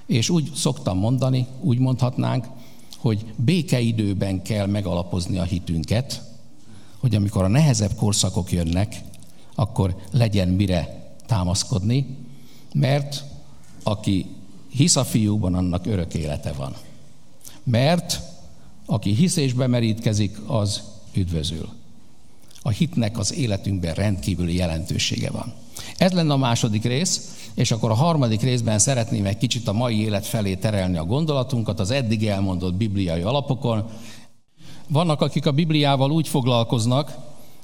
És 0.06 0.28
úgy 0.28 0.50
szoktam 0.54 0.98
mondani, 0.98 1.46
úgy 1.60 1.78
mondhatnánk, 1.78 2.46
hogy 2.98 3.24
békeidőben 3.36 4.42
kell 4.42 4.66
megalapozni 4.66 5.38
a 5.38 5.42
hitünket, 5.42 6.22
hogy 6.98 7.14
amikor 7.14 7.44
a 7.44 7.48
nehezebb 7.48 7.94
korszakok 7.94 8.52
jönnek, 8.52 9.00
akkor 9.54 9.96
legyen 10.12 10.48
mire 10.48 11.12
támaszkodni, 11.26 12.16
mert 12.74 13.24
aki 13.82 14.26
hisz 14.68 14.96
a 14.96 15.04
fiúban, 15.04 15.54
annak 15.54 15.86
örök 15.86 16.14
élete 16.14 16.52
van. 16.52 16.74
Mert 17.62 18.20
aki 18.86 19.14
hiszésbe 19.14 19.66
merítkezik, 19.66 20.38
az 20.46 20.82
üdvözül. 21.14 21.68
A 22.66 22.70
hitnek 22.70 23.18
az 23.18 23.34
életünkben 23.34 23.94
rendkívüli 23.94 24.56
jelentősége 24.56 25.30
van. 25.30 25.52
Ez 25.96 26.12
lenne 26.12 26.32
a 26.32 26.36
második 26.36 26.84
rész, 26.84 27.36
és 27.54 27.70
akkor 27.70 27.90
a 27.90 27.94
harmadik 27.94 28.40
részben 28.40 28.78
szeretném 28.78 29.26
egy 29.26 29.38
kicsit 29.38 29.68
a 29.68 29.72
mai 29.72 30.00
élet 30.00 30.26
felé 30.26 30.54
terelni 30.54 30.96
a 30.96 31.04
gondolatunkat 31.04 31.80
az 31.80 31.90
eddig 31.90 32.26
elmondott 32.26 32.74
bibliai 32.74 33.20
alapokon. 33.20 33.84
Vannak, 34.88 35.20
akik 35.20 35.46
a 35.46 35.52
Bibliával 35.52 36.10
úgy 36.10 36.28
foglalkoznak, 36.28 37.16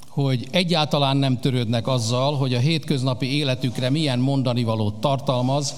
hogy 0.07 0.47
egyáltalán 0.51 1.17
nem 1.17 1.39
törődnek 1.39 1.87
azzal, 1.87 2.35
hogy 2.37 2.53
a 2.53 2.59
hétköznapi 2.59 3.35
életükre 3.35 3.89
milyen 3.89 4.19
mondani 4.19 4.63
valót 4.63 5.01
tartalmaz. 5.01 5.73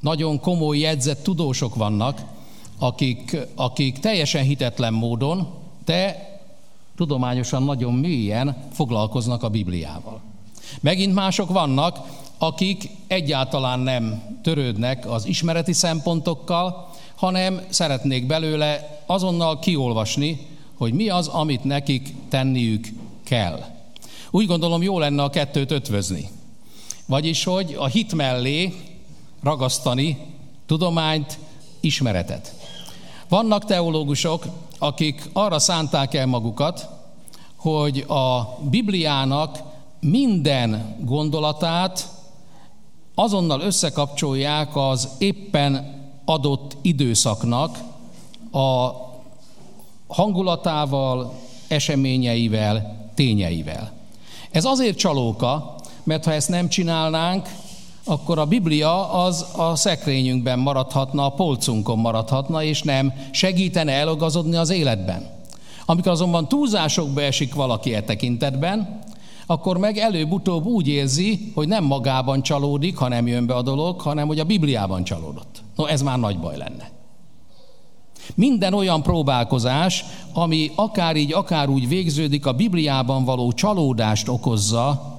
Nagyon 0.00 0.40
komoly 0.40 0.78
jegyzett 0.78 1.22
tudósok 1.22 1.74
vannak, 1.74 2.22
akik, 2.78 3.36
akik 3.54 3.98
teljesen 3.98 4.42
hitetlen 4.42 4.92
módon, 4.92 5.48
de 5.84 6.27
tudományosan 6.98 7.62
nagyon 7.62 7.94
mélyen 7.94 8.56
foglalkoznak 8.72 9.42
a 9.42 9.48
Bibliával. 9.48 10.20
Megint 10.80 11.14
mások 11.14 11.50
vannak, 11.50 11.98
akik 12.38 12.90
egyáltalán 13.06 13.80
nem 13.80 14.22
törődnek 14.42 15.10
az 15.10 15.26
ismereti 15.26 15.72
szempontokkal, 15.72 16.90
hanem 17.16 17.60
szeretnék 17.68 18.26
belőle 18.26 19.02
azonnal 19.06 19.58
kiolvasni, 19.58 20.46
hogy 20.76 20.92
mi 20.92 21.08
az, 21.08 21.26
amit 21.26 21.64
nekik 21.64 22.14
tenniük 22.28 22.88
kell. 23.24 23.64
Úgy 24.30 24.46
gondolom, 24.46 24.82
jó 24.82 24.98
lenne 24.98 25.22
a 25.22 25.30
kettőt 25.30 25.70
ötvözni. 25.70 26.28
Vagyis, 27.06 27.44
hogy 27.44 27.76
a 27.78 27.86
hit 27.86 28.14
mellé 28.14 28.74
ragasztani 29.42 30.18
tudományt, 30.66 31.38
ismeretet. 31.80 32.54
Vannak 33.28 33.64
teológusok, 33.64 34.46
akik 34.78 35.30
arra 35.32 35.58
szánták 35.58 36.14
el 36.14 36.26
magukat, 36.26 36.88
hogy 37.56 37.98
a 37.98 38.56
Bibliának 38.70 39.58
minden 40.00 40.96
gondolatát 41.04 42.08
azonnal 43.14 43.60
összekapcsolják 43.60 44.76
az 44.76 45.08
éppen 45.18 45.96
adott 46.24 46.76
időszaknak 46.82 47.78
a 48.52 48.90
hangulatával, 50.06 51.34
eseményeivel, 51.68 53.08
tényeivel. 53.14 53.92
Ez 54.50 54.64
azért 54.64 54.98
csalóka, 54.98 55.74
mert 56.02 56.24
ha 56.24 56.32
ezt 56.32 56.48
nem 56.48 56.68
csinálnánk, 56.68 57.48
akkor 58.08 58.38
a 58.38 58.46
Biblia 58.46 59.12
az 59.12 59.46
a 59.56 59.74
szekrényünkben 59.76 60.58
maradhatna, 60.58 61.24
a 61.24 61.30
polcunkon 61.30 61.98
maradhatna, 61.98 62.62
és 62.62 62.82
nem 62.82 63.12
segítene 63.30 63.92
elogazodni 63.92 64.56
az 64.56 64.70
életben. 64.70 65.26
Amikor 65.86 66.12
azonban 66.12 66.48
túlzásokba 66.48 67.22
esik 67.22 67.54
valaki 67.54 67.94
e 67.94 68.02
tekintetben, 68.02 69.00
akkor 69.46 69.78
meg 69.78 69.96
előbb-utóbb 69.96 70.66
úgy 70.66 70.88
érzi, 70.88 71.52
hogy 71.54 71.68
nem 71.68 71.84
magában 71.84 72.42
csalódik, 72.42 72.96
ha 72.96 73.08
nem 73.08 73.26
jön 73.26 73.46
be 73.46 73.54
a 73.54 73.62
dolog, 73.62 74.00
hanem 74.00 74.26
hogy 74.26 74.38
a 74.38 74.44
Bibliában 74.44 75.04
csalódott. 75.04 75.62
No, 75.76 75.86
ez 75.86 76.02
már 76.02 76.18
nagy 76.18 76.38
baj 76.38 76.56
lenne. 76.56 76.90
Minden 78.34 78.74
olyan 78.74 79.02
próbálkozás, 79.02 80.04
ami 80.32 80.70
akár 80.74 81.16
így, 81.16 81.32
akár 81.32 81.68
úgy 81.68 81.88
végződik, 81.88 82.46
a 82.46 82.52
Bibliában 82.52 83.24
való 83.24 83.52
csalódást 83.52 84.28
okozza, 84.28 85.17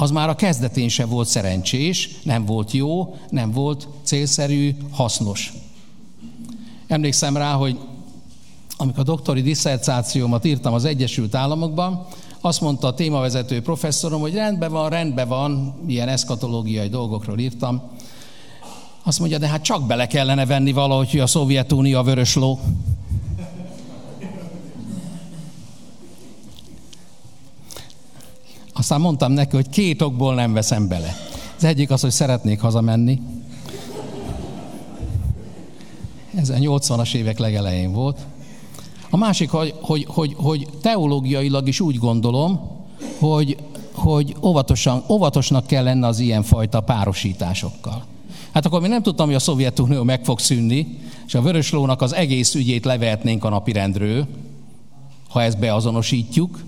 az 0.00 0.10
már 0.10 0.28
a 0.28 0.34
kezdetén 0.34 0.88
se 0.88 1.04
volt 1.04 1.28
szerencsés, 1.28 2.08
nem 2.22 2.44
volt 2.44 2.70
jó, 2.70 3.16
nem 3.30 3.50
volt 3.52 3.88
célszerű, 4.02 4.76
hasznos. 4.90 5.52
Emlékszem 6.86 7.36
rá, 7.36 7.52
hogy 7.52 7.78
amikor 8.76 9.00
a 9.00 9.02
doktori 9.02 9.42
disszertációmat 9.42 10.44
írtam 10.44 10.72
az 10.72 10.84
Egyesült 10.84 11.34
Államokban, 11.34 12.06
azt 12.40 12.60
mondta 12.60 12.86
a 12.86 12.94
témavezető 12.94 13.62
professzorom, 13.62 14.20
hogy 14.20 14.34
rendben 14.34 14.72
van, 14.72 14.88
rendben 14.88 15.28
van, 15.28 15.74
ilyen 15.86 16.08
eszkatológiai 16.08 16.88
dolgokról 16.88 17.38
írtam, 17.38 17.82
azt 19.02 19.18
mondja, 19.18 19.38
de 19.38 19.48
hát 19.48 19.62
csak 19.62 19.86
bele 19.86 20.06
kellene 20.06 20.46
venni 20.46 20.72
valahogy, 20.72 21.10
hogy 21.10 21.20
a 21.20 21.26
Szovjetunió 21.26 21.98
a 21.98 22.02
vörös 22.02 22.34
ló. 22.34 22.58
Aztán 28.90 29.04
mondtam 29.04 29.32
neki, 29.32 29.56
hogy 29.56 29.68
két 29.68 30.02
okból 30.02 30.34
nem 30.34 30.52
veszem 30.52 30.88
bele. 30.88 31.16
Az 31.56 31.64
egyik 31.64 31.90
az, 31.90 32.00
hogy 32.00 32.10
szeretnék 32.10 32.60
hazamenni. 32.60 33.20
Ez 36.34 36.48
a 36.48 36.54
80-as 36.54 37.14
évek 37.14 37.38
legelején 37.38 37.92
volt. 37.92 38.18
A 39.10 39.16
másik, 39.16 39.50
hogy, 39.50 39.74
hogy, 39.80 40.04
hogy, 40.08 40.34
hogy 40.36 40.66
teológiailag 40.80 41.68
is 41.68 41.80
úgy 41.80 41.98
gondolom, 41.98 42.60
hogy, 43.18 43.56
hogy 43.92 44.36
óvatosan, 44.42 45.02
óvatosnak 45.08 45.66
kell 45.66 45.84
lenni 45.84 46.04
az 46.04 46.18
ilyenfajta 46.18 46.80
párosításokkal. 46.80 48.04
Hát 48.52 48.66
akkor 48.66 48.80
mi 48.80 48.88
nem 48.88 49.02
tudtam, 49.02 49.26
hogy 49.26 49.34
a 49.34 49.38
Szovjetunió 49.38 50.02
meg 50.02 50.24
fog 50.24 50.38
szűnni, 50.38 50.98
és 51.26 51.34
a 51.34 51.42
Vöröslónak 51.42 52.02
az 52.02 52.14
egész 52.14 52.54
ügyét 52.54 52.84
levehetnénk 52.84 53.44
a 53.44 53.48
napirendről, 53.48 54.26
ha 55.28 55.42
ezt 55.42 55.58
beazonosítjuk, 55.58 56.58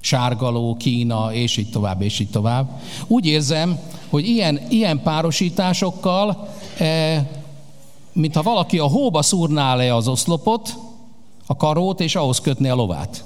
sárgaló, 0.00 0.76
Kína, 0.76 1.32
és 1.32 1.56
így 1.56 1.70
tovább, 1.70 2.02
és 2.02 2.18
így 2.18 2.30
tovább. 2.30 2.80
Úgy 3.06 3.26
érzem, 3.26 3.78
hogy 4.08 4.28
ilyen, 4.28 4.60
ilyen 4.68 5.02
párosításokkal, 5.02 6.48
e, 6.78 7.30
mintha 8.12 8.42
valaki 8.42 8.78
a 8.78 8.86
hóba 8.86 9.22
szúrná 9.22 9.74
le 9.74 9.94
az 9.94 10.08
oszlopot, 10.08 10.76
a 11.46 11.56
karót, 11.56 12.00
és 12.00 12.16
ahhoz 12.16 12.40
kötné 12.40 12.68
a 12.68 12.74
lovát. 12.74 13.24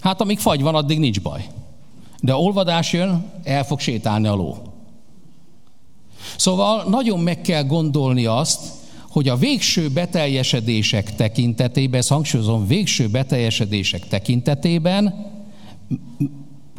Hát 0.00 0.20
amíg 0.20 0.38
fagy 0.38 0.62
van, 0.62 0.74
addig 0.74 0.98
nincs 0.98 1.20
baj. 1.20 1.46
De 2.20 2.34
olvadás 2.34 2.92
jön, 2.92 3.30
el 3.44 3.64
fog 3.64 3.80
sétálni 3.80 4.26
a 4.26 4.34
ló. 4.34 4.56
Szóval 6.36 6.84
nagyon 6.88 7.20
meg 7.20 7.40
kell 7.40 7.64
gondolni 7.64 8.24
azt, 8.24 8.60
hogy 9.08 9.28
a 9.28 9.36
végső 9.36 9.88
beteljesedések 9.88 11.14
tekintetében, 11.14 12.00
ezt 12.00 12.08
hangsúlyozom, 12.08 12.66
végső 12.66 13.08
beteljesedések 13.08 14.08
tekintetében 14.08 15.31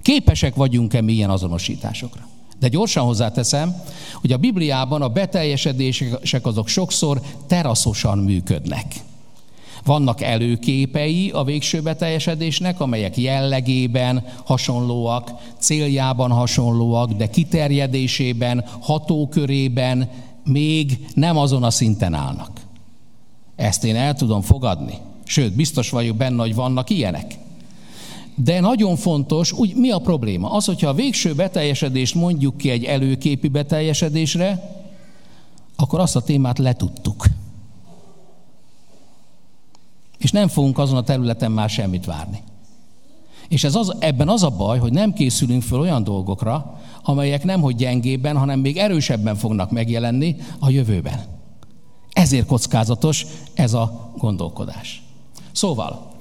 képesek 0.02 0.56
vagyunk-e 0.56 1.02
mi 1.02 1.14
ilyen 1.14 1.30
azonosításokra. 1.30 2.28
De 2.60 2.68
gyorsan 2.68 3.06
hozzáteszem, 3.06 3.76
hogy 4.22 4.32
a 4.32 4.38
Bibliában 4.38 5.02
a 5.02 5.08
beteljesedések 5.08 6.46
azok 6.46 6.68
sokszor 6.68 7.22
teraszosan 7.48 8.18
működnek. 8.18 8.96
Vannak 9.86 10.22
előképei 10.22 11.30
a 11.30 11.44
végső 11.44 11.82
beteljesedésnek, 11.82 12.80
amelyek 12.80 13.18
jellegében 13.18 14.26
hasonlóak, 14.46 15.32
céljában 15.58 16.32
hasonlóak, 16.32 17.12
de 17.12 17.30
kiterjedésében, 17.30 18.66
hatókörében 18.80 20.10
még 20.44 21.06
nem 21.14 21.38
azon 21.38 21.64
a 21.64 21.70
szinten 21.70 22.14
állnak. 22.14 22.62
Ezt 23.56 23.84
én 23.84 23.96
el 23.96 24.14
tudom 24.14 24.42
fogadni. 24.42 24.94
Sőt, 25.26 25.56
biztos 25.56 25.90
vagyok 25.90 26.16
benne, 26.16 26.42
hogy 26.42 26.56
vannak 26.56 26.90
ilyenek. 26.90 27.38
De 28.36 28.60
nagyon 28.60 28.96
fontos, 28.96 29.52
úgy 29.52 29.76
mi 29.76 29.90
a 29.90 30.00
probléma? 30.00 30.52
Az, 30.52 30.66
hogyha 30.66 30.90
a 30.90 30.94
végső 30.94 31.34
beteljesedést 31.34 32.16
mondjuk 32.16 32.58
ki 32.58 32.70
egy 32.70 32.84
előképi 32.84 33.48
beteljesedésre, 33.48 34.82
akkor 35.76 36.00
azt 36.00 36.16
a 36.16 36.22
témát 36.22 36.60
letudtuk. 36.60 37.26
És 40.18 40.32
nem 40.32 40.48
fogunk 40.48 40.78
azon 40.78 40.98
a 40.98 41.04
területen 41.04 41.52
már 41.52 41.70
semmit 41.70 42.06
várni. 42.06 42.42
És 43.48 43.64
ez 43.64 43.76
az, 43.76 43.96
ebben 44.00 44.30
az 44.30 44.44
a 44.44 44.50
baj, 44.50 44.80
hogy 44.80 44.92
nem 44.92 45.14
készülünk 45.14 45.62
föl 45.62 45.80
olyan 45.80 46.04
dolgokra, 46.04 46.82
amelyek 47.04 47.44
nem 47.44 47.62
hogy 47.62 47.76
gyengébben, 47.76 48.38
hanem 48.38 48.60
még 48.60 48.78
erősebben 48.78 49.36
fognak 49.36 49.72
megjelenni 49.72 50.36
a 50.60 50.70
jövőben. 50.70 51.24
Ezért 52.12 52.46
kockázatos 52.46 53.26
ez 53.54 53.74
a 53.74 54.12
gondolkodás. 54.18 55.04
Szóval, 55.52 56.13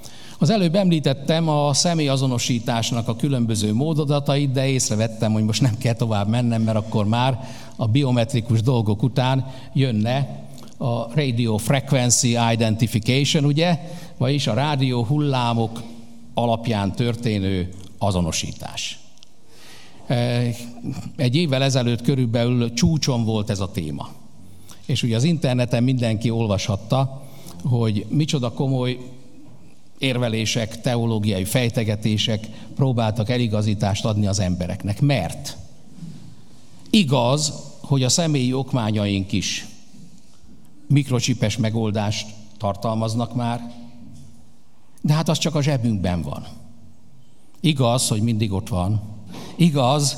az 0.43 0.51
előbb 0.51 0.75
említettem 0.75 1.49
a 1.49 1.73
személyazonosításnak 1.73 3.09
a 3.09 3.17
különböző 3.17 3.75
módodatait, 3.75 4.53
de 4.53 4.69
észrevettem, 4.69 5.33
hogy 5.33 5.45
most 5.45 5.61
nem 5.61 5.79
kell 5.79 5.93
tovább 5.93 6.29
mennem, 6.29 6.63
mert 6.63 6.77
akkor 6.77 7.07
már 7.07 7.39
a 7.77 7.87
biometrikus 7.87 8.63
dolgok 8.63 9.03
után 9.03 9.47
jönne 9.73 10.47
a 10.79 11.15
radio 11.15 11.57
frequency 11.57 12.37
identification, 12.53 13.45
ugye, 13.45 13.79
vagyis 14.19 14.47
a 14.47 14.55
rádió 14.55 15.05
hullámok 15.05 15.83
alapján 16.35 16.93
történő 16.93 17.69
azonosítás. 17.99 18.99
E, 20.07 20.43
egy 21.17 21.37
évvel 21.37 21.63
ezelőtt 21.63 22.03
körülbelül 22.03 22.73
csúcson 22.73 23.25
volt 23.25 23.51
ez 23.51 23.61
a 23.61 23.71
téma. 23.71 24.09
És 24.87 25.03
ugye 25.03 25.17
az 25.17 25.25
interneten 25.25 25.83
mindenki 25.83 26.31
olvashatta, 26.31 27.23
hogy 27.65 28.07
micsoda 28.09 28.53
komoly 28.53 28.99
érvelések, 30.03 30.81
teológiai 30.81 31.45
fejtegetések 31.45 32.49
próbáltak 32.75 33.31
eligazítást 33.31 34.05
adni 34.05 34.27
az 34.27 34.39
embereknek. 34.39 35.01
Mert 35.01 35.57
igaz, 36.91 37.53
hogy 37.81 38.03
a 38.03 38.09
személyi 38.09 38.53
okmányaink 38.53 39.33
is 39.33 39.67
mikrocsipes 40.87 41.57
megoldást 41.57 42.27
tartalmaznak 42.59 43.35
már, 43.35 43.73
de 45.01 45.13
hát 45.13 45.29
az 45.29 45.39
csak 45.39 45.55
a 45.55 45.63
zsebünkben 45.63 46.23
van. 46.23 46.47
Igaz, 47.61 48.09
hogy 48.09 48.23
mindig 48.23 48.53
ott 48.53 48.69
van. 48.69 49.01
Igaz, 49.57 50.17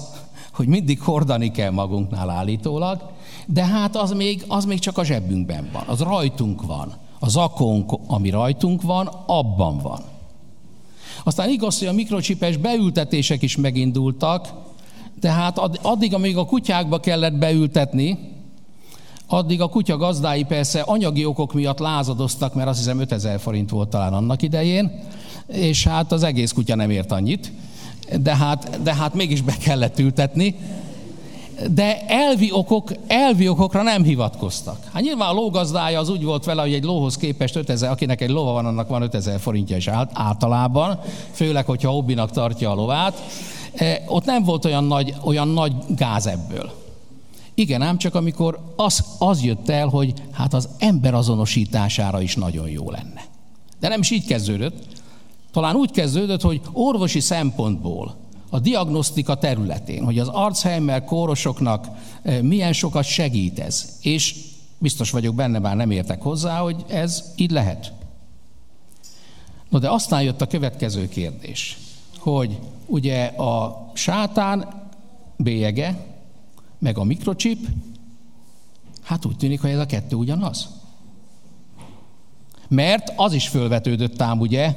hogy 0.53 0.67
mindig 0.67 1.01
hordani 1.01 1.51
kell 1.51 1.71
magunknál 1.71 2.31
állítólag, 2.31 3.11
de 3.47 3.65
hát 3.65 3.97
az 3.97 4.13
még, 4.13 4.45
az 4.49 4.65
még 4.65 4.79
csak 4.79 4.99
a 4.99 5.05
zsebünkben 5.05 5.69
van, 5.73 5.85
az 5.87 6.01
rajtunk 6.01 6.67
van. 6.67 6.95
Az 7.19 7.37
akónk, 7.37 7.93
ami 8.07 8.31
rajtunk 8.31 8.83
van, 8.83 9.07
abban 9.27 9.79
van. 9.79 10.01
Aztán 11.25 11.49
igaz, 11.49 11.79
hogy 11.79 11.89
a 11.89 11.93
mikrocsipes 11.93 12.57
beültetések 12.57 13.43
is 13.43 13.57
megindultak, 13.57 14.53
tehát 15.21 15.59
addig, 15.83 16.15
amíg 16.15 16.37
a 16.37 16.45
kutyákba 16.45 17.01
kellett 17.01 17.35
beültetni, 17.35 18.19
addig 19.27 19.61
a 19.61 19.69
kutya 19.69 19.97
gazdái 19.97 20.45
persze 20.45 20.81
anyagi 20.81 21.25
okok 21.25 21.53
miatt 21.53 21.79
lázadoztak, 21.79 22.55
mert 22.55 22.69
azt 22.69 22.79
hiszem 22.79 23.01
5000 23.01 23.41
forint 23.41 23.71
volt 23.71 23.89
talán 23.89 24.13
annak 24.13 24.43
idején, 24.43 25.01
és 25.47 25.85
hát 25.85 26.13
az 26.13 26.23
egész 26.23 26.53
kutya 26.53 26.75
nem 26.75 26.91
ért 26.91 27.13
annyit, 27.13 27.53
de 28.21 28.37
hát, 28.37 28.83
de 28.83 28.95
hát 28.95 29.15
mégis 29.15 29.41
be 29.41 29.57
kellett 29.57 29.99
ültetni 29.99 30.55
de 31.71 32.07
elvi, 32.07 32.53
okok, 32.53 32.93
elvi 33.07 33.49
okokra 33.49 33.83
nem 33.83 34.03
hivatkoztak. 34.03 34.79
Hát 34.93 35.03
nyilván 35.03 35.29
a 35.29 35.33
lógazdája 35.33 35.99
az 35.99 36.09
úgy 36.09 36.25
volt 36.25 36.45
vele, 36.45 36.63
hogy 36.63 36.73
egy 36.73 36.85
lóhoz 36.85 37.17
képest 37.17 37.57
5000, 37.57 37.91
akinek 37.91 38.21
egy 38.21 38.31
lova 38.31 38.53
van, 38.53 38.67
annak 38.67 38.89
van 38.89 39.03
5000 39.03 39.41
forintja 39.41 39.77
is 39.77 39.89
általában, 40.13 41.01
főleg, 41.33 41.67
hogyha 41.67 41.91
hobbinak 41.91 42.31
tartja 42.31 42.71
a 42.71 42.75
lovát. 42.75 43.23
E, 43.75 44.03
ott 44.07 44.25
nem 44.25 44.45
volt 44.45 44.65
olyan 44.65 44.85
nagy, 44.85 45.15
olyan 45.25 45.49
nagy 45.49 45.73
gáz 45.89 46.27
ebből. 46.27 46.71
Igen, 47.55 47.83
ám 47.83 47.99
csak 47.99 48.15
amikor 48.15 48.59
az, 48.77 49.05
az 49.19 49.43
jött 49.43 49.69
el, 49.69 49.87
hogy 49.87 50.13
hát 50.33 50.55
az 50.55 50.69
ember 50.79 51.15
azonosítására 51.15 52.21
is 52.21 52.37
nagyon 52.37 52.69
jó 52.69 52.91
lenne. 52.91 53.25
De 53.81 53.89
nem 53.89 54.01
is 54.01 54.11
így 54.11 54.27
kezdődött. 54.27 54.87
Talán 55.53 55.75
úgy 55.75 55.91
kezdődött, 55.91 56.41
hogy 56.41 56.61
orvosi 56.73 57.21
szempontból 57.21 58.15
a 58.55 58.59
diagnosztika 58.59 59.35
területén, 59.35 60.05
hogy 60.05 60.19
az 60.19 60.29
Alzheimer 60.29 61.05
kórosoknak 61.05 61.89
eh, 62.23 62.43
milyen 62.43 62.73
sokat 62.73 63.05
segít 63.05 63.59
ez. 63.59 63.99
És 64.01 64.37
biztos 64.79 65.11
vagyok 65.11 65.35
benne, 65.35 65.59
bár 65.59 65.77
nem 65.77 65.91
értek 65.91 66.23
hozzá, 66.23 66.59
hogy 66.59 66.85
ez 66.89 67.33
így 67.37 67.51
lehet. 67.51 67.93
No 69.69 69.79
de 69.79 69.91
aztán 69.91 70.23
jött 70.23 70.41
a 70.41 70.47
következő 70.47 71.09
kérdés, 71.09 71.79
hogy 72.19 72.59
ugye 72.87 73.25
a 73.25 73.87
sátán 73.95 74.89
bélyege, 75.37 76.07
meg 76.79 76.99
a 76.99 77.05
mikrochip, 77.05 77.69
hát 79.03 79.25
úgy 79.25 79.37
tűnik, 79.37 79.61
hogy 79.61 79.71
ez 79.71 79.79
a 79.79 79.87
kettő 79.87 80.17
ugyanaz. 80.17 80.69
Mert 82.69 83.13
az 83.17 83.33
is 83.33 83.49
fölvetődött 83.49 84.23
ám, 84.23 84.41
ugye, 84.41 84.75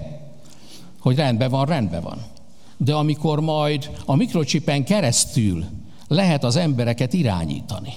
hogy 1.00 1.16
rendben 1.16 1.50
van, 1.50 1.66
rendben 1.66 2.02
van 2.02 2.36
de 2.78 2.94
amikor 2.94 3.40
majd 3.40 3.92
a 4.06 4.16
mikrocsipen 4.16 4.84
keresztül 4.84 5.66
lehet 6.08 6.44
az 6.44 6.56
embereket 6.56 7.14
irányítani, 7.14 7.94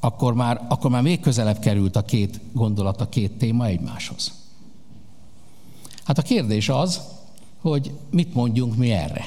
akkor 0.00 0.34
már, 0.34 0.66
akkor 0.68 0.90
már 0.90 1.02
még 1.02 1.20
közelebb 1.20 1.58
került 1.58 1.96
a 1.96 2.02
két 2.02 2.40
gondolat, 2.52 3.00
a 3.00 3.08
két 3.08 3.32
téma 3.32 3.66
egymáshoz. 3.66 4.32
Hát 6.04 6.18
a 6.18 6.22
kérdés 6.22 6.68
az, 6.68 7.00
hogy 7.60 7.92
mit 8.10 8.34
mondjunk 8.34 8.76
mi 8.76 8.90
erre. 8.90 9.26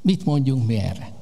Mit 0.00 0.24
mondjunk 0.24 0.66
mi 0.66 0.76
erre? 0.76 1.12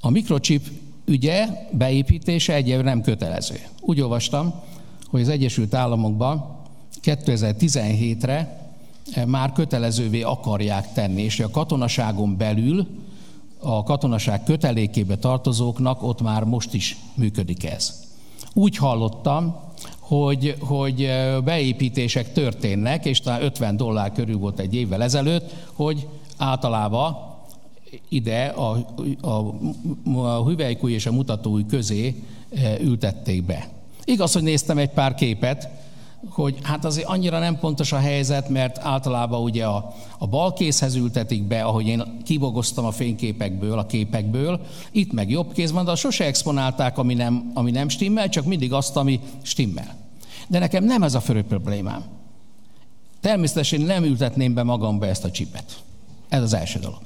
A 0.00 0.10
mikrochip 0.10 0.66
ügye 1.04 1.48
beépítése 1.72 2.54
egyébként 2.54 2.84
nem 2.84 3.02
kötelező. 3.02 3.60
Úgy 3.80 4.00
olvastam, 4.00 4.54
hogy 5.08 5.20
az 5.20 5.28
Egyesült 5.28 5.74
Államokban 5.74 6.56
2017-re 7.02 8.70
eh, 9.12 9.26
már 9.26 9.52
kötelezővé 9.52 10.22
akarják 10.22 10.92
tenni, 10.92 11.22
és 11.22 11.40
a 11.40 11.50
katonaságon 11.50 12.36
belül 12.36 12.86
a 13.60 13.82
katonaság 13.82 14.44
kötelékébe 14.44 15.16
tartozóknak 15.16 16.02
ott 16.02 16.20
már 16.20 16.44
most 16.44 16.74
is 16.74 16.96
működik 17.14 17.64
ez. 17.64 18.06
Úgy 18.52 18.76
hallottam, 18.76 19.56
hogy, 19.98 20.56
hogy 20.60 21.02
eh, 21.02 21.40
beépítések 21.40 22.32
történnek, 22.32 23.04
és 23.04 23.20
talán 23.20 23.42
50 23.42 23.76
dollár 23.76 24.12
körül 24.12 24.38
volt 24.38 24.58
egy 24.58 24.74
évvel 24.74 25.02
ezelőtt, 25.02 25.54
hogy 25.72 26.06
általában 26.36 27.16
ide 28.08 28.46
a, 28.46 28.86
a, 29.20 29.54
a 30.12 30.44
hüvelykúj 30.44 30.92
és 30.92 31.06
a 31.06 31.12
mutatói 31.12 31.66
közé 31.66 32.22
eh, 32.50 32.80
ültették 32.80 33.44
be. 33.44 33.77
Igaz, 34.08 34.32
hogy 34.32 34.42
néztem 34.42 34.78
egy 34.78 34.90
pár 34.90 35.14
képet, 35.14 35.68
hogy 36.30 36.58
hát 36.62 36.84
azért 36.84 37.06
annyira 37.06 37.38
nem 37.38 37.58
pontos 37.58 37.92
a 37.92 37.98
helyzet, 37.98 38.48
mert 38.48 38.78
általában 38.78 39.42
ugye 39.42 39.64
a, 39.66 39.94
a 40.18 40.26
bal 40.26 40.52
kézhez 40.52 40.94
ültetik 40.94 41.42
be, 41.42 41.62
ahogy 41.62 41.86
én 41.86 42.02
kibogoztam 42.24 42.84
a 42.84 42.90
fényképekből, 42.90 43.78
a 43.78 43.86
képekből, 43.86 44.60
itt 44.92 45.12
meg 45.12 45.30
jobb 45.30 45.52
kéz 45.52 45.72
van, 45.72 45.84
de 45.84 45.94
sose 45.94 46.24
exponálták, 46.24 46.98
ami 46.98 47.14
nem, 47.14 47.50
ami 47.54 47.70
nem 47.70 47.88
stimmel, 47.88 48.28
csak 48.28 48.44
mindig 48.44 48.72
azt, 48.72 48.96
ami 48.96 49.20
stimmel. 49.42 49.96
De 50.46 50.58
nekem 50.58 50.84
nem 50.84 51.02
ez 51.02 51.14
a 51.14 51.20
fő 51.20 51.42
problémám. 51.42 52.04
Természetesen 53.20 53.80
nem 53.80 54.04
ültetném 54.04 54.54
be 54.54 54.62
magamba 54.62 55.06
ezt 55.06 55.24
a 55.24 55.30
csipet. 55.30 55.82
Ez 56.28 56.42
az 56.42 56.54
első 56.54 56.78
dolog. 56.78 57.00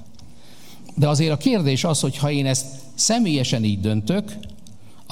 De 0.95 1.09
azért 1.09 1.33
a 1.33 1.37
kérdés 1.37 1.85
az, 1.85 2.01
hogy 2.01 2.17
ha 2.17 2.31
én 2.31 2.47
ezt 2.47 2.67
személyesen 2.95 3.65
így 3.65 3.81
döntök, 3.81 4.37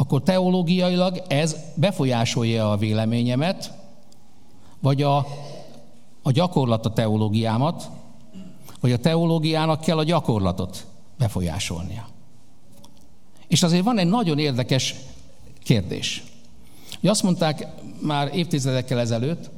akkor 0.01 0.23
teológiailag 0.23 1.23
ez 1.29 1.57
befolyásolja 1.75 2.71
a 2.71 2.77
véleményemet, 2.77 3.73
vagy 4.79 5.03
a, 5.03 5.17
a 6.23 6.31
gyakorlat 6.31 6.87
a 6.87 6.93
teológiámat, 6.93 7.91
vagy 8.81 8.93
a 8.93 8.99
teológiának 8.99 9.81
kell 9.81 9.99
a 9.99 10.05
gyakorlatot 10.05 10.87
befolyásolnia. 11.19 12.09
És 13.49 13.63
azért 13.63 13.85
van 13.85 13.99
egy 13.99 14.09
nagyon 14.09 14.39
érdekes 14.39 14.95
kérdés. 15.63 16.25
Ugye 16.99 17.11
azt 17.11 17.23
mondták 17.23 17.67
már 18.03 18.31
évtizedekkel 18.35 18.99
ezelőtt, 18.99 19.51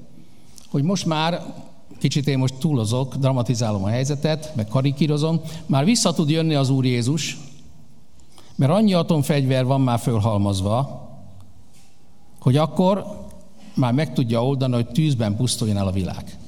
hogy 0.70 0.82
most 0.82 1.07
már, 1.07 1.55
kicsit 1.99 2.28
én 2.28 2.38
most 2.38 2.55
túlozok, 2.55 3.14
dramatizálom 3.16 3.84
a 3.84 3.88
helyzetet, 3.88 4.53
meg 4.55 4.68
karikírozom, 4.68 5.40
már 5.66 5.84
vissza 5.84 6.12
tud 6.12 6.30
jönni 6.30 6.55
az 6.55 6.70
Úr 6.70 6.84
Jézus, 6.84 7.38
mert 8.55 8.72
annyi 8.72 8.92
atomfegyver 8.92 9.64
van 9.64 9.80
már 9.80 9.98
fölhalmazva, 9.98 11.09
hogy 12.38 12.57
akkor 12.57 13.20
már 13.74 13.92
meg 13.92 14.12
tudja 14.12 14.44
oldani, 14.44 14.74
hogy 14.74 14.88
tűzben 14.88 15.36
pusztuljon 15.36 15.76
el 15.76 15.86
a 15.86 15.92
világ. 15.92 16.38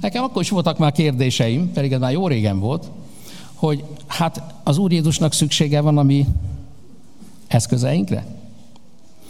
Nekem 0.00 0.22
akkor 0.22 0.42
is 0.42 0.50
voltak 0.50 0.78
már 0.78 0.92
kérdéseim, 0.92 1.72
pedig 1.72 1.92
ez 1.92 2.00
már 2.00 2.12
jó 2.12 2.28
régen 2.28 2.58
volt, 2.58 2.90
hogy 3.54 3.84
hát 4.06 4.54
az 4.62 4.78
Úr 4.78 4.92
Jézusnak 4.92 5.32
szüksége 5.32 5.80
van 5.80 5.98
a 5.98 6.02
mi 6.02 6.26
eszközeinkre? 7.46 8.26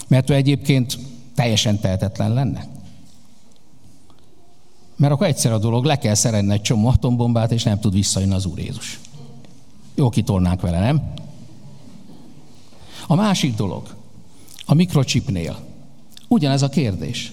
Mert 0.08 0.30
ő 0.30 0.34
egyébként 0.34 0.98
teljesen 1.34 1.80
tehetetlen 1.80 2.32
lenne. 2.32 2.66
Mert 4.96 5.12
akkor 5.12 5.26
egyszer 5.26 5.52
a 5.52 5.58
dolog, 5.58 5.84
le 5.84 5.98
kell 5.98 6.14
szerelni 6.14 6.52
egy 6.52 6.62
csomó 6.62 6.88
atombombát, 6.88 7.52
és 7.52 7.62
nem 7.62 7.80
tud 7.80 7.92
visszajönni 7.92 8.34
az 8.34 8.46
Úr 8.46 8.58
Jézus. 8.58 9.00
Jó 9.94 10.08
kitolnánk 10.08 10.60
vele, 10.60 10.80
nem? 10.80 11.12
A 13.10 13.14
másik 13.14 13.54
dolog, 13.54 13.94
a 14.66 14.74
mikrocsipnél. 14.74 15.58
Ugyanez 16.28 16.62
a 16.62 16.68
kérdés. 16.68 17.32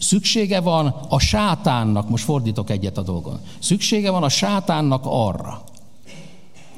Szüksége 0.00 0.60
van 0.60 0.86
a 1.08 1.18
sátánnak, 1.18 2.08
most 2.08 2.24
fordítok 2.24 2.70
egyet 2.70 2.98
a 2.98 3.02
dolgon, 3.02 3.40
szüksége 3.58 4.10
van 4.10 4.22
a 4.22 4.28
sátánnak 4.28 5.02
arra, 5.04 5.64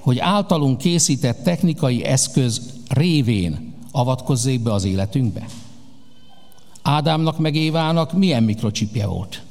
hogy 0.01 0.19
általunk 0.19 0.79
készített 0.79 1.43
technikai 1.43 2.05
eszköz 2.05 2.73
révén 2.89 3.75
avatkozzék 3.91 4.61
be 4.61 4.73
az 4.73 4.85
életünkbe? 4.85 5.47
Ádámnak 6.83 7.39
meg 7.39 7.55
Évának 7.55 8.13
milyen 8.13 8.43
mikrocsipje 8.43 9.07
volt? 9.07 9.43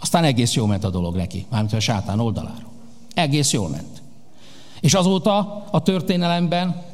Aztán 0.00 0.24
egész 0.24 0.54
jól 0.54 0.66
ment 0.66 0.84
a 0.84 0.90
dolog 0.90 1.16
neki, 1.16 1.46
mármint 1.50 1.72
a 1.72 1.80
sátán 1.80 2.20
oldaláról. 2.20 2.70
Egész 3.14 3.52
jól 3.52 3.68
ment. 3.68 4.02
És 4.80 4.94
azóta 4.94 5.64
a 5.70 5.82
történelemben 5.82 6.88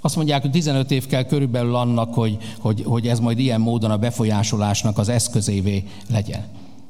azt 0.00 0.16
mondják, 0.16 0.42
hogy 0.42 0.50
15 0.50 0.90
év 0.90 1.06
kell 1.06 1.24
körülbelül 1.24 1.74
annak, 1.74 2.14
hogy, 2.14 2.38
hogy, 2.58 2.82
hogy 2.86 3.08
ez 3.08 3.20
majd 3.20 3.38
ilyen 3.38 3.60
módon 3.60 3.90
a 3.90 3.96
befolyásolásnak 3.96 4.98
az 4.98 5.08
eszközévé 5.08 5.84
legyen. 6.10 6.44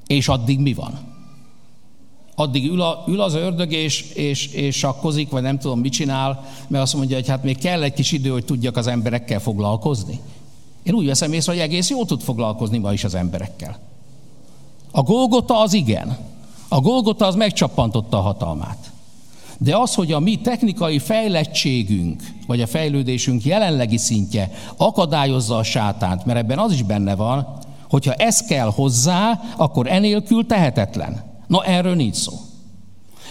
És 0.07 0.29
addig 0.29 0.59
mi 0.59 0.75
van? 0.75 0.99
Addig 2.35 2.67
ül, 2.67 2.81
a, 2.81 3.05
ül 3.09 3.21
az 3.21 3.35
ördög 3.35 3.73
és, 3.73 4.11
és, 4.15 4.47
és 4.47 4.77
sakkozik, 4.77 5.31
vagy 5.31 5.43
nem 5.43 5.59
tudom, 5.59 5.81
mit 5.81 5.93
csinál, 5.93 6.45
mert 6.69 6.83
azt 6.83 6.95
mondja, 6.95 7.17
hogy 7.17 7.29
hát 7.29 7.43
még 7.43 7.59
kell 7.59 7.83
egy 7.83 7.93
kis 7.93 8.13
idő, 8.13 8.31
hogy 8.31 8.45
tudjak 8.45 8.77
az 8.77 8.87
emberekkel 8.87 9.41
foglalkozni. 9.41 10.21
Én 10.83 10.95
úgy 10.95 11.07
veszem 11.07 11.33
észre, 11.33 11.53
hogy 11.53 11.61
egész 11.61 11.91
jól 11.91 12.07
tud 12.07 12.21
foglalkozni 12.21 12.79
ma 12.79 12.93
is 12.93 13.05
az 13.05 13.15
emberekkel. 13.15 13.79
A 14.91 15.03
Golgota 15.03 15.61
az 15.61 15.73
igen. 15.73 16.19
A 16.69 16.81
Golgota 16.81 17.27
az 17.27 17.35
megcsappantotta 17.35 18.19
a 18.19 18.21
hatalmát. 18.21 18.93
De 19.59 19.77
az, 19.77 19.95
hogy 19.95 20.13
a 20.13 20.19
mi 20.19 20.37
technikai 20.37 20.99
fejlettségünk, 20.99 22.23
vagy 22.47 22.61
a 22.61 22.67
fejlődésünk 22.67 23.45
jelenlegi 23.45 23.97
szintje 23.97 24.51
akadályozza 24.77 25.57
a 25.57 25.63
sátánt, 25.63 26.25
mert 26.25 26.39
ebben 26.39 26.59
az 26.59 26.73
is 26.73 26.83
benne 26.83 27.15
van, 27.15 27.59
hogyha 27.91 28.13
ez 28.13 28.43
kell 28.43 28.71
hozzá, 28.71 29.41
akkor 29.57 29.87
enélkül 29.87 30.47
tehetetlen. 30.47 31.23
Na 31.47 31.65
erről 31.65 31.95
nincs 31.95 32.17
szó. 32.17 32.33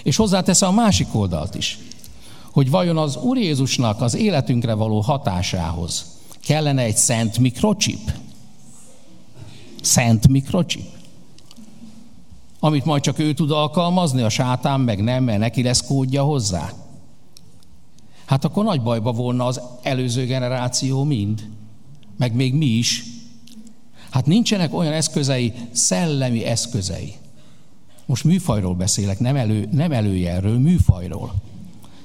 És 0.03 0.15
hozzáteszem 0.15 0.69
a 0.69 0.81
másik 0.81 1.07
oldalt 1.11 1.55
is, 1.55 1.79
hogy 2.51 2.69
vajon 2.69 2.97
az 2.97 3.15
Úr 3.15 3.37
Jézusnak 3.37 4.01
az 4.01 4.15
életünkre 4.15 4.73
való 4.73 4.99
hatásához 4.99 6.05
kellene 6.47 6.81
egy 6.81 6.97
szent 6.97 7.37
mikrocsip? 7.37 8.11
Szent 9.81 10.27
mikrocsip? 10.27 10.96
Amit 12.59 12.85
majd 12.85 13.01
csak 13.01 13.19
ő 13.19 13.33
tud 13.33 13.51
alkalmazni, 13.51 14.21
a 14.21 14.29
sátán 14.29 14.79
meg 14.79 15.03
nem, 15.03 15.23
mert 15.23 15.39
neki 15.39 15.63
lesz 15.63 15.85
kódja 15.85 16.23
hozzá. 16.23 16.71
Hát 18.25 18.45
akkor 18.45 18.63
nagy 18.63 18.81
bajba 18.81 19.11
volna 19.11 19.45
az 19.45 19.61
előző 19.81 20.25
generáció 20.25 21.03
mind, 21.03 21.49
meg 22.17 22.33
még 22.33 22.53
mi 22.53 22.65
is. 22.65 23.03
Hát 24.09 24.25
nincsenek 24.25 24.73
olyan 24.73 24.93
eszközei, 24.93 25.53
szellemi 25.71 26.43
eszközei. 26.43 27.13
Most 28.05 28.23
műfajról 28.23 28.75
beszélek, 28.75 29.19
nem, 29.19 29.35
elő, 29.35 29.67
nem 29.71 29.91
előjelről, 29.91 30.57
műfajról. 30.57 31.33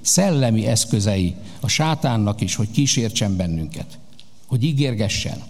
Szellemi 0.01 0.67
eszközei 0.67 1.35
a 1.61 1.69
sátánnak 1.69 2.41
is, 2.41 2.55
hogy 2.55 2.71
kísértsen 2.71 3.37
bennünket, 3.37 3.99
hogy 4.47 4.65
ígérgessen, 4.65 5.43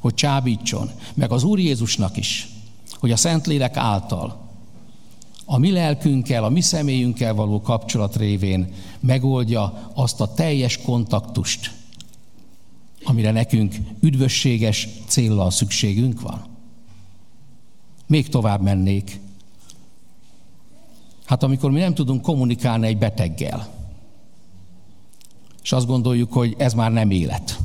hogy 0.00 0.14
csábítson, 0.14 0.90
meg 1.14 1.32
az 1.32 1.42
Úr 1.42 1.58
Jézusnak 1.58 2.16
is 2.16 2.53
hogy 3.04 3.12
a 3.12 3.16
Szentlélek 3.16 3.76
által 3.76 4.48
a 5.44 5.58
mi 5.58 5.70
lelkünkkel, 5.70 6.44
a 6.44 6.48
mi 6.48 6.60
személyünkkel 6.60 7.34
való 7.34 7.60
kapcsolat 7.60 8.16
révén 8.16 8.72
megoldja 9.00 9.90
azt 9.94 10.20
a 10.20 10.34
teljes 10.34 10.82
kontaktust, 10.82 11.72
amire 13.02 13.30
nekünk 13.30 13.74
üdvösséges 14.00 14.88
céllal 15.06 15.50
szükségünk 15.50 16.20
van. 16.20 16.44
Még 18.06 18.28
tovább 18.28 18.60
mennék. 18.60 19.20
Hát 21.24 21.42
amikor 21.42 21.70
mi 21.70 21.80
nem 21.80 21.94
tudunk 21.94 22.22
kommunikálni 22.22 22.86
egy 22.86 22.98
beteggel, 22.98 23.68
és 25.62 25.72
azt 25.72 25.86
gondoljuk, 25.86 26.32
hogy 26.32 26.54
ez 26.58 26.74
már 26.74 26.92
nem 26.92 27.10
élet. 27.10 27.58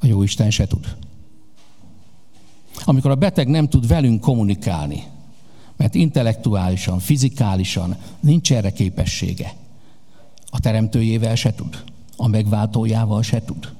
A 0.00 0.06
jó 0.06 0.22
Isten 0.22 0.50
se 0.50 0.66
tud 0.66 1.08
amikor 2.84 3.10
a 3.10 3.14
beteg 3.14 3.48
nem 3.48 3.68
tud 3.68 3.86
velünk 3.86 4.20
kommunikálni, 4.20 5.02
mert 5.76 5.94
intellektuálisan, 5.94 6.98
fizikálisan 6.98 7.96
nincs 8.20 8.52
erre 8.52 8.72
képessége. 8.72 9.54
A 10.50 10.60
teremtőjével 10.60 11.34
se 11.34 11.54
tud, 11.54 11.84
a 12.16 12.28
megváltójával 12.28 13.22
se 13.22 13.42
tud. 13.42 13.72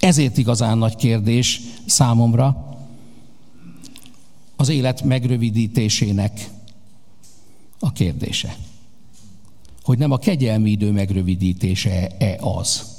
Ezért 0.00 0.38
igazán 0.38 0.78
nagy 0.78 0.96
kérdés 0.96 1.60
számomra 1.86 2.76
az 4.56 4.68
élet 4.68 5.02
megrövidítésének 5.02 6.50
a 7.78 7.92
kérdése. 7.92 8.56
Hogy 9.82 9.98
nem 9.98 10.10
a 10.10 10.18
kegyelmi 10.18 10.70
idő 10.70 10.90
megrövidítése-e 10.90 12.36
az, 12.40 12.95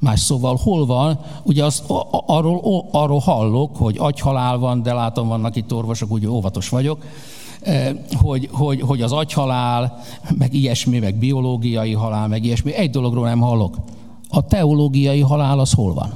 Más 0.00 0.20
szóval 0.20 0.56
hol 0.62 0.86
van, 0.86 1.20
ugye 1.42 1.64
az, 1.64 1.82
arról, 2.26 2.86
arról 2.90 3.18
hallok, 3.18 3.76
hogy 3.76 3.96
agyhalál 3.98 4.58
van, 4.58 4.82
de 4.82 4.92
látom 4.92 5.28
vannak 5.28 5.56
itt 5.56 5.72
orvosok, 5.72 6.10
úgy 6.10 6.26
óvatos 6.26 6.68
vagyok, 6.68 7.04
eh, 7.60 7.96
hogy, 8.20 8.48
hogy, 8.52 8.80
hogy 8.80 9.02
az 9.02 9.12
agyhalál, 9.12 10.02
meg 10.38 10.54
ilyesmi, 10.54 10.98
meg 10.98 11.14
biológiai 11.14 11.92
halál, 11.92 12.28
meg 12.28 12.44
ilyesmi. 12.44 12.74
Egy 12.74 12.90
dologról 12.90 13.26
nem 13.26 13.40
hallok. 13.40 13.76
A 14.28 14.46
teológiai 14.46 15.20
halál 15.20 15.58
az 15.58 15.72
hol 15.72 15.94
van? 15.94 16.12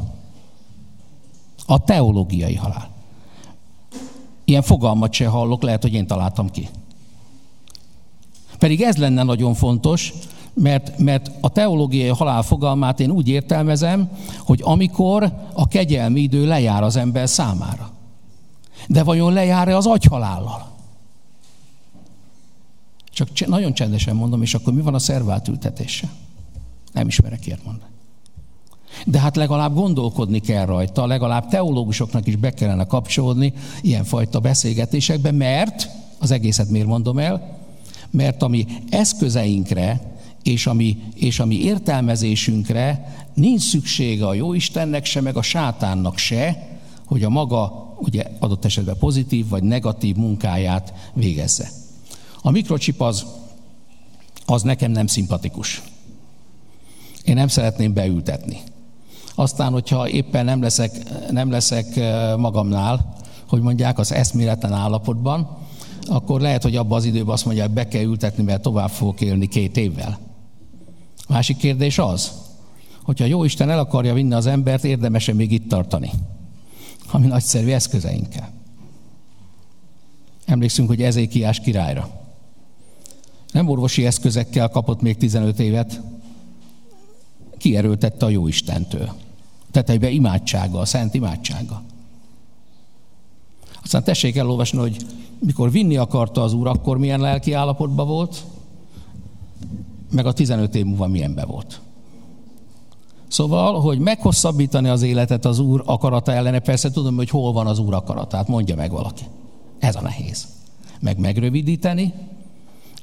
A 1.66 1.84
teológiai 1.84 2.54
halál. 2.54 2.88
Ilyen 4.44 4.62
fogalmat 4.62 5.12
se 5.12 5.26
hallok, 5.26 5.62
lehet, 5.62 5.82
hogy 5.82 5.94
én 5.94 6.06
találtam 6.06 6.50
ki. 6.50 6.68
Pedig 8.58 8.82
ez 8.82 8.96
lenne 8.96 9.22
nagyon 9.22 9.54
fontos, 9.54 10.12
mert, 10.54 10.98
mert 10.98 11.30
a 11.40 11.48
teológiai 11.48 12.08
halál 12.08 12.42
fogalmát 12.42 13.00
én 13.00 13.10
úgy 13.10 13.28
értelmezem, 13.28 14.10
hogy 14.38 14.60
amikor 14.62 15.32
a 15.52 15.68
kegyelmi 15.68 16.20
idő 16.20 16.46
lejár 16.46 16.82
az 16.82 16.96
ember 16.96 17.28
számára. 17.28 17.90
De 18.88 19.02
vajon 19.02 19.32
lejár-e 19.32 19.76
az 19.76 19.86
agyhalállal? 19.86 20.72
Csak 23.12 23.46
nagyon 23.46 23.72
csendesen 23.72 24.16
mondom, 24.16 24.42
és 24.42 24.54
akkor 24.54 24.72
mi 24.72 24.80
van 24.80 24.94
a 24.94 24.98
szerváltültetése? 24.98 26.08
Nem 26.92 27.06
ismerek 27.06 27.46
ilyet 27.46 27.64
mondani. 27.64 27.92
De 29.06 29.18
hát 29.18 29.36
legalább 29.36 29.74
gondolkodni 29.74 30.38
kell 30.38 30.64
rajta, 30.64 31.06
legalább 31.06 31.48
teológusoknak 31.48 32.26
is 32.26 32.36
be 32.36 32.50
kellene 32.50 32.84
kapcsolódni 32.84 33.52
ilyenfajta 33.80 34.40
beszélgetésekbe, 34.40 35.30
mert, 35.30 35.88
az 36.18 36.30
egészet 36.30 36.68
miért 36.68 36.86
mondom 36.86 37.18
el, 37.18 37.58
mert 38.10 38.42
ami 38.42 38.66
eszközeinkre, 38.90 40.13
és 40.44 40.66
a, 40.66 40.72
mi, 40.72 40.96
és 41.14 41.38
a 41.38 41.44
mi 41.44 41.60
értelmezésünkre 41.60 43.14
nincs 43.34 43.62
szüksége 43.62 44.26
a 44.26 44.34
Jóistennek 44.34 45.04
se, 45.04 45.20
meg 45.20 45.36
a 45.36 45.42
sátánnak 45.42 46.18
se, 46.18 46.68
hogy 47.06 47.22
a 47.22 47.28
maga, 47.28 47.94
ugye 47.98 48.24
adott 48.38 48.64
esetben 48.64 48.96
pozitív 48.98 49.48
vagy 49.48 49.62
negatív 49.62 50.16
munkáját 50.16 50.92
végezze. 51.12 51.68
A 52.42 52.50
mikrocsip 52.50 53.00
az, 53.00 53.26
az 54.46 54.62
nekem 54.62 54.90
nem 54.90 55.06
szimpatikus. 55.06 55.82
Én 57.24 57.34
nem 57.34 57.48
szeretném 57.48 57.92
beültetni. 57.92 58.60
Aztán, 59.34 59.72
hogyha 59.72 60.08
éppen 60.08 60.44
nem 60.44 60.62
leszek, 60.62 60.92
nem 61.30 61.50
leszek 61.50 61.96
eh, 61.96 62.36
magamnál, 62.36 63.16
hogy 63.48 63.60
mondják, 63.60 63.98
az 63.98 64.12
eszméletlen 64.12 64.72
állapotban, 64.72 65.58
akkor 66.06 66.40
lehet, 66.40 66.62
hogy 66.62 66.76
abban 66.76 66.98
az 66.98 67.04
időben 67.04 67.34
azt 67.34 67.44
mondják, 67.44 67.70
be 67.70 67.88
kell 67.88 68.02
ültetni, 68.02 68.42
mert 68.42 68.62
tovább 68.62 68.90
fogok 68.90 69.20
élni 69.20 69.48
két 69.48 69.76
évvel. 69.76 70.23
Másik 71.28 71.56
kérdés 71.56 71.98
az, 71.98 72.32
hogyha 73.02 73.24
jó 73.24 73.44
Isten 73.44 73.70
el 73.70 73.78
akarja 73.78 74.14
vinni 74.14 74.34
az 74.34 74.46
embert, 74.46 74.84
érdemese 74.84 75.32
még 75.32 75.52
itt 75.52 75.68
tartani, 75.68 76.10
ami 77.10 77.26
nagyszerű 77.26 77.70
eszközeinkkel. 77.70 78.52
Emlékszünk, 80.44 80.88
hogy 80.88 81.02
Ezékiás 81.02 81.60
királyra. 81.60 82.10
Nem 83.52 83.68
orvosi 83.68 84.06
eszközekkel 84.06 84.68
kapott 84.68 85.00
még 85.00 85.16
15 85.16 85.60
évet, 85.60 86.00
kierőltette 87.58 88.26
a 88.26 88.28
jó 88.28 88.46
Istentől. 88.46 89.12
Tetejbe 89.70 90.10
imádsága, 90.10 90.78
a 90.78 90.84
szent 90.84 91.14
imádsága. 91.14 91.82
Az 93.62 93.78
Aztán 93.82 94.04
tessék 94.04 94.36
elolvasni, 94.36 94.78
hogy 94.78 94.96
mikor 95.38 95.70
vinni 95.70 95.96
akarta 95.96 96.42
az 96.42 96.52
úr, 96.52 96.66
akkor 96.66 96.98
milyen 96.98 97.20
lelki 97.20 97.52
állapotban 97.52 98.06
volt, 98.06 98.44
meg 100.14 100.26
a 100.26 100.32
15 100.32 100.74
év 100.74 100.84
múlva 100.84 101.06
milyenbe 101.06 101.44
volt. 101.44 101.80
Szóval, 103.28 103.80
hogy 103.80 103.98
meghosszabbítani 103.98 104.88
az 104.88 105.02
életet 105.02 105.44
az 105.44 105.58
Úr 105.58 105.82
akarata 105.86 106.32
ellene, 106.32 106.58
persze 106.58 106.90
tudom, 106.90 107.16
hogy 107.16 107.30
hol 107.30 107.52
van 107.52 107.66
az 107.66 107.78
Úr 107.78 107.94
akaratát, 107.94 108.48
mondja 108.48 108.76
meg 108.76 108.90
valaki. 108.90 109.22
Ez 109.78 109.96
a 109.96 110.00
nehéz. 110.00 110.46
Meg 111.00 111.18
megrövidíteni, 111.18 112.12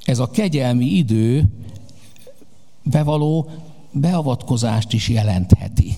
ez 0.05 0.19
a 0.19 0.29
kegyelmi 0.29 0.85
idő 0.85 1.43
bevaló 2.83 3.49
beavatkozást 3.91 4.93
is 4.93 5.09
jelentheti. 5.09 5.95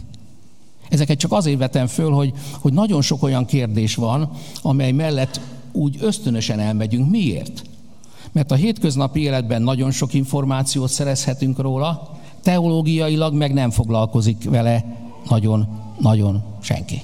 Ezeket 0.89 1.18
csak 1.18 1.32
azért 1.32 1.57
vetem 1.57 1.88
föl, 1.88 2.11
hogy, 2.11 2.34
hogy 2.59 2.74
nagyon 2.74 3.01
sok 3.01 3.24
olyan 3.24 3.45
kérdés 3.45 3.95
van, 3.95 4.32
amely 4.61 4.91
mellett 4.91 5.39
úgy 5.72 5.97
ösztönösen 6.01 6.59
elmegyünk. 6.59 7.09
Miért? 7.09 7.64
Mert 8.34 8.52
a 8.52 8.56
hétköznapi 8.56 9.22
életben 9.22 9.62
nagyon 9.62 9.92
sok 9.92 10.14
információt 10.14 10.90
szerezhetünk 10.90 11.60
róla, 11.60 12.20
teológiailag 12.42 13.34
meg 13.34 13.54
nem 13.54 13.72
foglalkozik 13.72 14.50
vele 14.50 14.86
nagyon-nagyon 15.30 16.44
senki. 16.62 17.02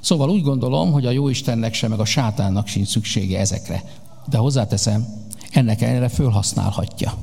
Szóval 0.00 0.30
úgy 0.30 0.42
gondolom, 0.42 0.92
hogy 0.92 1.06
a 1.06 1.10
Jóistennek 1.10 1.74
sem, 1.74 1.90
meg 1.90 2.00
a 2.00 2.04
sátánnak 2.04 2.66
sincs 2.66 2.88
szüksége 2.88 3.38
ezekre. 3.38 3.82
De 4.26 4.36
hozzáteszem, 4.36 5.06
ennek 5.50 5.82
ellenére 5.82 6.08
fölhasználhatja. 6.08 7.14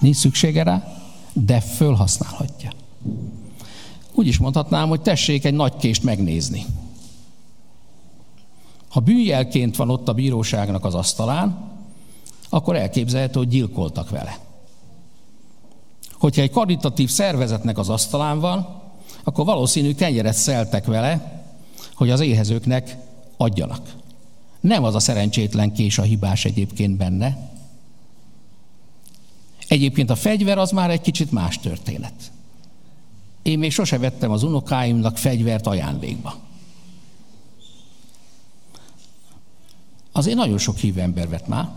Nincs 0.00 0.16
szüksége 0.16 0.62
rá, 0.62 0.96
de 1.32 1.60
fölhasználhatja. 1.60 2.70
Úgy 4.14 4.26
is 4.26 4.38
mondhatnám, 4.38 4.88
hogy 4.88 5.00
tessék 5.00 5.44
egy 5.44 5.54
nagy 5.54 5.76
kést 5.76 6.02
megnézni. 6.02 6.64
Ha 8.88 9.00
bűnjelként 9.00 9.76
van 9.76 9.90
ott 9.90 10.08
a 10.08 10.12
bíróságnak 10.12 10.84
az 10.84 10.94
asztalán, 10.94 11.70
akkor 12.48 12.76
elképzelhető, 12.76 13.38
hogy 13.38 13.48
gyilkoltak 13.48 14.10
vele. 14.10 14.38
Hogyha 16.12 16.42
egy 16.42 16.50
karitatív 16.50 17.10
szervezetnek 17.10 17.78
az 17.78 17.88
asztalán 17.88 18.40
van, 18.40 18.82
akkor 19.24 19.44
valószínű 19.44 19.94
kenyeret 19.94 20.34
szeltek 20.34 20.86
vele, 20.86 21.42
hogy 21.94 22.10
az 22.10 22.20
éhezőknek 22.20 22.96
adjanak. 23.36 23.94
Nem 24.60 24.84
az 24.84 24.94
a 24.94 25.00
szerencsétlen 25.00 25.72
kés 25.72 25.98
a 25.98 26.02
hibás 26.02 26.44
egyébként 26.44 26.96
benne. 26.96 27.50
Egyébként 29.68 30.10
a 30.10 30.16
fegyver 30.16 30.58
az 30.58 30.70
már 30.70 30.90
egy 30.90 31.00
kicsit 31.00 31.32
más 31.32 31.58
történet. 31.58 32.12
Én 33.42 33.58
még 33.58 33.72
sose 33.72 33.98
vettem 33.98 34.30
az 34.30 34.42
unokáimnak 34.42 35.16
fegyvert 35.16 35.66
ajándékba. 35.66 36.34
Azért 40.18 40.36
nagyon 40.36 40.58
sok 40.58 40.76
hívő 40.76 41.00
ember 41.00 41.28
vett 41.28 41.46
már, 41.46 41.68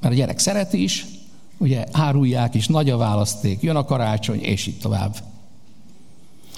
mert 0.00 0.14
a 0.14 0.16
gyerek 0.16 0.38
szereti 0.38 0.82
is, 0.82 1.06
ugye 1.58 1.86
árulják 1.92 2.54
is, 2.54 2.66
nagy 2.66 2.90
a 2.90 2.96
választék, 2.96 3.62
jön 3.62 3.76
a 3.76 3.84
karácsony, 3.84 4.40
és 4.40 4.66
így 4.66 4.78
tovább. 4.78 5.16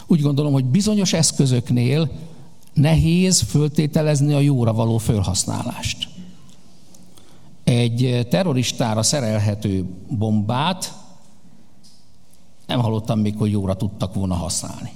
Úgy 0.07 0.21
gondolom, 0.21 0.53
hogy 0.53 0.65
bizonyos 0.65 1.13
eszközöknél 1.13 2.11
nehéz 2.73 3.41
föltételezni 3.41 4.35
a 4.35 4.41
jóra 4.41 4.73
való 4.73 4.99
felhasználást. 4.99 6.09
Egy 7.65 8.27
terroristára 8.31 9.03
szerelhető 9.03 9.85
bombát 10.09 10.93
nem 12.67 12.81
hallottam 12.81 13.19
még, 13.19 13.37
hogy 13.37 13.51
jóra 13.51 13.77
tudtak 13.77 14.15
volna 14.15 14.35
használni. 14.35 14.91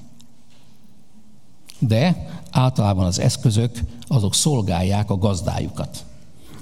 De 1.79 2.29
általában 2.51 3.05
az 3.05 3.19
eszközök 3.19 3.81
azok 4.07 4.35
szolgálják 4.35 5.11
a 5.11 5.19
gazdájukat. 5.19 6.05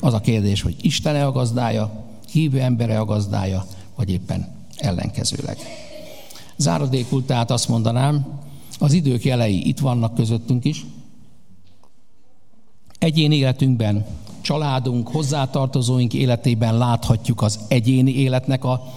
Az 0.01 0.14
a 0.14 0.21
kérdés, 0.21 0.62
hogy 0.62 0.77
Istene 0.81 1.27
a 1.27 1.33
gazdája, 1.33 2.05
hívő 2.31 2.61
embere 2.61 2.99
a 2.99 3.05
gazdája, 3.05 3.67
vagy 3.95 4.11
éppen 4.11 4.49
ellenkezőleg. 4.77 5.59
Záradékul 6.57 7.25
tehát 7.25 7.51
azt 7.51 7.69
mondanám, 7.69 8.27
az 8.79 8.93
idők 8.93 9.25
jelei 9.25 9.69
itt 9.69 9.79
vannak 9.79 10.14
közöttünk 10.14 10.64
is. 10.64 10.87
Egyéni 12.99 13.37
életünkben, 13.37 14.07
családunk, 14.41 15.09
hozzátartozóink 15.09 16.14
életében 16.14 16.79
láthatjuk 16.79 17.43
az 17.43 17.59
egyéni 17.69 18.14
életnek 18.14 18.64
a 18.64 18.93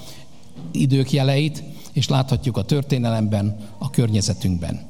idők 0.71 1.11
jeleit, 1.11 1.63
és 1.93 2.07
láthatjuk 2.07 2.57
a 2.57 2.63
történelemben, 2.63 3.57
a 3.77 3.89
környezetünkben. 3.89 4.88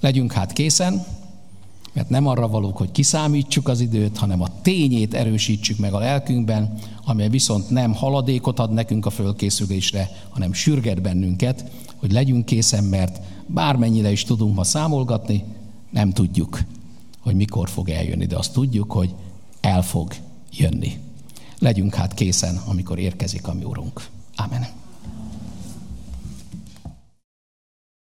Legyünk 0.00 0.32
hát 0.32 0.52
készen, 0.52 1.04
mert 1.92 2.08
nem 2.08 2.26
arra 2.26 2.48
valók, 2.48 2.76
hogy 2.76 2.92
kiszámítsuk 2.92 3.68
az 3.68 3.80
időt, 3.80 4.18
hanem 4.18 4.42
a 4.42 4.60
tényét 4.62 5.14
erősítsük 5.14 5.78
meg 5.78 5.92
a 5.92 5.98
lelkünkben, 5.98 6.78
amely 7.04 7.28
viszont 7.28 7.70
nem 7.70 7.94
haladékot 7.94 8.58
ad 8.58 8.72
nekünk 8.72 9.06
a 9.06 9.10
fölkészülésre, 9.10 10.10
hanem 10.28 10.52
sürget 10.52 11.02
bennünket, 11.02 11.64
hogy 11.96 12.12
legyünk 12.12 12.44
készen, 12.44 12.84
mert 12.84 13.20
bármennyire 13.46 14.10
is 14.10 14.24
tudunk 14.24 14.54
ma 14.54 14.64
számolgatni, 14.64 15.44
nem 15.90 16.12
tudjuk, 16.12 16.60
hogy 17.20 17.34
mikor 17.34 17.68
fog 17.68 17.88
eljönni, 17.88 18.26
de 18.26 18.36
azt 18.36 18.52
tudjuk, 18.52 18.92
hogy 18.92 19.14
el 19.60 19.82
fog 19.82 20.14
jönni. 20.52 20.98
Legyünk 21.58 21.94
hát 21.94 22.14
készen, 22.14 22.60
amikor 22.66 22.98
érkezik 22.98 23.48
a 23.48 23.54
mi 23.54 23.64
Urunk. 23.64 24.08
Amen. 24.36 24.66